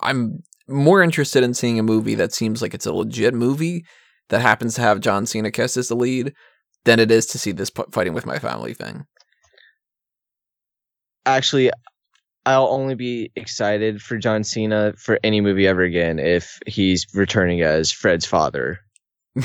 I'm 0.00 0.42
more 0.68 1.02
interested 1.02 1.42
in 1.42 1.54
seeing 1.54 1.78
a 1.78 1.82
movie 1.82 2.14
that 2.14 2.32
seems 2.32 2.62
like 2.62 2.74
it's 2.74 2.86
a 2.86 2.92
legit 2.92 3.34
movie 3.34 3.84
that 4.28 4.40
happens 4.40 4.74
to 4.74 4.80
have 4.80 5.00
John 5.00 5.26
Cena 5.26 5.50
cast 5.50 5.76
as 5.76 5.88
the 5.88 5.96
lead 5.96 6.34
than 6.84 7.00
it 7.00 7.10
is 7.10 7.26
to 7.26 7.38
see 7.38 7.52
this 7.52 7.70
p- 7.70 7.82
fighting 7.90 8.14
with 8.14 8.26
my 8.26 8.38
family 8.38 8.74
thing. 8.74 9.06
Actually, 11.26 11.70
I'll 12.46 12.68
only 12.68 12.94
be 12.94 13.32
excited 13.36 14.02
for 14.02 14.18
John 14.18 14.44
Cena 14.44 14.92
for 14.98 15.18
any 15.24 15.40
movie 15.40 15.66
ever 15.66 15.82
again 15.82 16.18
if 16.18 16.58
he's 16.66 17.06
returning 17.14 17.62
as 17.62 17.90
Fred's 17.90 18.26
father. 18.26 18.80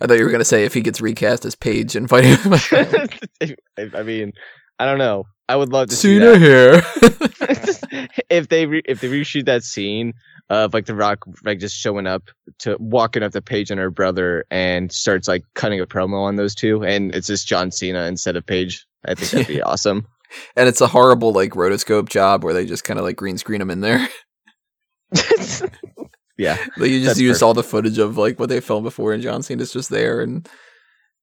I 0.00 0.06
thought 0.06 0.18
you 0.18 0.24
were 0.24 0.30
going 0.30 0.40
to 0.40 0.44
say 0.44 0.64
if 0.64 0.74
he 0.74 0.82
gets 0.82 1.00
recast 1.00 1.44
as 1.44 1.54
Paige 1.54 1.96
and 1.96 2.08
fighting 2.08 2.30
with 2.30 2.46
my 2.46 2.58
family. 2.58 3.08
I 3.78 3.90
I 3.94 4.02
mean, 4.02 4.32
I 4.78 4.84
don't 4.86 4.98
know. 4.98 5.24
I 5.48 5.56
would 5.56 5.70
love 5.72 5.88
to 5.90 5.96
see 5.96 6.18
Cena 6.18 6.38
that. 6.38 6.84
here. 7.92 8.08
if 8.30 8.48
they 8.48 8.66
re- 8.66 8.82
if 8.84 9.00
they 9.00 9.08
reshoot 9.08 9.46
that 9.46 9.62
scene 9.62 10.12
of 10.50 10.74
like 10.74 10.86
the 10.86 10.94
Rock 10.94 11.20
like 11.44 11.58
just 11.60 11.76
showing 11.76 12.06
up 12.06 12.24
to 12.60 12.76
walking 12.80 13.22
up 13.22 13.32
to 13.32 13.42
Paige 13.42 13.70
and 13.70 13.80
her 13.80 13.90
brother 13.90 14.44
and 14.50 14.90
starts 14.92 15.28
like 15.28 15.44
cutting 15.54 15.80
a 15.80 15.86
promo 15.86 16.22
on 16.22 16.36
those 16.36 16.54
two, 16.54 16.84
and 16.84 17.14
it's 17.14 17.26
just 17.28 17.46
John 17.46 17.70
Cena 17.70 18.04
instead 18.06 18.36
of 18.36 18.44
Paige. 18.44 18.84
I 19.04 19.14
think 19.14 19.30
that'd 19.30 19.46
be 19.46 19.62
awesome. 19.62 20.06
and 20.56 20.68
it's 20.68 20.80
a 20.80 20.86
horrible 20.88 21.32
like 21.32 21.52
rotoscope 21.52 22.08
job 22.08 22.42
where 22.42 22.52
they 22.54 22.66
just 22.66 22.84
kind 22.84 22.98
of 22.98 23.04
like 23.04 23.16
green 23.16 23.38
screen 23.38 23.60
him 23.60 23.70
in 23.70 23.80
there. 23.80 24.06
yeah, 26.36 26.56
Like 26.76 26.90
you 26.90 27.02
just 27.02 27.20
use 27.20 27.36
perfect. 27.36 27.42
all 27.42 27.54
the 27.54 27.62
footage 27.62 27.98
of 27.98 28.18
like 28.18 28.38
what 28.38 28.48
they 28.48 28.60
filmed 28.60 28.84
before, 28.84 29.12
and 29.12 29.22
John 29.22 29.42
Cena's 29.42 29.72
just 29.72 29.90
there, 29.90 30.20
and 30.20 30.46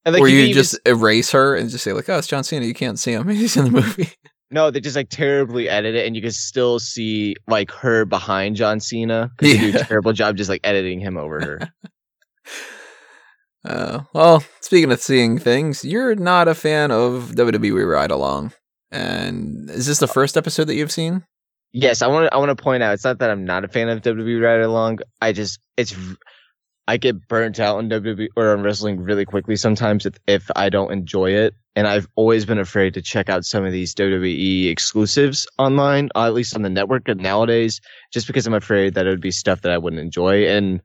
and 0.06 0.14
like 0.14 0.22
or 0.22 0.28
you 0.28 0.36
you 0.38 0.42
can 0.44 0.50
even- 0.52 0.62
just 0.64 0.80
erase 0.86 1.32
her 1.32 1.56
and 1.56 1.70
just 1.70 1.84
say 1.84 1.94
like, 1.94 2.10
"Oh, 2.10 2.18
it's 2.18 2.28
John 2.28 2.44
Cena. 2.44 2.66
You 2.66 2.74
can't 2.74 3.00
see 3.00 3.12
him. 3.14 3.28
He's 3.30 3.58
in 3.58 3.66
the 3.66 3.72
movie." 3.72 4.10
no, 4.52 4.70
they 4.70 4.80
just 4.80 4.96
like 4.96 5.10
terribly 5.10 5.68
edit 5.70 5.96
it, 5.96 6.06
and 6.06 6.16
you 6.16 6.22
can 6.22 6.32
still 6.32 6.80
see 6.80 7.36
like 7.48 7.72
her 7.72 8.06
behind 8.06 8.56
John 8.56 8.80
Cena 8.80 9.32
because 9.38 9.58
they 9.58 9.72
do 9.72 9.78
a 9.80 9.84
terrible 9.84 10.14
job 10.14 10.38
just 10.38 10.50
like 10.50 10.62
editing 10.64 11.00
him 11.00 11.18
over 11.18 11.40
her. 11.40 11.72
Uh, 13.66 14.02
well, 14.14 14.44
speaking 14.60 14.92
of 14.92 15.00
seeing 15.02 15.40
things, 15.40 15.86
you're 15.86 16.16
not 16.16 16.48
a 16.50 16.54
fan 16.54 16.92
of 16.92 17.32
WWE 17.36 17.90
Ride 17.90 18.12
Along, 18.12 18.52
and 18.92 19.70
is 19.70 19.88
this 19.88 20.00
the 20.00 20.08
first 20.08 20.36
episode 20.36 20.66
that 20.66 20.76
you've 20.76 20.92
seen? 20.92 21.24
Yes, 21.72 22.02
I 22.02 22.08
want 22.08 22.26
to. 22.30 22.34
I 22.34 22.38
want 22.40 22.50
to 22.56 22.62
point 22.62 22.84
out. 22.84 22.94
It's 22.94 23.06
not 23.06 23.20
that 23.20 23.30
I'm 23.30 23.46
not 23.46 23.64
a 23.64 23.70
fan 23.70 23.88
of 23.88 24.02
WWE 24.02 24.44
Ride 24.44 24.62
Along. 24.62 25.00
I 25.22 25.32
just 25.32 25.60
it's 25.78 25.96
I 26.88 26.98
get 26.98 27.28
burnt 27.28 27.60
out 27.60 27.78
on 27.78 27.90
WWE 27.90 28.28
or 28.36 28.52
on 28.52 28.62
wrestling 28.62 29.00
really 29.00 29.26
quickly 29.26 29.56
sometimes 29.56 30.06
if, 30.06 30.16
if 30.28 30.52
I 30.56 30.70
don't 30.70 30.92
enjoy 30.92 31.32
it. 31.32 31.56
And 31.76 31.88
I've 31.88 32.08
always 32.16 32.46
been 32.46 32.60
afraid 32.60 32.94
to 32.94 33.02
check 33.02 33.30
out 33.30 33.46
some 33.46 33.66
of 33.66 33.72
these 33.72 33.96
WWE 33.96 34.70
exclusives 34.70 35.48
online, 35.58 36.10
uh, 36.14 36.26
at 36.26 36.34
least 36.34 36.56
on 36.56 36.62
the 36.62 36.70
network 36.70 37.08
nowadays, 37.08 37.82
just 38.12 38.28
because 38.28 38.46
I'm 38.46 38.54
afraid 38.54 38.94
that 38.94 39.08
it 39.08 39.10
would 39.10 39.22
be 39.22 39.32
stuff 39.32 39.62
that 39.62 39.72
I 39.72 39.78
wouldn't 39.78 40.02
enjoy. 40.02 40.46
And 40.46 40.82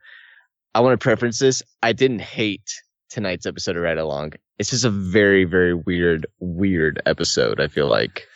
I 0.74 0.80
want 0.80 0.98
to 0.98 1.02
preference 1.02 1.40
this. 1.40 1.62
I 1.82 1.92
didn't 1.92 2.20
hate 2.20 2.70
tonight's 3.10 3.44
episode 3.44 3.76
of 3.76 3.82
Ride 3.82 3.98
Along. 3.98 4.32
It's 4.58 4.70
just 4.70 4.84
a 4.84 4.90
very, 4.90 5.44
very 5.44 5.74
weird, 5.74 6.26
weird 6.38 7.02
episode. 7.06 7.60
I 7.60 7.68
feel 7.68 7.88
like, 7.88 8.26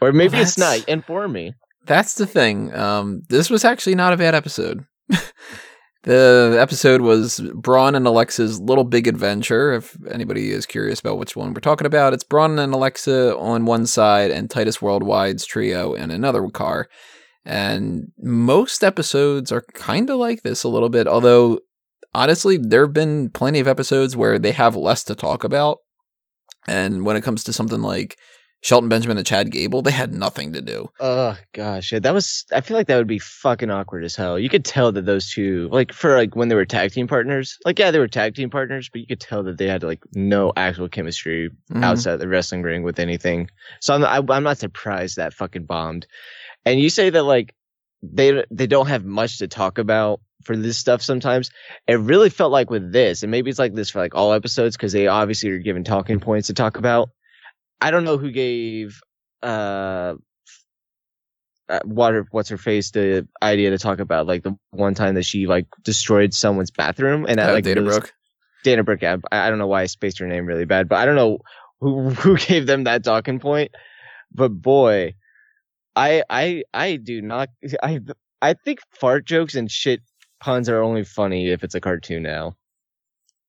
or 0.00 0.12
maybe 0.12 0.34
Well, 0.34 0.42
it's 0.42 0.58
not. 0.58 0.88
Inform 0.88 1.32
me. 1.32 1.54
That's 1.84 2.14
the 2.14 2.26
thing. 2.26 2.74
Um, 2.74 3.22
this 3.28 3.50
was 3.50 3.64
actually 3.64 3.96
not 3.96 4.12
a 4.12 4.16
bad 4.16 4.34
episode. 4.34 4.84
the 6.02 6.56
episode 6.60 7.00
was 7.00 7.40
Braun 7.54 7.94
and 7.94 8.06
Alexa's 8.06 8.60
Little 8.60 8.84
Big 8.84 9.08
Adventure. 9.08 9.72
If 9.72 9.96
anybody 10.10 10.50
is 10.50 10.66
curious 10.66 11.00
about 11.00 11.18
which 11.18 11.36
one 11.36 11.52
we're 11.52 11.60
talking 11.60 11.86
about, 11.86 12.12
it's 12.12 12.24
Braun 12.24 12.58
and 12.58 12.72
Alexa 12.72 13.36
on 13.36 13.64
one 13.64 13.86
side 13.86 14.30
and 14.30 14.48
Titus 14.48 14.78
Worldwide's 14.78 15.44
trio 15.44 15.94
in 15.94 16.10
another 16.10 16.46
car. 16.48 16.88
And 17.44 18.12
most 18.18 18.84
episodes 18.84 19.50
are 19.50 19.64
kind 19.74 20.10
of 20.10 20.18
like 20.18 20.42
this 20.42 20.64
a 20.64 20.68
little 20.68 20.88
bit, 20.88 21.08
although 21.08 21.60
honestly, 22.14 22.58
there 22.58 22.84
have 22.84 22.92
been 22.92 23.30
plenty 23.30 23.60
of 23.60 23.68
episodes 23.68 24.16
where 24.16 24.38
they 24.38 24.52
have 24.52 24.76
less 24.76 25.04
to 25.04 25.14
talk 25.14 25.44
about. 25.44 25.78
And 26.66 27.04
when 27.04 27.16
it 27.16 27.24
comes 27.24 27.44
to 27.44 27.52
something 27.52 27.80
like 27.80 28.18
Shelton 28.60 28.88
Benjamin 28.88 29.16
and 29.16 29.26
Chad 29.26 29.52
Gable, 29.52 29.82
they 29.82 29.92
had 29.92 30.12
nothing 30.12 30.52
to 30.52 30.60
do. 30.60 30.90
Oh 30.98 31.36
gosh, 31.52 31.92
yeah, 31.92 32.00
that 32.00 32.12
was. 32.12 32.44
I 32.52 32.60
feel 32.60 32.76
like 32.76 32.88
that 32.88 32.96
would 32.96 33.06
be 33.06 33.20
fucking 33.20 33.70
awkward 33.70 34.02
as 34.04 34.16
hell. 34.16 34.36
You 34.38 34.48
could 34.48 34.64
tell 34.64 34.90
that 34.92 35.06
those 35.06 35.30
two, 35.30 35.68
like 35.70 35.92
for 35.92 36.16
like 36.16 36.34
when 36.34 36.48
they 36.48 36.56
were 36.56 36.64
tag 36.64 36.90
team 36.92 37.06
partners, 37.06 37.56
like 37.64 37.78
yeah, 37.78 37.92
they 37.92 38.00
were 38.00 38.08
tag 38.08 38.34
team 38.34 38.50
partners, 38.50 38.88
but 38.90 39.00
you 39.00 39.06
could 39.06 39.20
tell 39.20 39.44
that 39.44 39.58
they 39.58 39.68
had 39.68 39.84
like 39.84 40.00
no 40.12 40.52
actual 40.56 40.88
chemistry 40.88 41.50
Mhm. 41.70 41.84
outside 41.84 42.16
the 42.16 42.26
wrestling 42.28 42.62
ring 42.62 42.82
with 42.82 42.98
anything. 42.98 43.48
So 43.80 43.94
I'm 43.94 44.04
I, 44.04 44.34
I'm 44.34 44.42
not 44.42 44.58
surprised 44.58 45.16
that 45.16 45.34
fucking 45.34 45.64
bombed. 45.64 46.06
And 46.66 46.80
you 46.80 46.90
say 46.90 47.10
that 47.10 47.22
like 47.22 47.54
they 48.02 48.44
they 48.50 48.66
don't 48.66 48.88
have 48.88 49.04
much 49.04 49.38
to 49.38 49.46
talk 49.48 49.78
about 49.78 50.20
for 50.42 50.56
this 50.56 50.78
stuff 50.78 51.02
sometimes. 51.02 51.50
It 51.86 52.00
really 52.00 52.30
felt 52.30 52.50
like 52.52 52.70
with 52.70 52.92
this, 52.92 53.22
and 53.22 53.30
maybe 53.30 53.50
it's 53.50 53.58
like 53.58 53.74
this 53.74 53.90
for 53.90 54.00
like 54.00 54.16
all 54.16 54.32
episodes 54.32 54.76
because 54.76 54.92
they 54.92 55.06
obviously 55.06 55.50
are 55.50 55.58
given 55.58 55.84
talking 55.84 56.18
points 56.18 56.48
to 56.48 56.54
talk 56.54 56.76
about. 56.76 57.10
I 57.80 57.90
don't 57.90 58.04
know 58.04 58.18
who 58.18 58.30
gave 58.30 59.00
uh 59.42 60.14
uh, 61.68 61.80
what 61.84 62.14
her, 62.14 62.26
what's 62.30 62.48
her 62.48 62.56
face 62.56 62.90
the 62.92 63.28
idea 63.42 63.70
to 63.70 63.78
talk 63.78 64.00
about 64.00 64.26
like 64.26 64.42
the 64.42 64.56
one 64.70 64.94
time 64.94 65.14
that 65.14 65.24
she 65.24 65.46
like 65.46 65.66
destroyed 65.82 66.32
someone's 66.32 66.70
bathroom 66.70 67.26
and 67.28 67.38
that 67.38 67.50
Uh, 67.50 67.52
like 67.52 67.64
Dana 67.64 67.82
Brooke. 67.82 68.14
Dana 68.64 68.82
Brooke. 68.84 69.02
yeah, 69.02 69.16
I, 69.30 69.46
I 69.46 69.50
don't 69.50 69.58
know 69.58 69.66
why 69.66 69.82
I 69.82 69.86
spaced 69.86 70.18
her 70.18 70.26
name 70.26 70.46
really 70.46 70.64
bad, 70.64 70.88
but 70.88 70.96
I 70.98 71.04
don't 71.04 71.16
know 71.16 71.38
who 71.80 72.10
who 72.10 72.36
gave 72.38 72.66
them 72.66 72.84
that 72.84 73.04
talking 73.04 73.38
point. 73.38 73.70
But 74.32 74.50
boy, 74.50 75.14
I 75.96 76.22
I 76.30 76.64
I 76.74 76.96
do 76.96 77.22
not. 77.22 77.50
I 77.82 78.00
I 78.42 78.54
think 78.54 78.80
fart 79.00 79.26
jokes 79.26 79.54
and 79.54 79.70
shit 79.70 80.00
puns 80.40 80.68
are 80.68 80.82
only 80.82 81.04
funny 81.04 81.50
if 81.50 81.64
it's 81.64 81.74
a 81.74 81.80
cartoon 81.80 82.22
now. 82.22 82.56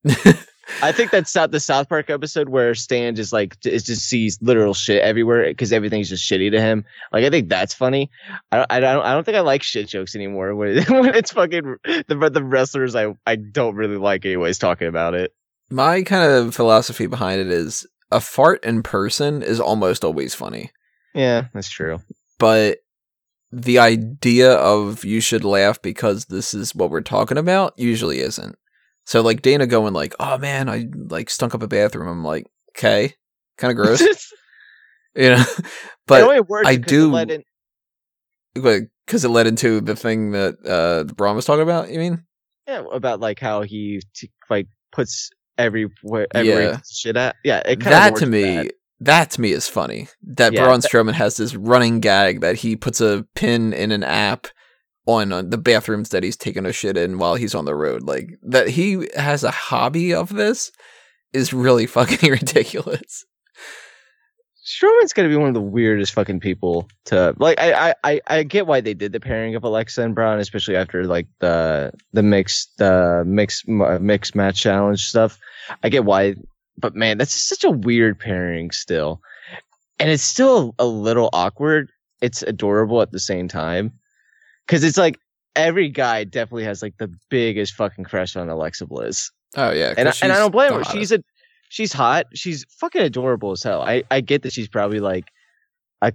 I 0.82 0.92
think 0.92 1.12
that's 1.12 1.32
South, 1.32 1.52
the 1.52 1.60
South 1.60 1.90
Park 1.90 2.10
episode 2.10 2.50
where 2.50 2.74
Stan 2.76 3.16
just 3.16 3.34
like 3.34 3.58
is 3.66 3.84
just 3.84 4.08
sees 4.08 4.38
literal 4.42 4.74
shit 4.74 5.02
everywhere 5.02 5.46
because 5.48 5.74
everything's 5.74 6.10
just 6.10 6.30
shitty 6.30 6.52
to 6.52 6.62
him. 6.62 6.86
Like 7.12 7.24
I 7.26 7.30
think 7.30 7.50
that's 7.50 7.74
funny. 7.74 8.10
I 8.52 8.58
don't, 8.58 8.72
I 8.72 8.80
don't 8.80 9.06
I 9.06 9.14
don't 9.14 9.24
think 9.24 9.38
I 9.38 9.42
like 9.42 9.64
shit 9.64 9.88
jokes 9.88 10.16
anymore 10.16 10.56
when, 10.56 10.84
when 10.90 11.16
it's 11.16 11.32
fucking 11.32 11.78
the 12.08 12.30
the 12.32 12.44
wrestlers 12.44 12.96
I 12.96 13.14
I 13.26 13.36
don't 13.36 13.76
really 13.76 13.98
like 13.98 14.26
anyways 14.26 14.58
talking 14.58 14.88
about 14.88 15.14
it. 15.14 15.34
My 15.70 16.02
kind 16.04 16.32
of 16.32 16.56
philosophy 16.56 17.08
behind 17.08 17.42
it 17.42 17.48
is 17.48 17.86
a 18.12 18.20
fart 18.20 18.64
in 18.66 18.82
person 18.84 19.44
is 19.44 19.60
almost 19.60 20.04
always 20.04 20.34
funny, 20.34 20.72
Yeah, 21.14 21.46
that's 21.54 21.70
true. 21.70 22.00
but 22.40 22.80
the 23.52 23.80
idea 23.80 24.52
of 24.54 25.04
you 25.04 25.20
should 25.22 25.44
laugh 25.44 25.82
because 25.82 26.26
this 26.26 26.54
is 26.54 26.76
what 26.76 26.92
we're 26.92 27.02
talking 27.02 27.38
about 27.38 27.74
usually 27.78 28.20
isn't. 28.20 28.56
So 29.10 29.22
like 29.22 29.42
Dana 29.42 29.66
going 29.66 29.94
like, 29.96 30.14
"Oh 30.20 30.38
man, 30.38 30.70
I 30.70 30.86
like 30.94 31.32
stunk 31.32 31.56
up 31.56 31.64
a 31.64 31.68
bathroom." 31.68 32.08
I'm 32.08 32.24
like, 32.24 32.46
"Okay." 32.78 33.16
Kind 33.58 33.72
of 33.72 33.76
gross, 33.84 34.02
you 35.16 35.32
know. 35.32 35.44
but 36.08 36.24
I 36.30 36.40
works 36.42 36.68
I 36.68 36.76
'cause 36.78 36.84
it 36.84 36.88
do- 36.88 37.16
in- 37.18 37.44
because 38.54 39.26
it 39.26 39.30
led 39.30 39.48
into 39.48 39.82
the 39.82 39.96
thing 39.96 40.32
that 40.32 40.56
uh 40.66 41.04
the 41.04 41.14
Braun 41.16 41.36
was 41.36 41.46
talking 41.46 41.64
about, 41.64 41.90
you 41.90 41.98
mean? 42.00 42.24
yeah, 42.68 42.84
about 42.94 43.20
like 43.20 43.40
how 43.40 43.64
he 43.64 44.00
t- 44.14 44.30
like 44.50 44.68
puts 44.92 45.32
every 45.58 45.88
where 46.04 46.28
everywhere 46.36 46.62
Yeah. 46.74 46.80
shit 46.90 47.18
at. 47.18 47.36
Yeah, 47.44 47.60
it 47.66 47.80
kinda 47.80 47.90
that 47.90 48.16
to 48.18 48.28
me 48.28 48.42
that. 48.58 48.72
that 49.00 49.32
to 49.32 49.42
me 49.42 49.54
is 49.54 49.68
funny 49.68 50.08
that 50.36 50.54
Yeah, 50.54 50.64
Braun 50.66 50.82
that- 50.82 50.92
Strowman 50.92 51.14
has 51.14 51.38
this 51.38 51.56
running 51.56 52.00
gag 52.00 52.42
that 52.42 52.58
he 52.58 52.76
puts 52.76 53.02
a 53.02 53.26
pin 53.34 53.74
in 53.74 53.92
an 53.92 54.04
app 54.04 54.46
on, 55.08 55.50
the 55.50 55.58
bathrooms 55.58 56.10
that 56.10 56.24
he's 56.24 56.38
taking 56.38 56.66
a 56.66 56.74
shit 56.74 56.98
in 56.98 57.18
while 57.18 57.36
he's 57.36 57.56
on 57.56 57.66
the 57.66 57.76
road 57.76 58.04
like 58.04 58.38
that 58.44 58.70
he 58.70 59.08
has 59.16 59.44
a 59.44 59.52
hobby 59.52 60.14
of 60.14 60.34
this 60.34 60.72
is 61.34 61.54
really 61.54 61.86
fucking 61.88 62.30
ridiculous 62.30 63.26
Strowman's 64.70 65.14
gonna 65.14 65.30
be 65.30 65.36
one 65.36 65.48
of 65.48 65.56
the 65.56 65.62
weirdest 65.62 66.14
fucking 66.14 66.42
people 66.42 66.88
to 67.06 67.34
like. 67.40 67.60
I, 67.60 67.96
I, 68.04 68.22
I, 68.28 68.44
get 68.44 68.68
why 68.68 68.82
they 68.82 68.94
did 68.94 69.12
the 69.12 69.20
pairing 69.20 69.56
of 69.56 69.64
Alexa 69.64 70.00
and 70.00 70.14
Braun, 70.14 70.40
especially 70.40 70.76
after 70.76 71.06
like 71.06 71.26
the 71.40 71.92
the 72.14 72.22
mixed 72.22 72.78
the 72.78 73.24
mixed 73.26 73.68
uh, 73.68 73.98
mixed 74.00 74.36
match 74.36 74.62
challenge 74.62 75.08
stuff. 75.08 75.40
I 75.82 75.90
get 75.90 76.06
why, 76.06 76.36
but 76.78 76.94
man, 76.94 77.18
that's 77.18 77.34
such 77.34 77.64
a 77.64 77.72
weird 77.72 78.20
pairing 78.20 78.70
still, 78.70 79.22
and 79.98 80.12
it's 80.12 80.22
still 80.22 80.76
a 80.78 80.86
little 80.86 81.32
awkward. 81.34 81.90
It's 82.22 82.44
adorable 82.44 83.02
at 83.02 83.12
the 83.12 83.20
same 83.20 83.48
time, 83.48 83.94
because 84.70 84.84
it's 84.84 84.98
like 84.98 85.20
every 85.56 85.90
guy 85.90 86.24
definitely 86.24 86.66
has 86.66 86.84
like 86.84 86.96
the 86.98 87.12
biggest 87.30 87.74
fucking 87.74 88.04
crush 88.04 88.36
on 88.36 88.50
Alexa 88.50 88.86
Bliss 88.86 89.32
oh 89.56 89.72
yeah 89.72 89.96
and 89.98 90.08
I, 90.08 90.14
and 90.22 90.32
I 90.32 90.38
don't 90.38 90.52
blame 90.52 90.74
her. 90.74 90.84
She's 90.84 91.12
a 91.12 91.24
she's 91.70 91.92
hot. 91.92 92.28
She's 92.34 92.66
fucking 92.80 93.02
adorable 93.02 93.52
as 93.52 93.64
hell. 93.64 93.82
I 93.82 94.04
I 94.12 94.22
get 94.22 94.44
that 94.44 94.54
she's 94.54 94.68
probably 94.68 95.00
like 95.00 95.26
a 96.02 96.14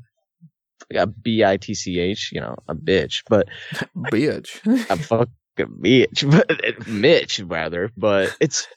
a 0.95 1.07
b 1.07 1.43
i 1.45 1.57
t 1.57 1.75
c 1.75 1.99
h, 1.99 2.31
you 2.33 2.41
know, 2.41 2.57
a 2.69 2.75
bitch, 2.75 3.23
but 3.29 3.49
bitch 3.97 4.61
a 4.91 4.97
fucking 4.97 5.79
bitch, 5.81 6.31
but 6.49 6.65
eh, 6.65 6.73
Mitch 6.87 7.41
rather. 7.41 7.91
But 7.97 8.37
it's 8.41 8.69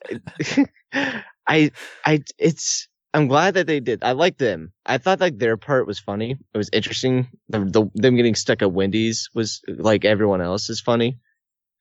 I 1.48 1.72
I 2.06 2.24
it's. 2.38 2.88
I'm 3.13 3.28
glad 3.28 3.56
that 3.56 3.67
they 3.67 3.80
did. 3.80 4.04
I 4.04 4.12
like 4.12 4.38
them. 4.38 4.72
I 4.86 4.98
thought 4.98 5.20
like 5.20 5.38
their 5.39 5.58
part 5.58 5.88
was 5.88 6.00
funny. 6.00 6.38
It 6.54 6.58
was 6.58 6.70
interesting. 6.74 7.28
The, 7.50 7.60
the 7.60 7.89
them 7.96 8.15
getting 8.15 8.36
stuck 8.36 8.62
at 8.62 8.72
Wendy's 8.72 9.30
was 9.34 9.62
like 9.67 10.06
everyone 10.06 10.41
else 10.41 10.70
is 10.70 10.80
funny. 10.80 11.17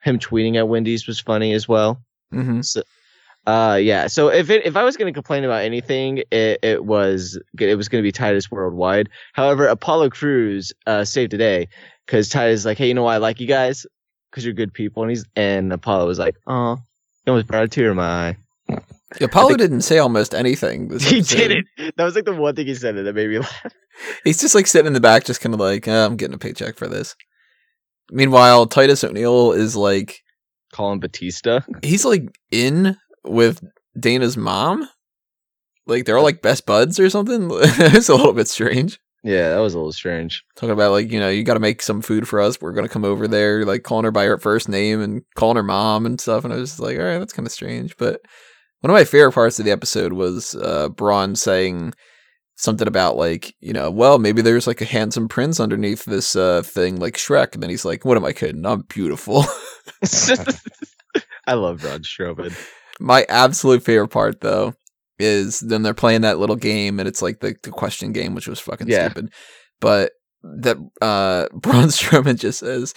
Him 0.03 0.19
tweeting 0.19 0.57
at 0.57 0.69
Wendy's 0.69 1.07
was 1.07 1.21
funny 1.21 1.53
as 1.53 1.69
well. 1.69 2.01
hmm 2.31 2.61
So, 2.63 2.83
uh, 3.47 3.79
yeah. 3.81 4.07
So 4.07 4.29
if 4.29 4.51
it, 4.51 4.67
if 4.67 4.77
I 4.77 4.85
was 4.85 4.97
going 4.97 5.13
to 5.13 5.17
complain 5.17 5.45
about 5.45 5.65
anything, 5.65 6.19
it, 6.31 6.61
it 6.63 6.85
was 6.85 7.39
it 7.59 7.77
was 7.77 7.89
going 7.89 8.03
to 8.03 8.07
be 8.07 8.13
Titus 8.13 8.51
Worldwide. 8.51 9.09
However, 9.33 9.67
Apollo 9.67 10.11
Crews 10.11 10.73
uh, 10.87 11.05
saved 11.05 11.33
the 11.33 11.39
day 11.39 11.69
because 12.07 12.29
Titus 12.29 12.61
is 12.61 12.67
like, 12.67 12.79
hey, 12.79 12.89
you 12.89 12.95
know 12.95 13.03
why 13.03 13.15
I 13.15 13.19
like 13.19 13.41
you 13.41 13.47
guys? 13.47 13.87
Because 14.31 14.45
you're 14.45 14.55
good 14.55 14.73
people, 14.73 15.03
and 15.03 15.11
he's 15.11 15.25
and 15.37 15.73
Apollo 15.73 16.07
was 16.07 16.19
like, 16.19 16.37
oh, 16.47 16.79
almost 17.27 17.47
brought 17.47 17.65
a 17.65 17.69
tear 17.69 17.89
to 17.89 17.95
my 17.95 18.29
eye. 18.29 18.37
Apollo 19.25 19.49
think- 19.49 19.59
didn't 19.61 19.81
say 19.83 19.99
almost 19.99 20.35
anything 20.35 20.89
this 20.89 21.05
He 21.09 21.19
episode. 21.19 21.37
didn't. 21.39 21.67
That 21.97 22.05
was 22.05 22.15
like 22.15 22.25
the 22.25 22.35
one 22.35 22.55
thing 22.55 22.67
he 22.67 22.75
said 22.75 22.95
that 22.97 23.15
made 23.15 23.29
me 23.31 23.39
laugh. 23.41 23.73
He's 24.25 24.41
just 24.41 24.55
like 24.55 24.67
sitting 24.67 24.87
in 24.87 24.93
the 24.93 25.01
back, 25.01 25.25
just 25.25 25.41
kind 25.41 25.55
of 25.55 25.61
like, 25.61 25.89
"Uh, 25.89 26.05
I'm 26.07 26.17
getting 26.17 26.35
a 26.35 26.39
paycheck 26.39 26.77
for 26.77 26.87
this. 26.89 27.15
Meanwhile, 28.11 28.67
Titus 28.67 29.03
O'Neil 29.03 29.53
is 29.53 29.75
like, 29.77 30.21
Colin 30.73 31.01
Batista. 31.01 31.61
he's 31.83 32.05
like 32.05 32.23
in 32.51 32.97
with 33.25 33.61
Dana's 33.99 34.37
mom. 34.37 34.89
Like 35.87 36.05
they're 36.05 36.19
all 36.19 36.25
like 36.25 36.43
best 36.43 36.67
buds 36.67 37.01
or 37.01 37.09
something. 37.11 37.49
it's 37.53 38.09
a 38.09 38.15
little 38.15 38.33
bit 38.33 38.49
strange. 38.49 38.99
Yeah, 39.25 39.51
that 39.51 39.59
was 39.59 39.75
a 39.75 39.79
little 39.79 39.93
strange. 39.93 40.45
Talking 40.55 40.71
about 40.73 40.93
like, 40.93 41.11
you 41.11 41.19
know, 41.19 41.29
you 41.29 41.43
got 41.43 41.55
to 41.55 41.61
make 41.61 41.83
some 41.83 42.01
food 42.01 42.29
for 42.29 42.41
us. 42.41 42.61
We're 42.61 42.73
going 42.73 42.87
to 42.87 42.93
come 42.93 43.05
over 43.05 43.27
there, 43.27 43.65
like 43.65 43.83
calling 43.83 44.05
her 44.05 44.13
by 44.13 44.25
her 44.27 44.39
first 44.39 44.69
name 44.69 45.01
and 45.01 45.23
calling 45.35 45.57
her 45.57 45.63
mom 45.65 46.07
and 46.07 46.21
stuff. 46.21 46.45
And 46.45 46.53
I 46.53 46.57
was 46.57 46.71
just 46.71 46.81
like, 46.81 46.97
all 46.99 47.05
right, 47.05 47.19
that's 47.19 47.33
kind 47.33 47.47
of 47.47 47.51
strange. 47.53 47.97
But 47.97 48.21
one 48.81 48.91
of 48.91 48.95
my 48.95 49.05
favorite 49.05 49.33
parts 49.33 49.59
of 49.59 49.65
the 49.65 49.71
episode 49.73 50.13
was 50.13 50.55
uh, 50.55 50.89
Braun 50.91 51.35
saying 51.37 51.93
something 52.57 52.89
about 52.89 53.17
like, 53.17 53.55
you 53.61 53.73
know, 53.73 53.91
well, 53.91 54.19
maybe 54.19 54.41
there's 54.43 54.67
like 54.67 54.81
a 54.81 54.85
handsome 54.87 55.29
prince 55.29 55.61
underneath 55.61 56.05
this 56.05 56.35
uh, 56.37 56.63
thing, 56.63 56.97
like 56.97 57.15
Shrek. 57.15 57.55
And 57.55 57.63
then 57.63 57.71
he's 57.71 57.85
like, 57.85 58.05
what 58.05 58.17
am 58.17 58.25
I 58.25 58.33
kidding? 58.33 58.65
I'm 58.65 58.83
beautiful. 58.83 59.45
I 61.47 61.55
love 61.55 61.81
Braun 61.81 62.01
Strowman. 62.01 62.55
My 62.99 63.25
absolute 63.29 63.83
favorite 63.83 64.09
part 64.09 64.41
though 64.41 64.75
is 65.19 65.61
then 65.61 65.83
they're 65.83 65.95
playing 65.95 66.23
that 66.23 66.39
little 66.39 66.57
game 66.57 66.99
and 66.99 67.09
it's 67.09 67.23
like 67.23 67.41
the, 67.41 67.55
the 67.63 67.71
question 67.71 68.13
game, 68.13 68.35
which 68.35 68.49
was 68.49 68.61
fucking 68.61 68.89
Yeah. 68.89 69.07
stupid. 69.09 69.33
But 69.81 70.13
that 70.43 70.77
uh 71.03 71.47
Braun 71.59 71.89
Strowman 71.89 72.39
just 72.39 72.61
says, 72.61 72.95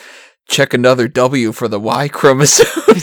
check 0.47 0.73
another 0.73 1.07
W 1.07 1.51
for 1.51 1.67
the 1.67 1.79
Y 1.79 2.07
chromosome. 2.07 2.65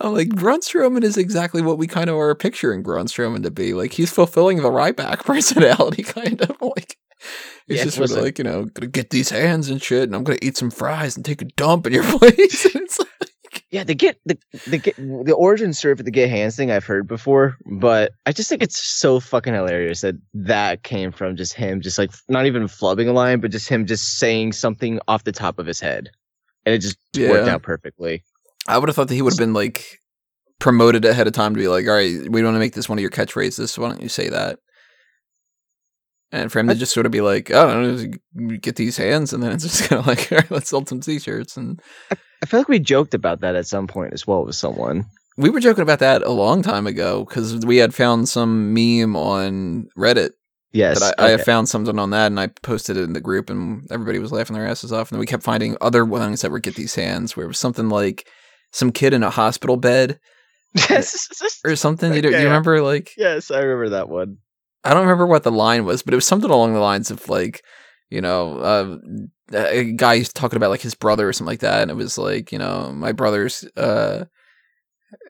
I'm 0.00 0.12
like, 0.14 0.30
Braun 0.30 0.60
Strowman 0.60 1.02
is 1.04 1.16
exactly 1.16 1.62
what 1.62 1.78
we 1.78 1.86
kind 1.86 2.10
of 2.10 2.16
are 2.16 2.34
picturing 2.34 2.82
Braun 2.82 3.06
Strowman 3.06 3.42
to 3.44 3.50
be. 3.50 3.74
Like 3.74 3.92
he's 3.92 4.10
fulfilling 4.12 4.58
the 4.62 4.70
Ryback 4.70 5.18
personality, 5.24 6.02
kind 6.02 6.40
of 6.42 6.56
like 6.60 6.96
he's 7.66 7.78
Yeah, 7.78 7.84
just 7.84 7.96
sort 7.96 8.10
of 8.10 8.18
like, 8.18 8.38
you 8.38 8.44
know, 8.44 8.64
gonna 8.64 8.88
get 8.88 9.10
these 9.10 9.30
hands 9.30 9.68
and 9.68 9.82
shit, 9.82 10.04
and 10.04 10.14
I'm 10.14 10.24
gonna 10.24 10.38
eat 10.42 10.56
some 10.56 10.70
fries 10.70 11.16
and 11.16 11.24
take 11.24 11.42
a 11.42 11.46
dump 11.46 11.86
in 11.86 11.92
your 11.92 12.04
place. 12.18 12.64
it's 12.66 12.98
like, 12.98 13.64
Yeah, 13.70 13.84
the 13.84 13.94
get 13.94 14.18
the 14.26 14.36
the 14.66 14.78
get 14.78 14.96
the 14.96 15.34
origin 15.34 15.72
story 15.72 15.94
for 15.96 16.02
the 16.02 16.10
get 16.10 16.28
hands 16.28 16.56
thing 16.56 16.70
I've 16.70 16.84
heard 16.84 17.06
before, 17.06 17.56
but 17.80 18.12
I 18.26 18.32
just 18.32 18.48
think 18.48 18.62
it's 18.62 18.82
so 18.82 19.20
fucking 19.20 19.54
hilarious 19.54 20.00
that 20.00 20.16
that 20.34 20.82
came 20.82 21.12
from 21.12 21.36
just 21.36 21.54
him, 21.54 21.80
just 21.80 21.98
like 21.98 22.10
not 22.28 22.46
even 22.46 22.64
flubbing 22.64 23.08
a 23.08 23.12
line, 23.12 23.40
but 23.40 23.50
just 23.50 23.68
him 23.68 23.86
just 23.86 24.18
saying 24.18 24.52
something 24.52 24.98
off 25.06 25.24
the 25.24 25.32
top 25.32 25.58
of 25.58 25.66
his 25.66 25.80
head, 25.80 26.10
and 26.66 26.74
it 26.74 26.78
just 26.78 26.96
worked 27.30 27.48
out 27.48 27.62
perfectly. 27.62 28.24
I 28.68 28.78
would 28.78 28.88
have 28.88 28.96
thought 28.96 29.08
that 29.08 29.14
he 29.14 29.22
would 29.22 29.32
have 29.32 29.38
been 29.38 29.54
like 29.54 29.98
promoted 30.58 31.04
ahead 31.04 31.26
of 31.26 31.32
time 31.32 31.54
to 31.54 31.60
be 31.60 31.68
like, 31.68 31.86
all 31.86 31.94
right, 31.94 32.28
we 32.30 32.42
want 32.42 32.54
to 32.54 32.60
make 32.60 32.74
this 32.74 32.88
one 32.88 32.98
of 32.98 33.02
your 33.02 33.10
catchphrases. 33.10 33.70
So 33.70 33.82
why 33.82 33.88
don't 33.88 34.02
you 34.02 34.08
say 34.08 34.28
that? 34.28 34.58
And 36.30 36.50
for 36.50 36.60
him 36.60 36.68
to 36.68 36.74
just 36.74 36.94
sort 36.94 37.04
of 37.04 37.12
be 37.12 37.20
like, 37.20 37.50
I 37.50 37.66
don't 37.66 38.12
know, 38.36 38.56
get 38.56 38.76
these 38.76 38.96
hands, 38.96 39.34
and 39.34 39.42
then 39.42 39.52
it's 39.52 39.64
just 39.64 39.88
kind 39.88 40.00
of 40.00 40.06
like, 40.06 40.28
all 40.32 40.38
right, 40.38 40.50
let's 40.50 40.70
sell 40.70 40.86
some 40.86 41.00
t-shirts. 41.00 41.58
And 41.58 41.78
I 42.10 42.46
feel 42.46 42.60
like 42.60 42.68
we 42.68 42.78
joked 42.78 43.12
about 43.12 43.40
that 43.42 43.54
at 43.54 43.66
some 43.66 43.86
point 43.86 44.14
as 44.14 44.26
well 44.26 44.44
with 44.46 44.54
someone. 44.54 45.04
we 45.36 45.50
were 45.50 45.60
joking 45.60 45.82
about 45.82 45.98
that 45.98 46.22
a 46.22 46.30
long 46.30 46.62
time 46.62 46.86
ago 46.86 47.24
because 47.24 47.66
we 47.66 47.76
had 47.76 47.92
found 47.94 48.30
some 48.30 48.72
meme 48.72 49.14
on 49.14 49.88
Reddit. 49.98 50.30
Yes, 50.72 50.98
But 50.98 51.20
I, 51.20 51.22
I 51.22 51.24
okay. 51.26 51.30
had 51.32 51.44
found 51.44 51.68
something 51.68 51.98
on 51.98 52.10
that, 52.10 52.28
and 52.28 52.40
I 52.40 52.46
posted 52.46 52.96
it 52.96 53.02
in 53.02 53.12
the 53.12 53.20
group, 53.20 53.50
and 53.50 53.86
everybody 53.90 54.18
was 54.18 54.32
laughing 54.32 54.54
their 54.54 54.66
asses 54.66 54.90
off. 54.90 55.10
And 55.10 55.16
then 55.16 55.20
we 55.20 55.26
kept 55.26 55.42
finding 55.42 55.76
other 55.82 56.02
ones 56.02 56.40
that 56.40 56.50
were 56.50 56.60
get 56.60 56.76
these 56.76 56.94
hands, 56.94 57.36
where 57.36 57.44
it 57.44 57.48
was 57.48 57.58
something 57.58 57.90
like 57.90 58.26
some 58.72 58.90
kid 58.90 59.12
in 59.12 59.22
a 59.22 59.30
hospital 59.30 59.76
bed 59.76 60.18
or 61.64 61.76
something. 61.76 62.14
You, 62.14 62.22
do, 62.22 62.30
you 62.30 62.36
remember 62.36 62.82
like 62.82 63.12
yes, 63.16 63.50
I 63.50 63.60
remember 63.60 63.90
that 63.90 64.08
one. 64.08 64.38
I 64.84 64.94
don't 64.94 65.02
remember 65.02 65.26
what 65.26 65.44
the 65.44 65.52
line 65.52 65.84
was, 65.84 66.02
but 66.02 66.12
it 66.12 66.16
was 66.16 66.26
something 66.26 66.50
along 66.50 66.74
the 66.74 66.80
lines 66.80 67.10
of 67.10 67.28
like, 67.28 67.62
you 68.10 68.20
know, 68.20 68.58
uh, 68.58 68.98
a 69.54 69.92
guy 69.92 70.22
talking 70.22 70.56
about 70.56 70.70
like 70.70 70.80
his 70.80 70.94
brother 70.94 71.28
or 71.28 71.32
something 71.32 71.52
like 71.52 71.60
that, 71.60 71.82
and 71.82 71.90
it 71.90 71.94
was 71.94 72.18
like, 72.18 72.50
you 72.50 72.58
know, 72.58 72.92
my 72.92 73.12
brother's 73.12 73.64
uh, 73.76 74.24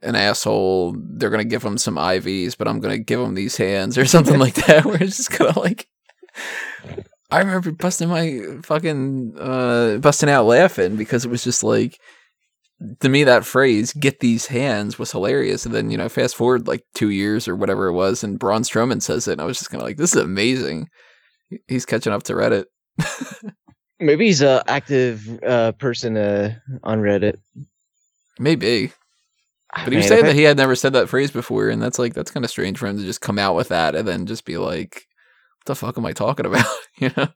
an 0.03 0.14
asshole. 0.14 0.97
They're 0.97 1.30
gonna 1.30 1.45
give 1.45 1.62
him 1.62 1.76
some 1.76 1.97
IVs, 1.97 2.57
but 2.57 2.68
I'm 2.68 2.80
gonna 2.80 2.99
give 2.99 3.20
him 3.20 3.34
these 3.34 3.57
hands 3.57 3.99
or 3.99 4.07
something 4.07 4.38
like 4.38 4.55
that. 4.66 4.84
Where 4.86 5.03
it's 5.03 5.16
just 5.16 5.30
kind 5.30 5.51
of 5.51 5.57
like, 5.57 5.86
I 7.30 7.40
remember 7.40 7.72
busting 7.72 8.09
my 8.09 8.40
fucking 8.62 9.34
uh, 9.38 9.99
busting 9.99 10.30
out 10.30 10.47
laughing 10.47 10.97
because 10.97 11.24
it 11.24 11.30
was 11.30 11.45
just 11.45 11.62
like. 11.62 11.99
To 13.01 13.09
me, 13.09 13.24
that 13.24 13.45
phrase 13.45 13.93
"get 13.93 14.20
these 14.20 14.47
hands" 14.47 14.99
was 14.99 15.12
hilarious, 15.12 15.64
and 15.64 15.74
then 15.74 15.91
you 15.91 15.97
know, 15.97 16.09
fast 16.09 16.37
forward 16.37 16.66
like 16.66 16.85
two 16.95 17.11
years 17.11 17.47
or 17.47 17.55
whatever 17.55 17.87
it 17.87 17.93
was, 17.93 18.24
and 18.24 18.39
Braun 18.39 18.62
Strowman 18.62 19.03
says 19.03 19.28
it, 19.28 19.33
and 19.33 19.41
I 19.41 19.45
was 19.45 19.59
just 19.59 19.70
kind 19.70 19.80
of 19.80 19.87
like, 19.87 19.97
"This 19.97 20.14
is 20.14 20.22
amazing." 20.22 20.89
He's 21.68 21.87
catching 21.87 22.12
up 22.12 22.22
to 22.24 22.33
Reddit. 22.33 22.64
Maybe 24.01 24.26
he's 24.26 24.43
a 24.43 24.64
active 24.66 25.28
uh, 25.47 25.72
person 25.72 26.16
uh, 26.16 26.55
on 26.83 27.01
Reddit. 27.01 27.37
Maybe, 28.39 28.93
but 29.74 29.93
he 29.93 29.97
was 29.97 30.09
saying 30.09 30.24
that 30.24 30.35
he 30.35 30.43
had 30.43 30.57
never 30.57 30.74
said 30.74 30.93
that 30.95 31.09
phrase 31.09 31.30
before, 31.30 31.68
and 31.68 31.80
that's 31.80 31.99
like 31.99 32.14
that's 32.14 32.30
kind 32.30 32.45
of 32.45 32.51
strange 32.51 32.78
for 32.78 32.87
him 32.87 32.99
to 32.99 33.05
just 33.05 33.20
come 33.20 33.39
out 33.39 33.55
with 33.55 33.68
that 33.68 33.95
and 33.95 34.07
then 34.07 34.26
just 34.26 34.45
be 34.45 34.59
like, 34.59 35.07
"What 35.59 35.66
the 35.66 35.74
fuck 35.74 35.99
am 35.99 36.07
I 36.07 36.12
talking 36.12 36.47
about?" 36.47 36.66
you 36.99 37.11
know? 37.16 37.28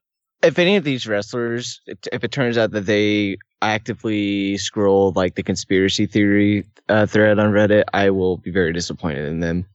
if 0.42 0.58
any 0.58 0.76
of 0.76 0.84
these 0.84 1.06
wrestlers, 1.06 1.80
if 1.86 1.98
if 2.12 2.24
it 2.24 2.32
turns 2.32 2.58
out 2.58 2.72
that 2.72 2.86
they 2.86 3.38
actively 3.62 4.56
scroll 4.58 5.12
like 5.12 5.34
the 5.34 5.42
conspiracy 5.42 6.06
theory 6.06 6.66
uh, 6.88 7.06
thread 7.06 7.38
on 7.38 7.52
Reddit, 7.52 7.84
I 7.92 8.10
will 8.10 8.36
be 8.36 8.50
very 8.50 8.72
disappointed 8.72 9.26
in 9.26 9.40
them. 9.40 9.66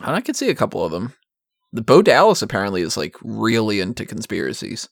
And 0.00 0.16
I 0.16 0.20
could 0.20 0.36
see 0.36 0.48
a 0.48 0.54
couple 0.54 0.84
of 0.84 0.92
them. 0.92 1.12
The 1.72 1.82
Bo 1.82 2.02
Dallas 2.02 2.42
apparently 2.42 2.82
is 2.82 2.96
like 2.96 3.16
really 3.22 3.80
into 3.80 4.04
conspiracies. 4.04 4.88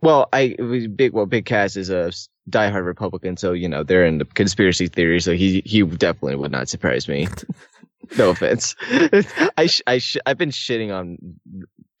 Well, 0.00 0.28
I 0.32 0.56
big. 0.96 1.12
Well, 1.12 1.26
Big 1.26 1.46
Cass 1.46 1.76
is 1.76 1.88
a 1.90 2.12
diehard 2.50 2.84
Republican, 2.84 3.36
so 3.36 3.52
you 3.52 3.68
know 3.68 3.82
they're 3.82 4.04
into 4.04 4.24
conspiracy 4.24 4.88
theories. 4.88 5.24
So 5.24 5.32
he 5.32 5.62
he 5.64 5.82
definitely 5.82 6.36
would 6.36 6.52
not 6.52 6.68
surprise 6.68 7.08
me. 7.08 7.28
no 8.18 8.30
offense. 8.30 8.74
I 9.56 9.66
sh- 9.66 9.82
I 9.86 9.98
sh- 9.98 10.18
I've 10.26 10.38
been 10.38 10.50
shitting 10.50 10.92
on 10.92 11.18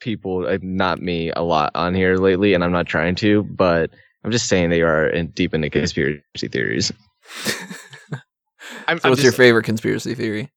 people, 0.00 0.46
not 0.62 1.00
me, 1.00 1.30
a 1.30 1.42
lot 1.42 1.70
on 1.74 1.94
here 1.94 2.16
lately, 2.16 2.54
and 2.54 2.64
I'm 2.64 2.72
not 2.72 2.86
trying 2.86 3.14
to, 3.16 3.44
but 3.44 3.90
I'm 4.24 4.30
just 4.30 4.48
saying 4.48 4.70
they 4.70 4.82
are 4.82 5.08
in, 5.08 5.28
deep 5.28 5.52
into 5.54 5.68
conspiracy 5.70 6.48
theories. 6.50 6.92
I'm, 8.88 8.98
So 9.00 9.10
what's 9.10 9.22
your 9.22 9.32
favorite 9.32 9.64
conspiracy 9.64 10.14
theory? 10.14 10.50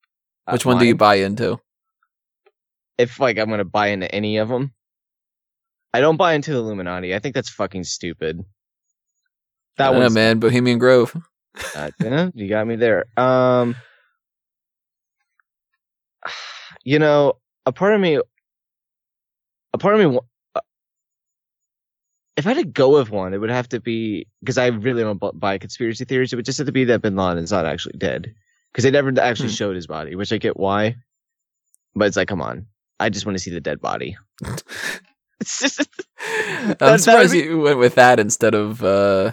uh, 0.48 0.52
Which 0.54 0.66
one 0.66 0.78
do 0.78 0.86
you 0.86 0.96
buy 0.96 1.16
into? 1.16 1.60
If 2.98 3.20
like 3.20 3.38
I'm 3.38 3.50
gonna 3.50 3.66
buy 3.66 3.88
into 3.88 4.14
any 4.14 4.38
of 4.38 4.48
them, 4.50 4.74
I 5.94 6.02
don't 6.02 6.18
buy 6.18 6.34
into 6.34 6.52
the 6.52 6.60
Illuminati. 6.60 7.16
I 7.16 7.20
think 7.20 7.36
that's 7.36 7.50
fucking 7.50 7.84
stupid. 7.86 8.44
That 9.78 9.94
one, 9.94 10.14
man, 10.14 10.40
Bohemian 10.40 10.78
Grove. 10.78 11.16
Uh, 11.74 11.90
yeah, 12.02 12.30
you 12.34 12.50
got 12.50 12.68
me 12.68 12.76
there. 12.76 13.06
Um, 13.18 13.76
you 16.84 17.00
know, 17.00 17.38
a 17.66 17.72
part 17.72 17.94
of 17.94 18.02
me, 18.02 18.20
a 19.74 19.78
part 19.78 19.94
of 19.96 20.00
me, 20.00 20.06
wa- 20.06 20.20
uh, 20.20 20.24
if 22.38 22.46
I 22.46 22.50
had 22.50 22.58
to 22.58 22.66
go 22.66 22.98
with 22.98 23.10
one, 23.10 23.34
it 23.34 23.38
would 23.40 23.50
have 23.50 23.70
to 23.70 23.80
be 23.80 24.28
because 24.42 24.58
I 24.58 24.68
really 24.68 25.04
don't 25.04 25.40
buy 25.40 25.58
conspiracy 25.58 26.06
theories. 26.06 26.34
It 26.34 26.36
would 26.36 26.46
just 26.46 26.58
have 26.58 26.68
to 26.68 26.74
be 26.74 26.84
that 26.86 27.02
Bin 27.02 27.16
Laden's 27.16 27.52
not 27.52 27.66
actually 27.66 27.98
dead 27.98 28.34
because 28.72 28.84
they 28.84 28.92
never 28.92 29.14
actually 29.20 29.50
Hmm. 29.50 29.56
showed 29.56 29.76
his 29.76 29.88
body, 29.88 30.16
which 30.16 30.34
I 30.34 30.38
get 30.38 30.58
why, 30.58 30.96
but 31.96 32.08
it's 32.08 32.18
like, 32.18 32.28
come 32.28 32.42
on, 32.42 32.68
I 33.00 33.10
just 33.10 33.26
want 33.26 33.38
to 33.38 33.44
see 33.44 33.52
the 33.52 33.62
dead 33.62 33.80
body. 33.82 34.18
just 35.44 35.80
I'm 36.20 36.76
that 36.80 37.00
surprised 37.02 37.34
be- 37.34 37.40
you 37.40 37.60
went 37.60 37.78
with 37.80 37.96
that 37.96 38.20
instead 38.20 38.56
of 38.56 38.84
uh, 38.84 39.32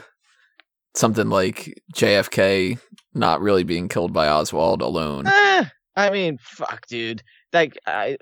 something 0.94 1.28
like 1.28 1.80
JFK 1.94 2.78
not 3.14 3.40
really 3.40 3.62
being 3.64 3.88
killed 3.88 4.12
by 4.12 4.28
Oswald 4.28 4.82
alone. 4.82 5.26
Eh, 5.26 5.64
I 5.96 6.10
mean, 6.10 6.38
fuck, 6.40 6.86
dude. 6.88 7.22
Like, 7.52 7.78
I, 7.86 8.16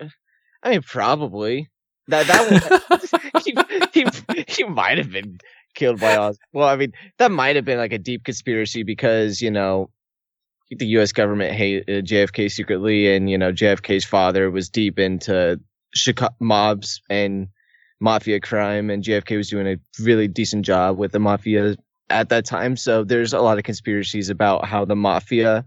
I 0.63 0.71
mean, 0.71 0.83
probably 0.83 1.70
that 2.11 2.27
that 2.27 3.43
he, 3.93 4.03
he, 4.03 4.45
he 4.49 4.65
might 4.65 4.99
have 4.99 5.11
been 5.11 5.39
killed 5.75 6.01
by 6.01 6.17
Oz. 6.17 6.39
Well, 6.53 6.69
I 6.69 6.77
mean, 6.77 6.93
that 7.19 7.31
might 7.31 7.57
have 7.57 7.65
been 7.65 7.79
like 7.79 7.93
a 7.93 7.99
deep 7.99 8.25
conspiracy 8.25 8.83
because 8.83 9.41
you 9.41 9.51
know 9.51 9.91
the 10.71 10.87
U.S. 10.87 11.13
government 11.13 11.55
hated 11.55 11.89
uh, 11.89 12.03
JFK 12.03 12.51
secretly, 12.51 13.15
and 13.15 13.31
you 13.31 13.39
know 13.39 13.53
JFK's 13.53 14.05
father 14.05 14.51
was 14.51 14.69
deep 14.69 14.99
into 14.99 15.61
Chicago 15.95 16.35
mobs 16.41 17.01
and 17.11 17.49
mafia 18.01 18.41
crime, 18.41 18.91
and 18.91 19.05
JFK 19.05 19.37
was 19.37 19.51
doing 19.51 19.67
a 19.67 19.77
really 20.03 20.29
decent 20.29 20.65
job 20.65 20.99
with 20.99 21.13
the 21.13 21.19
mafia 21.19 21.77
at 22.09 22.29
that 22.31 22.45
time. 22.45 22.77
So 22.77 23.05
there's 23.05 23.33
a 23.33 23.41
lot 23.41 23.59
of 23.59 23.65
conspiracies 23.65 24.31
about 24.31 24.65
how 24.65 24.85
the 24.85 24.97
mafia, 24.97 25.65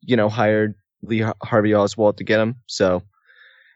you 0.00 0.16
know, 0.16 0.28
hired 0.28 0.74
Lee 1.02 1.24
Harvey 1.42 1.74
Oswald 1.74 2.18
to 2.18 2.24
get 2.24 2.40
him. 2.40 2.56
So 2.66 3.02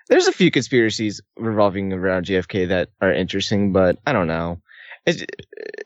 there's 0.08 0.26
a 0.26 0.32
few 0.32 0.50
conspiracies 0.50 1.20
revolving 1.36 1.92
around 1.92 2.26
JFK 2.26 2.68
that 2.68 2.88
are 3.00 3.12
interesting, 3.12 3.72
but 3.72 3.98
I 4.06 4.12
don't 4.12 4.28
know. 4.28 4.60
It's, 5.06 5.24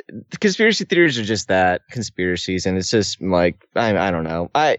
the 0.09 0.37
conspiracy 0.39 0.85
theories 0.85 1.19
are 1.19 1.25
just 1.25 1.49
that 1.49 1.83
conspiracies, 1.91 2.65
and 2.67 2.79
it's 2.79 2.91
just 2.91 3.21
like 3.21 3.67
I, 3.77 3.97
I 3.97 4.11
don't 4.11 4.25
know. 4.25 4.51
I, 4.55 4.79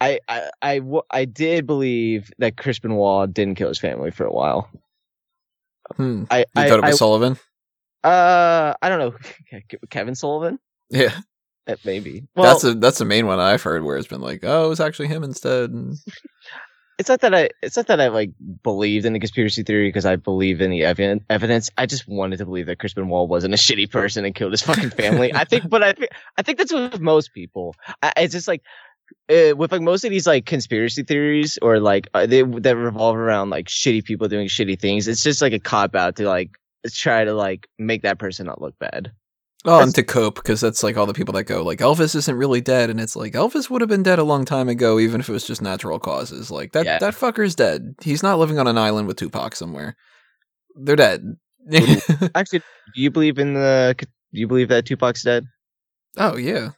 I, 0.00 0.18
I, 0.62 0.80
I 1.10 1.24
did 1.26 1.66
believe 1.66 2.32
that 2.38 2.56
Chris 2.56 2.78
Benoit 2.78 3.32
didn't 3.32 3.56
kill 3.56 3.68
his 3.68 3.78
family 3.78 4.10
for 4.10 4.24
a 4.24 4.32
while. 4.32 4.68
Hmm. 5.96 6.24
I, 6.30 6.38
You 6.38 6.44
I, 6.56 6.68
thought 6.68 6.78
it 6.78 6.84
was 6.84 6.94
I- 6.94 6.98
Sullivan? 6.98 7.38
uh, 8.02 8.74
I 8.80 8.88
don't 8.88 8.98
know, 8.98 9.14
Kevin 9.90 10.14
Sullivan, 10.14 10.58
Yeah, 10.90 11.14
maybe. 11.84 12.24
Well, 12.34 12.50
that's 12.50 12.64
a 12.64 12.74
that's 12.74 12.98
the 12.98 13.04
main 13.04 13.26
one 13.26 13.38
I've 13.40 13.62
heard 13.62 13.84
where 13.84 13.96
it's 13.98 14.08
been 14.08 14.20
like, 14.22 14.40
oh, 14.42 14.64
it 14.66 14.68
was 14.68 14.80
actually 14.80 15.08
him 15.08 15.22
instead. 15.22 15.70
It's 16.98 17.08
not 17.08 17.20
that 17.22 17.34
I 17.34 17.50
it's 17.62 17.76
not 17.76 17.86
that 17.88 18.00
I 18.00 18.08
like 18.08 18.32
believed 18.62 19.06
in 19.06 19.12
the 19.12 19.18
conspiracy 19.18 19.62
theory 19.62 19.88
because 19.88 20.06
I 20.06 20.16
believe 20.16 20.60
in 20.60 20.70
the 20.70 20.82
evi- 20.82 21.24
evidence. 21.28 21.70
I 21.76 21.86
just 21.86 22.06
wanted 22.06 22.38
to 22.38 22.44
believe 22.44 22.66
that 22.66 22.78
Chris 22.78 22.94
Benoit 22.94 23.28
wasn't 23.28 23.54
a 23.54 23.56
shitty 23.56 23.90
person 23.90 24.24
and 24.24 24.34
killed 24.34 24.52
his 24.52 24.62
fucking 24.62 24.90
family. 24.90 25.34
I 25.34 25.44
think, 25.44 25.68
but 25.68 25.82
I 25.82 25.92
think 25.92 26.10
I 26.36 26.42
think 26.42 26.58
that's 26.58 26.72
with 26.72 27.00
most 27.00 27.32
people. 27.32 27.74
I, 28.02 28.12
it's 28.18 28.34
just 28.34 28.46
like 28.46 28.62
uh, 29.30 29.54
with 29.56 29.72
like 29.72 29.80
most 29.80 30.04
of 30.04 30.10
these 30.10 30.26
like 30.26 30.46
conspiracy 30.46 31.02
theories 31.02 31.58
or 31.60 31.80
like 31.80 32.08
uh, 32.14 32.26
they 32.26 32.42
that 32.42 32.76
revolve 32.76 33.16
around 33.16 33.50
like 33.50 33.66
shitty 33.66 34.04
people 34.04 34.28
doing 34.28 34.48
shitty 34.48 34.78
things. 34.80 35.08
It's 35.08 35.22
just 35.22 35.42
like 35.42 35.52
a 35.52 35.58
cop 35.58 35.94
out 35.94 36.16
to 36.16 36.28
like 36.28 36.50
try 36.90 37.24
to 37.24 37.34
like 37.34 37.68
make 37.78 38.02
that 38.02 38.18
person 38.18 38.46
not 38.46 38.60
look 38.60 38.78
bad. 38.78 39.12
Oh, 39.64 39.80
and 39.80 39.94
to 39.94 40.02
cope 40.02 40.34
because 40.36 40.60
that's 40.60 40.82
like 40.82 40.96
all 40.96 41.06
the 41.06 41.14
people 41.14 41.34
that 41.34 41.44
go 41.44 41.62
like 41.62 41.78
Elvis 41.78 42.16
isn't 42.16 42.36
really 42.36 42.60
dead, 42.60 42.90
and 42.90 43.00
it's 43.00 43.14
like 43.14 43.34
Elvis 43.34 43.70
would 43.70 43.80
have 43.80 43.88
been 43.88 44.02
dead 44.02 44.18
a 44.18 44.24
long 44.24 44.44
time 44.44 44.68
ago, 44.68 44.98
even 44.98 45.20
if 45.20 45.28
it 45.28 45.32
was 45.32 45.46
just 45.46 45.62
natural 45.62 45.98
causes. 46.00 46.50
Like 46.50 46.72
that 46.72 46.84
Yeah. 46.84 46.98
that 46.98 47.14
fucker's 47.14 47.54
dead. 47.54 47.94
He's 48.02 48.22
not 48.24 48.38
living 48.40 48.58
on 48.58 48.66
an 48.66 48.76
island 48.76 49.06
with 49.06 49.18
Tupac 49.18 49.54
somewhere. 49.54 49.96
They're 50.74 50.96
dead. 50.96 51.36
Actually, 52.34 52.58
do 52.94 53.00
you 53.02 53.10
believe 53.10 53.38
in 53.38 53.54
the? 53.54 53.94
Do 53.98 54.06
you 54.32 54.48
believe 54.48 54.68
that 54.68 54.84
Tupac's 54.86 55.22
dead? 55.22 55.44
oh 56.18 56.36
yeah. 56.36 56.70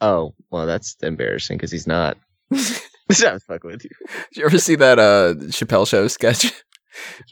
Oh, 0.00 0.34
well, 0.50 0.66
that's 0.66 0.96
embarrassing 1.02 1.56
because 1.56 1.72
he's 1.72 1.86
not. 1.86 2.16
I 2.52 3.32
was 3.32 3.42
fucking 3.44 3.70
with 3.70 3.84
you. 3.84 3.90
Did 4.32 4.40
you 4.40 4.44
ever 4.46 4.58
see 4.58 4.76
that 4.76 4.98
uh 4.98 5.34
Chappelle 5.50 5.86
show 5.88 6.06
sketch 6.08 6.52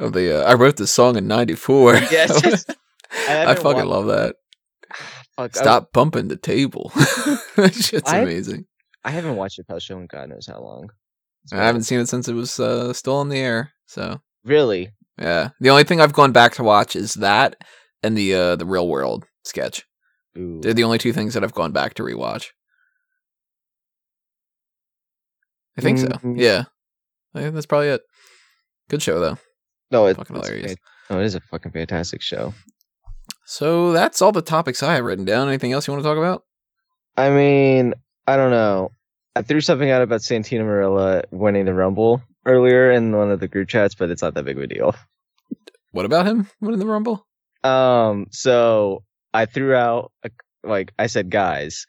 of 0.01 0.13
the 0.13 0.43
uh, 0.43 0.51
I 0.51 0.55
wrote 0.55 0.77
the 0.77 0.87
song 0.89 1.17
in 1.17 1.29
'94? 1.29 1.95
Yes, 2.11 2.41
yes. 2.45 2.65
I 3.29 3.53
I 3.53 3.55
fucking 3.55 3.87
wa- 3.89 3.99
love 3.99 4.07
that. 4.07 4.37
Fuck, 5.43 5.57
I- 5.57 5.61
Stop 5.61 5.93
bumping 5.93 6.29
the 6.29 6.37
table. 6.37 6.91
that 7.57 7.75
shit's 7.75 8.11
I- 8.11 8.19
amazing. 8.19 8.67
I 9.05 9.11
haven't 9.11 9.35
watched 9.37 9.59
Chappelle 9.59 9.81
Show 9.83 9.99
in 9.99 10.07
God 10.07 10.29
knows 10.29 10.47
how 10.47 10.61
long. 10.61 10.89
It's 11.45 11.53
I 11.53 11.57
haven't 11.57 11.83
seen 11.83 11.99
it 11.99 12.09
since 12.09 12.29
it 12.29 12.35
was 12.35 12.61
uh, 12.61 12.93
still 12.93 13.17
on 13.17 13.29
the 13.31 13.39
air. 13.39 13.73
So 13.87 14.21
really. 14.45 14.91
yeah, 15.19 15.49
the 15.61 15.71
only 15.71 15.83
thing 15.85 16.01
I've 16.01 16.13
gone 16.13 16.31
back 16.31 16.55
to 16.55 16.63
watch 16.63 16.95
is 16.95 17.15
that 17.15 17.57
and 18.05 18.17
the 18.17 18.33
uh, 18.35 18.57
the 18.57 18.65
Real 18.67 18.87
World 18.87 19.25
sketch. 19.45 19.85
Ooh. 20.39 20.61
They're 20.63 20.73
the 20.73 20.85
only 20.85 20.99
two 20.99 21.13
things 21.13 21.35
that 21.35 21.43
I've 21.43 21.53
gone 21.53 21.73
back 21.73 21.95
to 21.95 22.05
rewatch. 22.05 22.51
I 25.77 25.81
think 25.81 25.99
so. 25.99 26.07
Mhm. 26.07 26.39
Yeah, 26.39 26.65
I 27.35 27.41
think 27.41 27.55
that's 27.55 27.67
probably 27.67 27.89
it. 27.89 28.03
Good 28.89 29.03
show 29.03 29.19
though. 29.21 29.39
no, 29.91 30.07
it's, 30.07 30.19
fucking 30.19 30.37
it's 30.37 30.47
hilarious. 30.47 30.75
No, 31.11 31.21
it 31.21 31.25
is 31.25 31.35
a 31.35 31.41
fucking 31.41 31.73
fantastic 31.73 32.23
show. 32.23 32.55
So 33.53 33.93
that's 33.93 34.23
all 34.23 34.33
the 34.33 34.41
topics 34.41 34.83
I 34.83 34.95
have 34.95 35.05
written 35.05 35.27
down. 35.27 35.47
Anything 35.47 35.73
else 35.73 35.87
you 35.87 35.93
want 35.93 36.03
to 36.03 36.09
talk 36.09 36.17
about? 36.17 36.45
I 37.19 37.29
mean, 37.29 37.93
I 38.27 38.39
don't 38.39 38.51
know. 38.51 38.93
I 39.37 39.43
threw 39.43 39.61
something 39.61 39.91
out 39.91 40.01
about 40.01 40.23
Santina 40.23 40.65
Marella 40.65 41.25
winning 41.31 41.67
the 41.67 41.75
Rumble 41.75 42.23
earlier 42.47 42.91
in 42.91 43.15
one 43.15 43.31
of 43.31 43.41
the 43.41 43.49
group 43.49 43.69
chats, 43.69 43.95
but 43.95 44.09
it's 44.09 44.23
not 44.23 44.33
that 44.33 44.47
big 44.47 44.57
of 44.57 44.63
a 44.63 44.67
deal. 44.67 44.95
What 45.91 46.07
about 46.07 46.25
him 46.25 46.49
winning 46.63 46.79
the 46.79 46.87
Rumble? 46.87 47.27
Um, 47.63 48.29
so 48.31 49.05
I 49.35 49.45
threw 49.45 49.75
out 49.75 50.13
a, 50.25 50.31
like 50.65 50.95
I 50.99 51.07
said, 51.09 51.29
guys, 51.29 51.85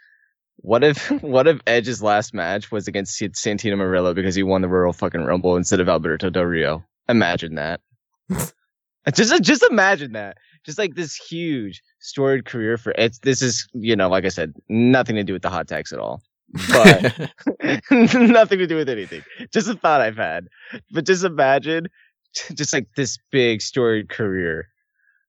what 0.58 0.84
if 0.84 1.10
what 1.22 1.48
if 1.48 1.62
Edge's 1.66 2.04
last 2.04 2.34
match 2.34 2.74
was 2.74 2.90
against 2.90 3.18
Sa- 3.18 3.28
Santino 3.28 3.78
Marella 3.78 4.14
because 4.14 4.36
he 4.36 4.44
won 4.44 4.62
the 4.62 4.68
Royal 4.68 4.92
fucking 4.92 5.24
Rumble 5.24 5.56
instead 5.56 5.80
of 5.80 5.88
Alberto 5.88 6.30
Del 6.30 6.44
Rio? 6.44 6.84
Imagine 7.08 7.56
that. 7.56 7.80
just 9.12 9.44
just 9.44 9.64
imagine 9.70 10.14
that. 10.14 10.38
Just 10.66 10.78
like 10.78 10.96
this 10.96 11.16
huge 11.16 11.82
storied 12.00 12.46
career 12.46 12.78
for 12.78 12.94
it's 12.98 13.20
this 13.20 13.42
is 13.42 13.68
you 13.74 13.96
know 13.96 14.08
like 14.10 14.24
I 14.26 14.30
said 14.30 14.54
nothing 14.70 15.16
to 15.18 15.24
do 15.24 15.34
with 15.34 15.42
the 15.42 15.50
hot 15.50 15.68
tags 15.68 15.92
at 15.92 16.00
all. 16.00 16.22
But 16.70 17.32
nothing 17.92 18.60
to 18.60 18.68
do 18.68 18.76
with 18.76 18.90
anything. 18.90 19.24
Just 19.52 19.68
a 19.68 19.74
thought 19.76 20.02
I've 20.02 20.18
had. 20.18 20.48
But 20.92 21.06
just 21.06 21.24
imagine 21.24 21.88
just 22.54 22.74
like 22.74 22.88
this 22.96 23.18
big 23.32 23.62
storied 23.62 24.10
career. 24.10 24.70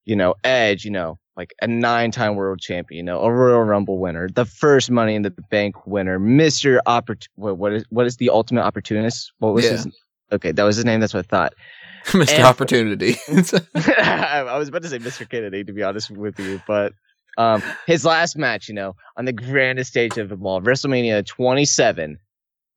You 0.05 0.16
know, 0.16 0.35
Edge, 0.45 0.85
you 0.85 0.91
know, 0.91 1.18
like 1.35 1.55
a 1.62 1.66
nine 1.66 2.11
time 2.11 2.37
world 2.37 2.61
champion, 2.61 2.99
you 2.99 3.03
know, 3.03 3.22
a 3.22 3.33
Royal 3.33 3.62
Rumble 3.62 3.99
winner, 3.99 4.29
the 4.29 4.45
first 4.45 4.91
money 4.91 5.14
in 5.14 5.22
the 5.22 5.31
bank 5.51 5.87
winner, 5.87 6.18
Mr. 6.20 6.79
Opport 6.87 7.27
what, 7.37 7.57
what 7.57 7.72
is 7.72 7.85
what 7.89 8.07
is 8.07 8.18
the 8.18 8.29
ultimate 8.31 8.62
opportunist? 8.62 9.33
What 9.39 9.55
was 9.55 9.64
Yeah. 9.64 9.70
his 9.72 9.89
Okay, 10.33 10.53
that 10.53 10.62
was 10.64 10.77
his 10.77 10.85
name, 10.85 11.01
that's 11.01 11.14
what 11.14 11.27
I 11.27 11.29
thought. 11.29 11.55
Mr. 12.07 12.35
And- 12.35 12.45
Opportunity. 12.45 13.16
I 13.75 14.57
was 14.59 14.68
about 14.68 14.83
to 14.83 14.89
say 14.89 14.99
Mr. 14.99 15.29
Kennedy, 15.29 15.64
to 15.64 15.72
be 15.72 15.83
honest 15.83 16.11
with 16.11 16.39
you, 16.39 16.61
but 16.66 16.93
um, 17.39 17.62
his 17.87 18.05
last 18.05 18.37
match, 18.37 18.68
you 18.68 18.75
know, 18.75 18.95
on 19.16 19.25
the 19.25 19.33
grandest 19.33 19.91
stage 19.91 20.18
of 20.18 20.29
them 20.29 20.45
all, 20.47 20.61
WrestleMania 20.61 21.27
27 21.27 22.18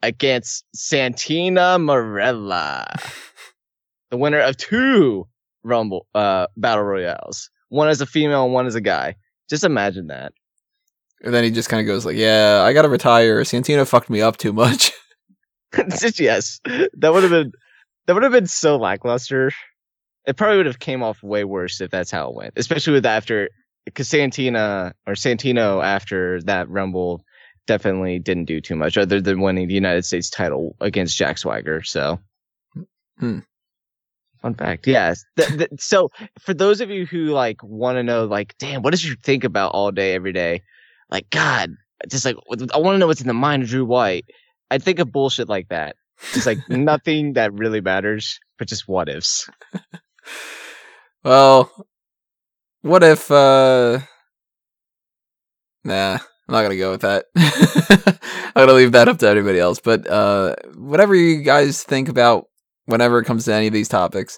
against 0.04 0.64
Santina 0.74 1.78
Marella, 1.80 2.86
the 4.12 4.18
winner 4.18 4.40
of 4.40 4.58
two 4.58 5.28
rumble 5.64 6.08
uh 6.16 6.48
battle 6.56 6.84
royales. 6.86 7.50
One 7.70 7.90
as 7.90 8.00
a 8.00 8.06
female 8.06 8.46
and 8.46 8.54
one 8.54 8.66
as 8.68 8.76
a 8.76 8.82
guy. 8.82 9.16
Just 9.50 9.64
imagine 9.66 10.08
that. 10.08 10.32
And 11.22 11.34
then 11.34 11.44
he 11.44 11.52
just 11.52 11.68
kind 11.68 11.82
of 11.82 11.88
goes 11.88 12.06
like, 12.06 12.16
"Yeah, 12.16 12.62
I 12.64 12.72
gotta 12.74 12.90
retire. 12.90 13.42
Santino 13.42 13.86
fucked 13.88 14.10
me 14.10 14.22
up 14.22 14.38
too 14.38 14.54
much." 14.54 14.92
yes, 16.18 16.60
that 16.66 17.14
would 17.14 17.24
have 17.24 17.32
been 17.32 17.52
that 18.06 18.14
would 18.14 18.24
have 18.24 18.32
been 18.32 18.48
so 18.48 18.78
lackluster. 18.78 19.52
It 20.26 20.36
probably 20.38 20.58
would 20.58 20.66
have 20.66 20.80
came 20.80 21.04
off 21.04 21.24
way 21.24 21.44
worse 21.44 21.80
if 21.82 21.90
that's 21.92 22.12
how 22.12 22.30
it 22.30 22.36
went, 22.36 22.54
especially 22.58 22.94
with 22.94 23.06
after 23.06 23.50
because 23.86 24.08
Santina 24.08 24.94
or 25.06 25.14
Santino 25.14 25.84
after 25.84 26.42
that 26.44 26.70
Rumble 26.70 27.22
definitely 27.68 28.20
didn't 28.20 28.46
do 28.46 28.62
too 28.62 28.76
much 28.76 28.98
other 28.98 29.22
than 29.22 29.42
winning 29.42 29.68
the 29.68 29.74
United 29.74 30.06
States 30.06 30.30
title 30.30 30.76
against 30.82 31.18
Jack 31.18 31.38
Swagger. 31.38 31.84
So, 31.84 32.20
Hmm. 33.20 33.40
fun 34.42 34.54
fact, 34.56 34.88
yes. 34.88 35.24
Th- 35.38 35.50
th- 35.50 35.70
so, 35.80 36.10
for 36.40 36.54
those 36.54 36.82
of 36.82 36.90
you 36.90 37.06
who 37.06 37.26
like 37.28 37.62
want 37.64 37.98
to 37.98 38.04
know, 38.04 38.26
like, 38.26 38.56
damn, 38.60 38.82
what 38.84 38.92
does 38.92 39.04
you 39.06 39.16
think 39.24 39.44
about 39.44 39.72
all 39.74 39.92
day, 39.92 40.14
every 40.14 40.34
day? 40.34 40.62
Like, 41.10 41.30
God, 41.30 41.72
just 42.10 42.26
like 42.26 42.36
I 42.74 42.78
want 42.78 42.96
to 42.96 43.00
know 43.00 43.08
what's 43.08 43.22
in 43.22 43.28
the 43.28 43.34
mind 43.34 43.64
of 43.64 43.70
Drew 43.70 43.86
White. 43.86 44.26
I 44.72 44.78
think 44.78 45.00
of 45.00 45.12
bullshit 45.12 45.50
like 45.50 45.70
that. 45.70 45.96
It's 46.34 46.46
like 46.46 46.60
nothing 46.70 47.34
that 47.34 47.54
really 47.54 47.82
matters, 47.82 48.40
but 48.58 48.68
just 48.68 48.88
what 48.88 49.10
ifs. 49.10 49.50
Well, 51.24 51.72
what 52.82 53.04
if 53.04 53.30
uh 53.32 54.00
Nah, 55.84 56.14
I'm 56.16 56.54
not 56.54 56.62
gonna 56.64 56.78
go 56.78 56.92
with 56.92 57.02
that. 57.02 57.26
I'm 58.56 58.66
gonna 58.68 58.74
leave 58.74 58.92
that 58.94 59.08
up 59.08 59.20
to 59.20 59.30
anybody 59.30 59.60
else. 59.60 59.80
But 59.80 60.10
uh 60.10 60.56
whatever 60.76 61.16
you 61.16 61.42
guys 61.44 61.84
think 61.84 62.10
about 62.10 62.46
whenever 62.86 63.20
it 63.20 63.26
comes 63.26 63.46
to 63.46 63.54
any 63.54 63.68
of 63.68 63.74
these 63.74 63.90
topics, 63.90 64.38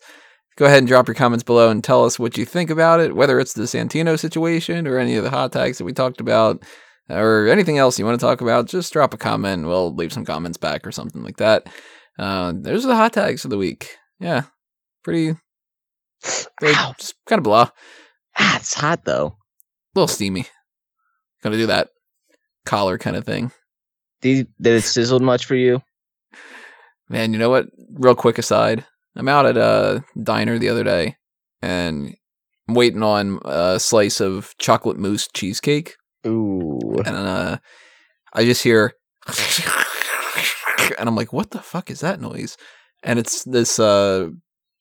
go 0.58 0.66
ahead 0.66 0.80
and 0.80 0.88
drop 0.88 1.08
your 1.08 1.16
comments 1.16 1.44
below 1.44 1.70
and 1.70 1.84
tell 1.84 2.06
us 2.06 2.20
what 2.20 2.38
you 2.38 2.46
think 2.46 2.70
about 2.70 3.00
it, 3.00 3.16
whether 3.16 3.40
it's 3.40 3.54
the 3.54 3.64
Santino 3.64 4.18
situation 4.20 4.88
or 4.88 4.98
any 4.98 5.16
of 5.16 5.24
the 5.24 5.30
hot 5.30 5.52
tags 5.52 5.78
that 5.78 5.86
we 5.86 5.94
talked 5.94 6.22
about. 6.22 6.64
Or 7.10 7.48
anything 7.48 7.78
else 7.78 7.98
you 7.98 8.06
want 8.06 8.20
to 8.20 8.26
talk 8.26 8.42
about, 8.42 8.68
just 8.68 8.94
drop 8.94 9.14
a 9.14 9.18
comment. 9.18 9.66
We'll 9.66 9.94
leave 9.94 10.14
some 10.14 10.26
comments 10.26 10.58
back 10.58 10.86
or 10.86 10.92
something 10.92 11.24
like 11.24 11.38
that. 11.38 11.68
Uh, 12.20 12.54
there's 12.56 12.84
the 12.84 12.96
hot 12.96 13.14
tags 13.14 13.44
of 13.46 13.50
the 13.50 13.58
week. 13.58 13.98
Yeah, 14.20 14.44
pretty 15.04 15.36
they're 16.60 16.74
just 16.98 17.16
kind 17.26 17.40
of 17.40 17.44
blah. 17.44 17.70
Ah, 18.38 18.58
it's 18.58 18.74
hot 18.74 19.06
though. 19.06 19.28
A 19.28 20.00
little 20.00 20.08
steamy. 20.08 20.46
Gonna 21.44 21.58
do 21.58 21.68
that 21.68 21.90
collar 22.66 22.98
kind 22.98 23.16
of 23.16 23.26
thing. 23.26 23.52
Did, 24.22 24.48
did 24.60 24.76
it 24.76 24.82
sizzled 24.82 25.22
much 25.22 25.46
for 25.46 25.56
you? 25.56 25.82
Man, 27.08 27.34
you 27.34 27.40
know 27.40 27.50
what? 27.50 27.68
Real 27.94 28.16
quick 28.16 28.38
aside. 28.38 28.86
I'm 29.16 29.28
out 29.28 29.46
at 29.46 29.58
a 29.58 30.04
diner 30.22 30.60
the 30.60 30.70
other 30.70 30.84
day 30.84 31.16
and 31.62 32.16
I'm 32.68 32.76
waiting 32.76 33.02
on 33.02 33.40
a 33.46 33.80
slice 33.80 34.20
of 34.20 34.54
chocolate 34.60 34.98
mousse 34.98 35.28
cheesecake. 35.34 35.96
Ooh. 36.28 36.80
And 37.06 37.16
uh, 37.16 37.58
I 38.34 38.46
just 38.46 38.64
hear 38.64 38.94
and 40.98 41.08
I'm 41.08 41.16
like, 41.16 41.34
what 41.34 41.52
the 41.52 41.60
fuck 41.60 41.90
is 41.90 42.02
that 42.02 42.20
noise? 42.22 42.58
And 43.04 43.20
it's 43.20 43.44
this 43.44 43.80
uh 43.80 44.30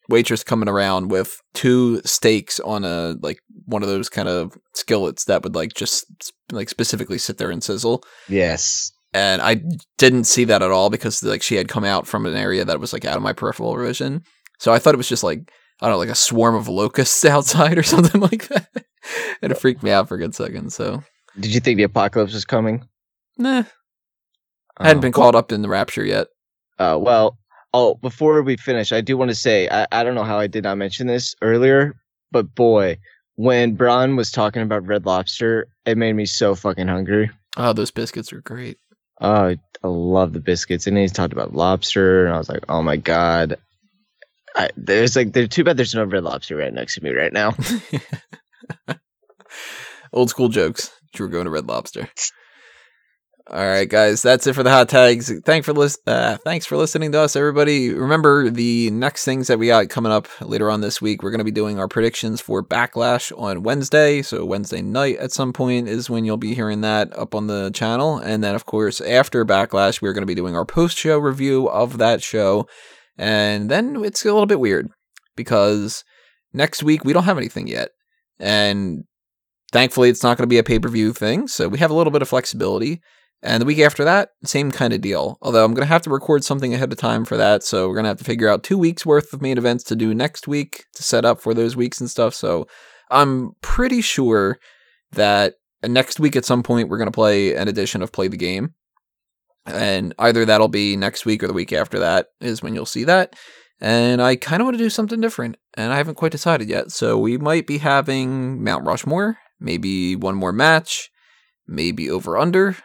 waitress 0.09 0.43
coming 0.43 0.68
around 0.68 1.11
with 1.11 1.39
two 1.53 2.01
steaks 2.05 2.59
on 2.61 2.84
a 2.84 3.14
like 3.20 3.39
one 3.66 3.82
of 3.82 3.89
those 3.89 4.09
kind 4.09 4.28
of 4.28 4.57
skillets 4.74 5.24
that 5.26 5.43
would 5.43 5.55
like 5.55 5.74
just 5.74 6.32
like 6.51 6.68
specifically 6.68 7.18
sit 7.18 7.39
there 7.39 7.51
and 7.51 7.62
sizzle. 7.62 8.03
Yes. 8.28 8.91
and 9.12 9.41
I 9.43 9.61
didn't 9.99 10.24
see 10.24 10.45
that 10.45 10.62
at 10.62 10.70
all 10.70 10.91
because 10.91 11.22
like 11.22 11.43
she 11.43 11.57
had 11.57 11.68
come 11.68 11.84
out 11.84 12.07
from 12.07 12.26
an 12.26 12.36
area 12.36 12.64
that 12.64 12.80
was 12.80 12.93
like 12.93 13.05
out 13.05 13.16
of 13.16 13.22
my 13.22 13.32
peripheral 13.32 13.76
vision. 13.76 14.22
So 14.59 14.72
I 14.72 14.78
thought 14.78 14.95
it 14.95 14.99
was 14.99 15.09
just 15.09 15.24
like 15.24 15.51
I 15.80 15.86
don't 15.86 15.95
know, 15.95 15.99
like 15.99 16.09
a 16.09 16.14
swarm 16.14 16.55
of 16.55 16.68
locusts 16.68 17.24
outside 17.26 17.78
or 17.78 17.82
something 17.82 18.20
like 18.20 18.49
that. 18.49 18.68
and 19.43 19.53
it 19.53 19.59
freaked 19.59 19.82
me 19.82 19.91
out 19.91 20.09
for 20.09 20.16
a 20.16 20.18
good 20.18 20.34
second. 20.34 20.72
So 20.72 21.03
Did 21.41 21.55
you 21.55 21.61
think 21.61 21.76
the 21.76 21.84
apocalypse 21.84 22.34
was 22.34 22.45
coming? 22.45 22.86
nah, 23.36 23.62
I 24.76 24.86
hadn't 24.89 24.99
Oh. 24.99 25.03
been 25.03 25.12
caught 25.12 25.34
up 25.34 25.53
in 25.53 25.62
the 25.62 25.68
rapture 25.68 26.05
yet. 26.05 26.28
Uh, 26.78 26.99
well, 27.01 27.39
oh, 27.72 27.95
before 27.97 28.43
we 28.43 28.57
finish, 28.57 28.93
I 28.93 29.01
do 29.01 29.16
want 29.16 29.30
to 29.30 29.34
say 29.34 29.68
I, 29.68 29.86
I 29.93 30.05
don't 30.05 30.14
know 30.14 30.24
how 30.24 30.39
I 30.39 30.47
did 30.49 30.64
not 30.64 30.78
mention 30.78 31.07
this 31.07 31.34
earlier, 31.43 31.95
but 32.32 32.55
boy, 32.55 32.99
when 33.36 33.74
Braun 33.74 34.16
was 34.16 34.30
talking 34.32 34.62
about 34.62 34.86
Red 34.86 35.07
Lobster, 35.07 35.68
it 35.86 35.97
made 35.99 36.14
me 36.14 36.26
so 36.26 36.55
fucking 36.55 36.89
hungry. 36.89 37.30
Oh, 37.57 37.72
those 37.72 37.91
biscuits 37.91 38.32
are 38.32 38.41
great. 38.41 38.78
Oh, 39.20 39.32
I, 39.49 39.57
I 39.82 39.86
love 39.89 40.32
the 40.32 40.41
biscuits, 40.41 40.86
and 40.86 40.97
then 40.97 41.03
he 41.05 41.09
talked 41.09 41.32
about 41.32 41.55
lobster, 41.55 42.26
and 42.26 42.34
I 42.34 42.39
was 42.39 42.49
like, 42.49 42.64
oh 42.68 42.82
my 42.82 42.97
god. 42.97 43.59
I, 44.57 44.70
there's 44.76 45.14
like, 45.14 45.32
there's 45.32 45.49
too 45.51 45.62
bad 45.62 45.76
there's 45.76 45.95
no 45.95 46.05
Red 46.05 46.24
Lobster 46.24 46.57
right 46.57 46.72
next 46.72 46.95
to 46.97 47.05
me 47.05 47.11
right 47.11 47.32
now. 47.32 47.55
Old 50.12 50.30
school 50.30 50.49
jokes. 50.49 50.91
Were 51.19 51.29
going 51.29 51.45
to 51.45 51.51
Red 51.51 51.67
Lobster. 51.67 52.09
All 53.51 53.67
right, 53.67 53.89
guys, 53.89 54.21
that's 54.21 54.47
it 54.47 54.53
for 54.53 54.63
the 54.63 54.71
hot 54.71 54.91
tags. 54.91 55.33
Thank 55.47 55.65
for 55.65 55.73
lis- 55.73 55.99
uh, 56.07 56.37
thanks 56.45 56.67
for 56.67 56.77
listening 56.77 57.13
to 57.13 57.21
us, 57.21 57.35
everybody. 57.35 57.95
Remember 57.95 58.51
the 58.51 58.91
next 58.91 59.25
things 59.25 59.47
that 59.47 59.59
we 59.59 59.69
got 59.69 59.89
coming 59.89 60.13
up 60.13 60.29
later 60.43 60.71
on 60.71 60.83
this 60.83 61.01
week. 61.01 61.23
We're 61.23 61.31
going 61.31 61.39
to 61.39 61.45
be 61.45 61.51
doing 61.51 61.79
our 61.79 61.89
predictions 61.89 62.43
for 62.43 62.63
Backlash 62.63 63.33
on 63.39 63.63
Wednesday. 63.63 64.21
So 64.21 64.45
Wednesday 64.45 64.83
night 64.83 65.17
at 65.17 65.33
some 65.33 65.55
point 65.55 65.89
is 65.89 66.11
when 66.11 66.27
you'll 66.27 66.37
be 66.37 66.55
hearing 66.55 66.83
that 66.83 67.17
up 67.17 67.35
on 67.35 67.47
the 67.47 67.71
channel. 67.71 68.19
And 68.19 68.45
then, 68.45 68.55
of 68.55 68.67
course, 68.67 69.01
after 69.01 69.47
Backlash, 69.47 70.03
we're 70.03 70.13
going 70.13 70.23
to 70.23 70.27
be 70.27 70.35
doing 70.35 70.55
our 70.55 70.67
post-show 70.67 71.17
review 71.17 71.71
of 71.71 71.97
that 71.97 72.23
show. 72.23 72.69
And 73.17 73.71
then 73.71 74.05
it's 74.05 74.27
a 74.27 74.29
little 74.29 74.45
bit 74.45 74.61
weird 74.61 74.91
because 75.37 76.05
next 76.53 76.83
week 76.83 77.03
we 77.03 77.15
don't 77.15 77.25
have 77.25 77.39
anything 77.39 77.67
yet, 77.67 77.91
and 78.39 79.05
thankfully 79.73 80.09
it's 80.09 80.23
not 80.23 80.37
going 80.37 80.45
to 80.45 80.53
be 80.53 80.59
a 80.59 80.64
pay-per-view 80.64 81.12
thing. 81.12 81.49
So 81.49 81.69
we 81.69 81.79
have 81.79 81.91
a 81.91 81.95
little 81.95 82.11
bit 82.11 82.23
of 82.23 82.29
flexibility. 82.29 83.01
And 83.43 83.61
the 83.61 83.66
week 83.66 83.79
after 83.79 84.05
that, 84.05 84.31
same 84.45 84.73
kind 84.73 84.93
of 84.93 85.01
deal. 85.01 85.39
Although 85.43 85.64
I'm 85.64 85.73
going 85.73 85.87
to 85.87 85.93
have 85.93 86.03
to 86.03 86.11
record 86.11 86.43
something 86.43 86.75
ahead 86.75 86.91
of 86.91 86.99
time 86.99 87.25
for 87.25 87.37
that. 87.37 87.62
So 87.62 87.87
we're 87.87 87.95
going 87.95 88.05
to 88.05 88.09
have 88.09 88.19
to 88.19 88.25
figure 88.25 88.49
out 88.49 88.64
two 88.64 88.77
weeks 88.77 89.07
worth 89.07 89.33
of 89.33 89.41
main 89.41 89.59
events 89.59 89.85
to 89.85 89.97
do 89.97 90.12
next 90.12 90.49
week 90.49 90.87
to 90.95 91.03
set 91.05 91.25
up 91.25 91.41
for 91.41 91.55
those 91.55 91.77
weeks 91.77 92.01
and 92.01 92.11
stuff. 92.11 92.35
So 92.35 92.66
I'm 93.11 93.53
pretty 93.61 94.01
sure 94.01 94.59
that 95.12 95.55
next 95.87 96.19
week 96.19 96.35
at 96.35 96.45
some 96.45 96.64
point 96.64 96.89
we're 96.89 96.99
going 96.99 97.07
to 97.07 97.12
play 97.12 97.55
an 97.55 97.69
edition 97.69 98.03
of 98.03 98.11
Play 98.11 98.27
the 98.27 98.37
Game. 98.37 98.75
And 99.64 100.14
either 100.19 100.45
that'll 100.45 100.69
be 100.69 100.97
next 100.97 101.25
week 101.25 101.43
or 101.43 101.47
the 101.47 101.53
week 101.53 101.73
after 101.73 102.01
that 102.01 102.29
is 102.41 102.62
when 102.62 102.75
you'll 102.75 102.87
see 102.87 103.05
that. 103.05 103.37
And 103.81 104.21
I 104.21 104.35
kind 104.35 104.61
of 104.61 104.66
want 104.66 104.77
to 104.77 104.83
do 104.83 104.91
something 104.91 105.21
different. 105.21 105.57
And 105.75 105.93
I 105.93 105.97
haven't 105.97 106.16
quite 106.16 106.33
decided 106.33 106.69
yet. 106.69 106.91
So 106.91 107.16
we 107.16 107.39
might 107.39 107.69
be 107.69 107.79
having 107.79 108.64
Mount 108.64 108.85
Rushmore, 108.85 109.39
maybe 109.61 110.17
one 110.17 110.35
more 110.35 110.53
match, 110.53 111.11
maybe 111.67 112.11
over 112.11 112.37
under 112.37 112.77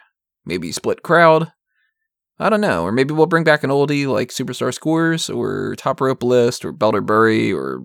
maybe 0.44 0.72
split 0.72 1.02
crowd. 1.02 1.52
I 2.38 2.48
don't 2.48 2.60
know. 2.60 2.82
Or 2.82 2.92
maybe 2.92 3.14
we'll 3.14 3.26
bring 3.26 3.44
back 3.44 3.62
an 3.62 3.70
oldie 3.70 4.06
like 4.06 4.30
Superstar 4.30 4.74
Scores 4.74 5.30
or 5.30 5.74
Top 5.76 6.00
Rope 6.00 6.22
List 6.22 6.64
or 6.64 6.72
Belter 6.72 7.04
Bury 7.04 7.52
or 7.52 7.84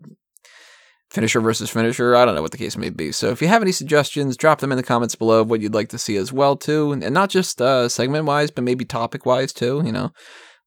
Finisher 1.12 1.40
versus 1.40 1.70
Finisher. 1.70 2.16
I 2.16 2.26
don't 2.26 2.36
know 2.36 2.42
what 2.42 2.52
the 2.52 2.58
case 2.58 2.78
may 2.78 2.90
be. 2.90 3.12
So 3.12 3.30
if 3.30 3.42
you 3.42 3.48
have 3.48 3.62
any 3.62 3.72
suggestions, 3.72 4.38
drop 4.38 4.60
them 4.60 4.72
in 4.72 4.78
the 4.78 4.84
comments 4.84 5.16
below 5.16 5.42
of 5.42 5.50
what 5.50 5.62
you'd 5.62 5.74
like 5.74 5.90
to 5.90 5.98
see 5.98 6.18
as 6.18 6.34
well 6.34 6.56
too, 6.56 6.92
and, 6.92 7.04
and 7.04 7.14
not 7.14 7.30
just 7.30 7.62
uh, 7.62 7.90
segment 7.90 8.26
wise, 8.26 8.52
but 8.52 8.64
maybe 8.64 8.86
topic 8.86 9.26
wise 9.26 9.54
too. 9.54 9.82
You 9.86 9.92
know, 9.92 10.12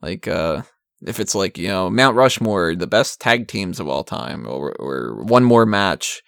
like 0.01 0.27
uh, 0.27 0.63
if 1.07 1.21
it's 1.21 1.35
like 1.35 1.59
you 1.59 1.69
know 1.69 1.91
Mount 1.91 2.17
Rushmore, 2.17 2.75
the 2.75 2.89
best 2.89 3.21
tag 3.21 3.47
teams 3.49 3.79
of 3.79 3.89
all 3.89 4.05
time, 4.05 4.47
or 4.47 4.75
or 4.81 5.23
one 5.25 5.45
more 5.45 5.67
match, 5.67 6.23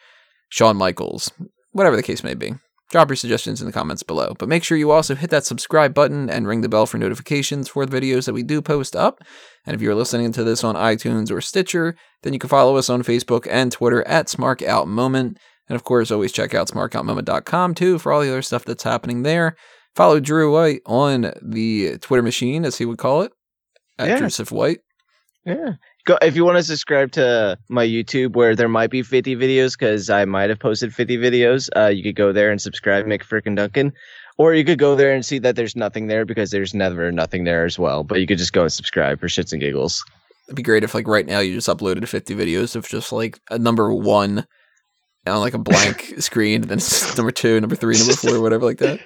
Shawn 0.48 0.76
Michaels, 0.76 1.32
whatever 1.74 1.96
the 1.96 2.02
case 2.02 2.24
may 2.24 2.32
be. 2.34 2.54
Drop 2.90 3.08
your 3.08 3.16
suggestions 3.16 3.60
in 3.60 3.66
the 3.66 3.72
comments 3.72 4.02
below. 4.02 4.34
But 4.38 4.48
make 4.48 4.62
sure 4.62 4.78
you 4.78 4.90
also 4.90 5.14
hit 5.14 5.30
that 5.30 5.44
subscribe 5.44 5.94
button 5.94 6.30
and 6.30 6.46
ring 6.46 6.60
the 6.60 6.68
bell 6.68 6.86
for 6.86 6.96
notifications 6.98 7.68
for 7.68 7.84
the 7.84 8.00
videos 8.00 8.26
that 8.26 8.34
we 8.34 8.42
do 8.42 8.62
post 8.62 8.94
up. 8.94 9.20
And 9.66 9.74
if 9.74 9.80
you're 9.82 9.94
listening 9.94 10.32
to 10.32 10.44
this 10.44 10.62
on 10.62 10.74
iTunes 10.76 11.30
or 11.30 11.40
Stitcher, 11.40 11.96
then 12.22 12.32
you 12.32 12.38
can 12.38 12.50
follow 12.50 12.76
us 12.76 12.88
on 12.88 13.02
Facebook 13.02 13.46
and 13.50 13.72
Twitter 13.72 14.06
at 14.06 14.28
SmarkOutMoment. 14.28 15.36
And 15.68 15.76
of 15.76 15.84
course, 15.84 16.10
always 16.10 16.30
check 16.32 16.54
out 16.54 16.68
smarkoutmoment.com 16.68 17.74
too 17.74 17.98
for 17.98 18.12
all 18.12 18.20
the 18.20 18.28
other 18.30 18.42
stuff 18.42 18.64
that's 18.64 18.84
happening 18.84 19.22
there. 19.22 19.56
Follow 19.96 20.20
Drew 20.20 20.52
White 20.52 20.82
on 20.86 21.32
the 21.42 21.98
Twitter 21.98 22.22
machine, 22.22 22.64
as 22.64 22.78
he 22.78 22.84
would 22.84 22.98
call 22.98 23.22
it, 23.22 23.32
at 23.98 24.08
Yeah. 24.08 24.18
Joseph 24.18 24.52
White. 24.52 24.80
Yeah. 25.46 25.72
Go 26.04 26.18
if 26.20 26.36
you 26.36 26.44
want 26.44 26.58
to 26.58 26.62
subscribe 26.62 27.12
to 27.12 27.58
my 27.68 27.86
YouTube 27.86 28.34
where 28.34 28.54
there 28.54 28.68
might 28.68 28.90
be 28.90 29.02
50 29.02 29.36
videos 29.36 29.72
because 29.72 30.10
I 30.10 30.26
might 30.26 30.50
have 30.50 30.58
posted 30.58 30.94
50 30.94 31.16
videos. 31.16 31.70
Uh, 31.74 31.86
you 31.88 32.02
could 32.02 32.14
go 32.14 32.30
there 32.30 32.50
and 32.50 32.60
subscribe, 32.60 33.06
make 33.06 33.26
frickin' 33.26 33.56
Duncan, 33.56 33.92
or 34.36 34.52
you 34.52 34.64
could 34.66 34.78
go 34.78 34.96
there 34.96 35.14
and 35.14 35.24
see 35.24 35.38
that 35.38 35.56
there's 35.56 35.76
nothing 35.76 36.08
there 36.08 36.26
because 36.26 36.50
there's 36.50 36.74
never 36.74 37.10
nothing 37.10 37.44
there 37.44 37.64
as 37.64 37.78
well. 37.78 38.04
But 38.04 38.20
you 38.20 38.26
could 38.26 38.36
just 38.36 38.52
go 38.52 38.62
and 38.62 38.72
subscribe 38.72 39.18
for 39.18 39.28
shits 39.28 39.52
and 39.52 39.62
giggles. 39.62 40.04
It'd 40.46 40.56
be 40.56 40.62
great 40.62 40.84
if, 40.84 40.94
like, 40.94 41.08
right 41.08 41.24
now 41.24 41.38
you 41.38 41.54
just 41.54 41.68
uploaded 41.68 42.06
50 42.06 42.34
videos 42.34 42.76
of 42.76 42.86
just 42.86 43.10
like 43.10 43.40
a 43.50 43.58
number 43.58 43.90
one 43.94 44.46
on 45.26 45.40
like 45.40 45.54
a 45.54 45.58
blank 45.58 46.14
screen, 46.18 46.62
and 46.62 46.70
then 46.70 46.80
number 47.16 47.32
two, 47.32 47.58
number 47.60 47.76
three, 47.76 47.96
number 47.96 48.12
four, 48.12 48.40
whatever, 48.42 48.66
like 48.66 48.78
that. 48.78 49.00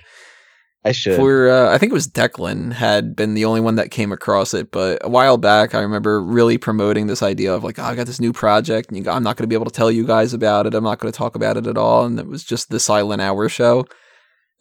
I 0.84 0.92
should. 0.92 1.16
For 1.16 1.50
uh, 1.50 1.74
I 1.74 1.78
think 1.78 1.90
it 1.90 1.94
was 1.94 2.08
Declan 2.08 2.72
had 2.72 3.16
been 3.16 3.34
the 3.34 3.44
only 3.44 3.60
one 3.60 3.74
that 3.74 3.90
came 3.90 4.12
across 4.12 4.54
it, 4.54 4.70
but 4.70 4.98
a 5.02 5.08
while 5.08 5.36
back 5.36 5.74
I 5.74 5.80
remember 5.80 6.22
really 6.22 6.56
promoting 6.56 7.08
this 7.08 7.22
idea 7.22 7.52
of 7.52 7.64
like, 7.64 7.78
oh, 7.78 7.82
I 7.82 7.94
got 7.94 8.06
this 8.06 8.20
new 8.20 8.32
project, 8.32 8.88
and 8.88 8.96
you, 9.04 9.10
I'm 9.10 9.22
not 9.22 9.36
going 9.36 9.44
to 9.44 9.48
be 9.48 9.56
able 9.56 9.66
to 9.66 9.72
tell 9.72 9.90
you 9.90 10.06
guys 10.06 10.32
about 10.32 10.66
it. 10.66 10.74
I'm 10.74 10.84
not 10.84 10.98
going 10.98 11.12
to 11.12 11.16
talk 11.16 11.34
about 11.34 11.56
it 11.56 11.66
at 11.66 11.76
all, 11.76 12.04
and 12.04 12.18
it 12.18 12.26
was 12.26 12.44
just 12.44 12.70
the 12.70 12.78
Silent 12.78 13.20
Hour 13.20 13.48
Show, 13.48 13.86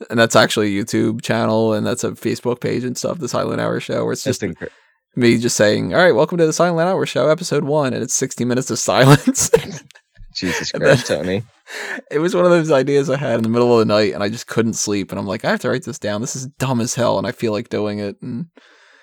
and 0.10 0.20
that's 0.20 0.36
actually 0.36 0.76
a 0.78 0.84
YouTube 0.84 1.22
channel 1.22 1.74
and 1.74 1.86
that's 1.86 2.04
a 2.04 2.12
Facebook 2.12 2.62
page 2.62 2.84
and 2.84 2.98
stuff. 2.98 3.20
The 3.20 3.30
Silent 3.30 3.62
Hour 3.62 3.80
Show, 3.80 4.04
where 4.04 4.14
it's 4.14 4.24
just 4.24 4.42
incre- 4.42 4.70
me 5.16 5.38
just 5.38 5.56
saying, 5.56 5.94
"All 5.94 6.02
right, 6.02 6.16
welcome 6.16 6.40
to 6.40 6.46
the 6.46 6.54
Silent 6.54 6.90
Hour 6.90 7.06
Show, 7.06 7.30
episode 7.30 7.64
one," 7.64 7.94
and 7.94 8.02
it's 8.02 8.16
60 8.16 8.44
minutes 8.44 8.72
of 8.72 8.80
silence. 8.80 9.52
Jesus 10.38 10.72
Christ, 10.72 11.08
Tony. 11.08 11.44
it 12.12 12.20
was 12.20 12.36
one 12.36 12.46
of 12.46 12.52
those 12.52 12.72
ideas 12.72 13.10
I 13.10 13.18
had 13.18 13.36
in 13.36 13.44
the 13.44 13.50
middle 13.50 13.74
of 13.74 13.80
the 13.80 13.94
night, 13.94 14.14
and 14.14 14.24
I 14.24 14.30
just 14.30 14.48
couldn't 14.48 14.74
sleep. 14.74 15.12
And 15.12 15.20
I'm 15.20 15.28
like, 15.28 15.44
I 15.44 15.50
have 15.52 15.60
to 15.62 15.70
write 15.70 15.84
this 15.84 16.00
down. 16.00 16.22
This 16.22 16.36
is 16.36 16.48
dumb 16.48 16.80
as 16.80 16.96
hell, 16.96 17.18
and 17.18 17.26
I 17.28 17.32
feel 17.32 17.52
like 17.52 17.70
doing 17.70 18.00
it. 18.00 18.22
And 18.22 18.48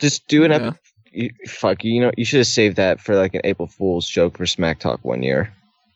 Just 0.01 0.27
do 0.29 0.45
an 0.45 0.51
yeah. 0.53 0.69
ep- 0.69 0.79
you, 1.13 1.31
fuck 1.47 1.85
you 1.85 2.01
know 2.01 2.11
you 2.17 2.25
should 2.25 2.39
have 2.39 2.47
saved 2.49 2.77
that 2.77 3.01
for 3.01 3.15
like 3.15 3.35
an 3.35 3.41
April 3.45 3.69
Fool's 3.69 4.09
joke 4.09 4.37
for 4.37 4.47
Smack 4.47 4.81
Talk 4.81 5.05
one 5.05 5.23
year. 5.23 5.53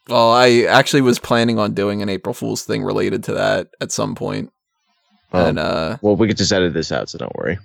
well, 0.08 0.30
I 0.30 0.62
actually 0.68 1.00
was 1.02 1.18
planning 1.18 1.58
on 1.58 1.74
doing 1.74 2.02
an 2.02 2.08
April 2.08 2.34
Fool's 2.34 2.64
thing 2.64 2.84
related 2.84 3.24
to 3.24 3.32
that 3.34 3.68
at 3.80 3.90
some 3.92 4.14
point. 4.14 4.52
Um, 5.32 5.46
and 5.46 5.58
uh, 5.58 5.96
well, 6.02 6.16
we 6.16 6.28
could 6.28 6.36
just 6.36 6.52
edit 6.52 6.72
this 6.72 6.92
out, 6.92 7.10
so 7.10 7.18
don't 7.18 7.34
worry. 7.36 7.58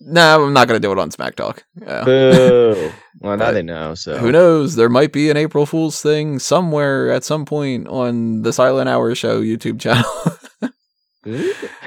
No, 0.00 0.44
I'm 0.44 0.52
not 0.52 0.68
gonna 0.68 0.80
do 0.80 0.92
it 0.92 0.98
on 0.98 1.10
Smack 1.10 1.36
Talk. 1.36 1.64
Yeah. 1.80 2.04
Boo. 2.04 2.92
well, 3.20 3.36
now 3.36 3.50
they 3.52 3.62
know. 3.62 3.94
So 3.94 4.16
Who 4.18 4.32
knows? 4.32 4.76
There 4.76 4.88
might 4.88 5.12
be 5.12 5.30
an 5.30 5.36
April 5.36 5.66
Fool's 5.66 6.00
thing 6.00 6.38
somewhere 6.38 7.10
at 7.10 7.24
some 7.24 7.44
point 7.44 7.88
on 7.88 8.42
the 8.42 8.52
Silent 8.52 8.88
Hour 8.88 9.14
Show 9.14 9.40
YouTube 9.42 9.80
channel. 9.80 10.04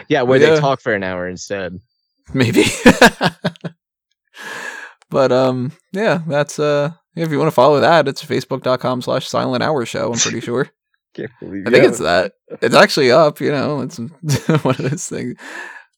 Yeah, 0.08 0.24
where 0.24 0.40
Yeah. 0.40 0.56
they 0.56 0.60
talk 0.60 0.82
for 0.82 0.94
an 0.94 1.04
hour 1.04 1.28
instead. 1.28 1.80
maybe 2.34 2.64
but 5.10 5.32
um 5.32 5.72
yeah 5.92 6.20
that's 6.28 6.60
uh 6.60 6.92
if 7.16 7.30
you 7.32 7.38
want 7.38 7.48
to 7.48 7.52
follow 7.56 7.80
that 7.82 8.08
it's 8.08 8.24
facebook.com 8.24 9.02
slash 9.02 9.28
silent 9.28 9.62
hour 9.64 9.86
show 9.86 10.14
i'm 10.14 10.20
pretty 10.20 10.40
sure 10.40 10.70
Can't 11.14 11.32
believe 11.42 11.68
i 11.68 11.72
think 11.72 11.84
it's 11.86 12.00
that 12.00 12.34
it's 12.62 12.76
actually 12.76 13.12
up 13.12 13.42
you 13.42 13.52
know 13.52 13.82
it's 13.82 14.00
one 14.00 14.76
of 14.76 14.90
those 14.90 15.08
things 15.10 15.36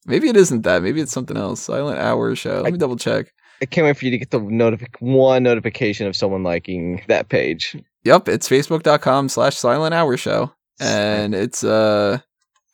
maybe 0.05 0.29
it 0.29 0.37
isn't 0.37 0.61
that. 0.63 0.83
Maybe 0.83 1.01
it's 1.01 1.11
something 1.11 1.37
else. 1.37 1.61
Silent 1.61 1.99
hour 1.99 2.35
show. 2.35 2.61
Let 2.61 2.73
me 2.73 2.79
double 2.79 2.95
check. 2.95 3.33
I 3.61 3.65
can't 3.65 3.85
wait 3.85 3.97
for 3.97 4.05
you 4.05 4.11
to 4.11 4.17
get 4.17 4.31
the 4.31 4.39
notific 4.39 4.95
one 4.99 5.43
notification 5.43 6.05
of 6.07 6.15
someone 6.15 6.43
liking 6.43 7.01
that 7.07 7.29
page. 7.29 7.77
yep 8.03 8.27
it's 8.27 8.49
facebook.com 8.49 9.29
slash 9.29 9.55
silent 9.55 9.93
hour 9.93 10.17
show. 10.17 10.51
And 10.81 11.33
it's 11.33 11.63
uh 11.63 12.19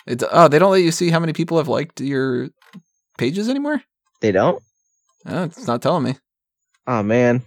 it's 0.08 0.24
oh 0.32 0.48
they 0.48 0.58
don't 0.58 0.72
let 0.72 0.82
you 0.82 0.92
see 0.92 1.10
how 1.10 1.20
many 1.20 1.34
people 1.34 1.58
have 1.58 1.68
liked 1.68 2.02
your 2.02 2.50
pages 3.18 3.50
anymore? 3.50 3.82
They 4.22 4.32
don't. 4.32 4.62
oh, 5.28 5.44
it's 5.44 5.68
not 5.68 5.82
telling 5.82 6.04
me. 6.04 6.16
Oh 6.88 7.04
man. 7.04 7.44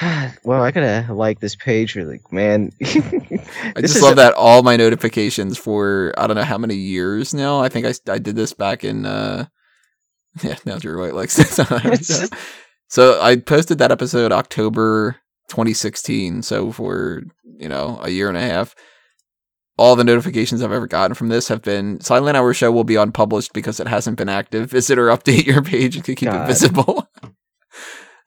well, 0.44 0.62
I 0.62 0.70
gotta 0.70 1.12
like 1.12 1.40
this 1.40 1.54
page 1.54 1.94
really, 1.94 2.20
man. 2.30 2.72
I 2.82 3.80
just 3.80 4.00
love 4.00 4.16
that 4.16 4.34
all 4.34 4.62
my 4.62 4.76
notifications 4.76 5.58
for 5.58 6.14
I 6.16 6.26
don't 6.26 6.36
know 6.36 6.44
how 6.44 6.58
many 6.58 6.76
years 6.76 7.34
now. 7.34 7.60
I 7.60 7.68
think 7.68 7.86
I, 7.86 7.94
I 8.10 8.18
did 8.18 8.36
this 8.36 8.52
back 8.54 8.84
in 8.84 9.04
uh 9.04 9.46
yeah 10.42 10.56
now 10.64 10.78
Drew 10.78 11.00
White 11.00 11.14
likes 11.14 11.36
this. 11.36 12.30
so 12.88 13.20
I 13.20 13.36
posted 13.36 13.78
that 13.78 13.92
episode 13.92 14.32
October 14.32 15.16
2016. 15.48 16.42
So 16.42 16.72
for 16.72 17.22
you 17.58 17.68
know 17.68 17.98
a 18.02 18.08
year 18.08 18.28
and 18.28 18.38
a 18.38 18.40
half, 18.40 18.74
all 19.76 19.94
the 19.94 20.04
notifications 20.04 20.62
I've 20.62 20.72
ever 20.72 20.86
gotten 20.86 21.14
from 21.14 21.28
this 21.28 21.48
have 21.48 21.60
been 21.60 22.00
Silent 22.00 22.36
Hour 22.36 22.54
Show 22.54 22.72
will 22.72 22.84
be 22.84 22.96
unpublished 22.96 23.52
because 23.52 23.78
it 23.78 23.88
hasn't 23.88 24.16
been 24.16 24.30
active. 24.30 24.70
Visit 24.70 24.98
or 24.98 25.08
update 25.08 25.44
your 25.44 25.62
page 25.62 26.00
to 26.00 26.14
keep 26.14 26.30
it 26.30 26.46
visible. 26.46 27.06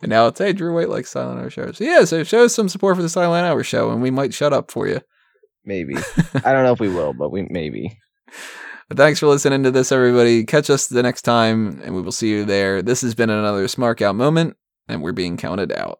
And 0.01 0.09
now 0.09 0.27
it's 0.27 0.39
hey 0.39 0.53
Drew 0.53 0.73
White 0.73 0.89
likes 0.89 1.09
Silent 1.09 1.39
Hour 1.39 1.49
Show. 1.49 1.71
So 1.71 1.83
yeah, 1.83 2.03
so 2.05 2.23
show 2.23 2.45
us 2.45 2.55
some 2.55 2.69
support 2.69 2.95
for 2.95 3.01
the 3.01 3.09
Silent 3.09 3.45
Hour 3.45 3.63
Show, 3.63 3.91
and 3.91 4.01
we 4.01 4.11
might 4.11 4.33
shut 4.33 4.53
up 4.53 4.71
for 4.71 4.87
you. 4.87 5.01
Maybe. 5.63 5.95
I 6.43 6.51
don't 6.51 6.63
know 6.63 6.73
if 6.73 6.79
we 6.79 6.89
will, 6.89 7.13
but 7.13 7.31
we 7.31 7.47
maybe. 7.49 7.99
But 8.87 8.97
thanks 8.97 9.19
for 9.19 9.27
listening 9.27 9.63
to 9.63 9.71
this, 9.71 9.91
everybody. 9.91 10.43
Catch 10.45 10.69
us 10.69 10.87
the 10.87 11.01
next 11.01 11.23
time, 11.23 11.81
and 11.83 11.95
we 11.95 12.01
will 12.01 12.11
see 12.11 12.29
you 12.29 12.45
there. 12.45 12.81
This 12.81 13.01
has 13.01 13.15
been 13.15 13.31
another 13.31 13.65
Smark 13.65 14.01
Out 14.01 14.15
moment, 14.15 14.57
and 14.87 15.01
we're 15.01 15.11
being 15.11 15.37
counted 15.37 15.71
out. 15.71 15.99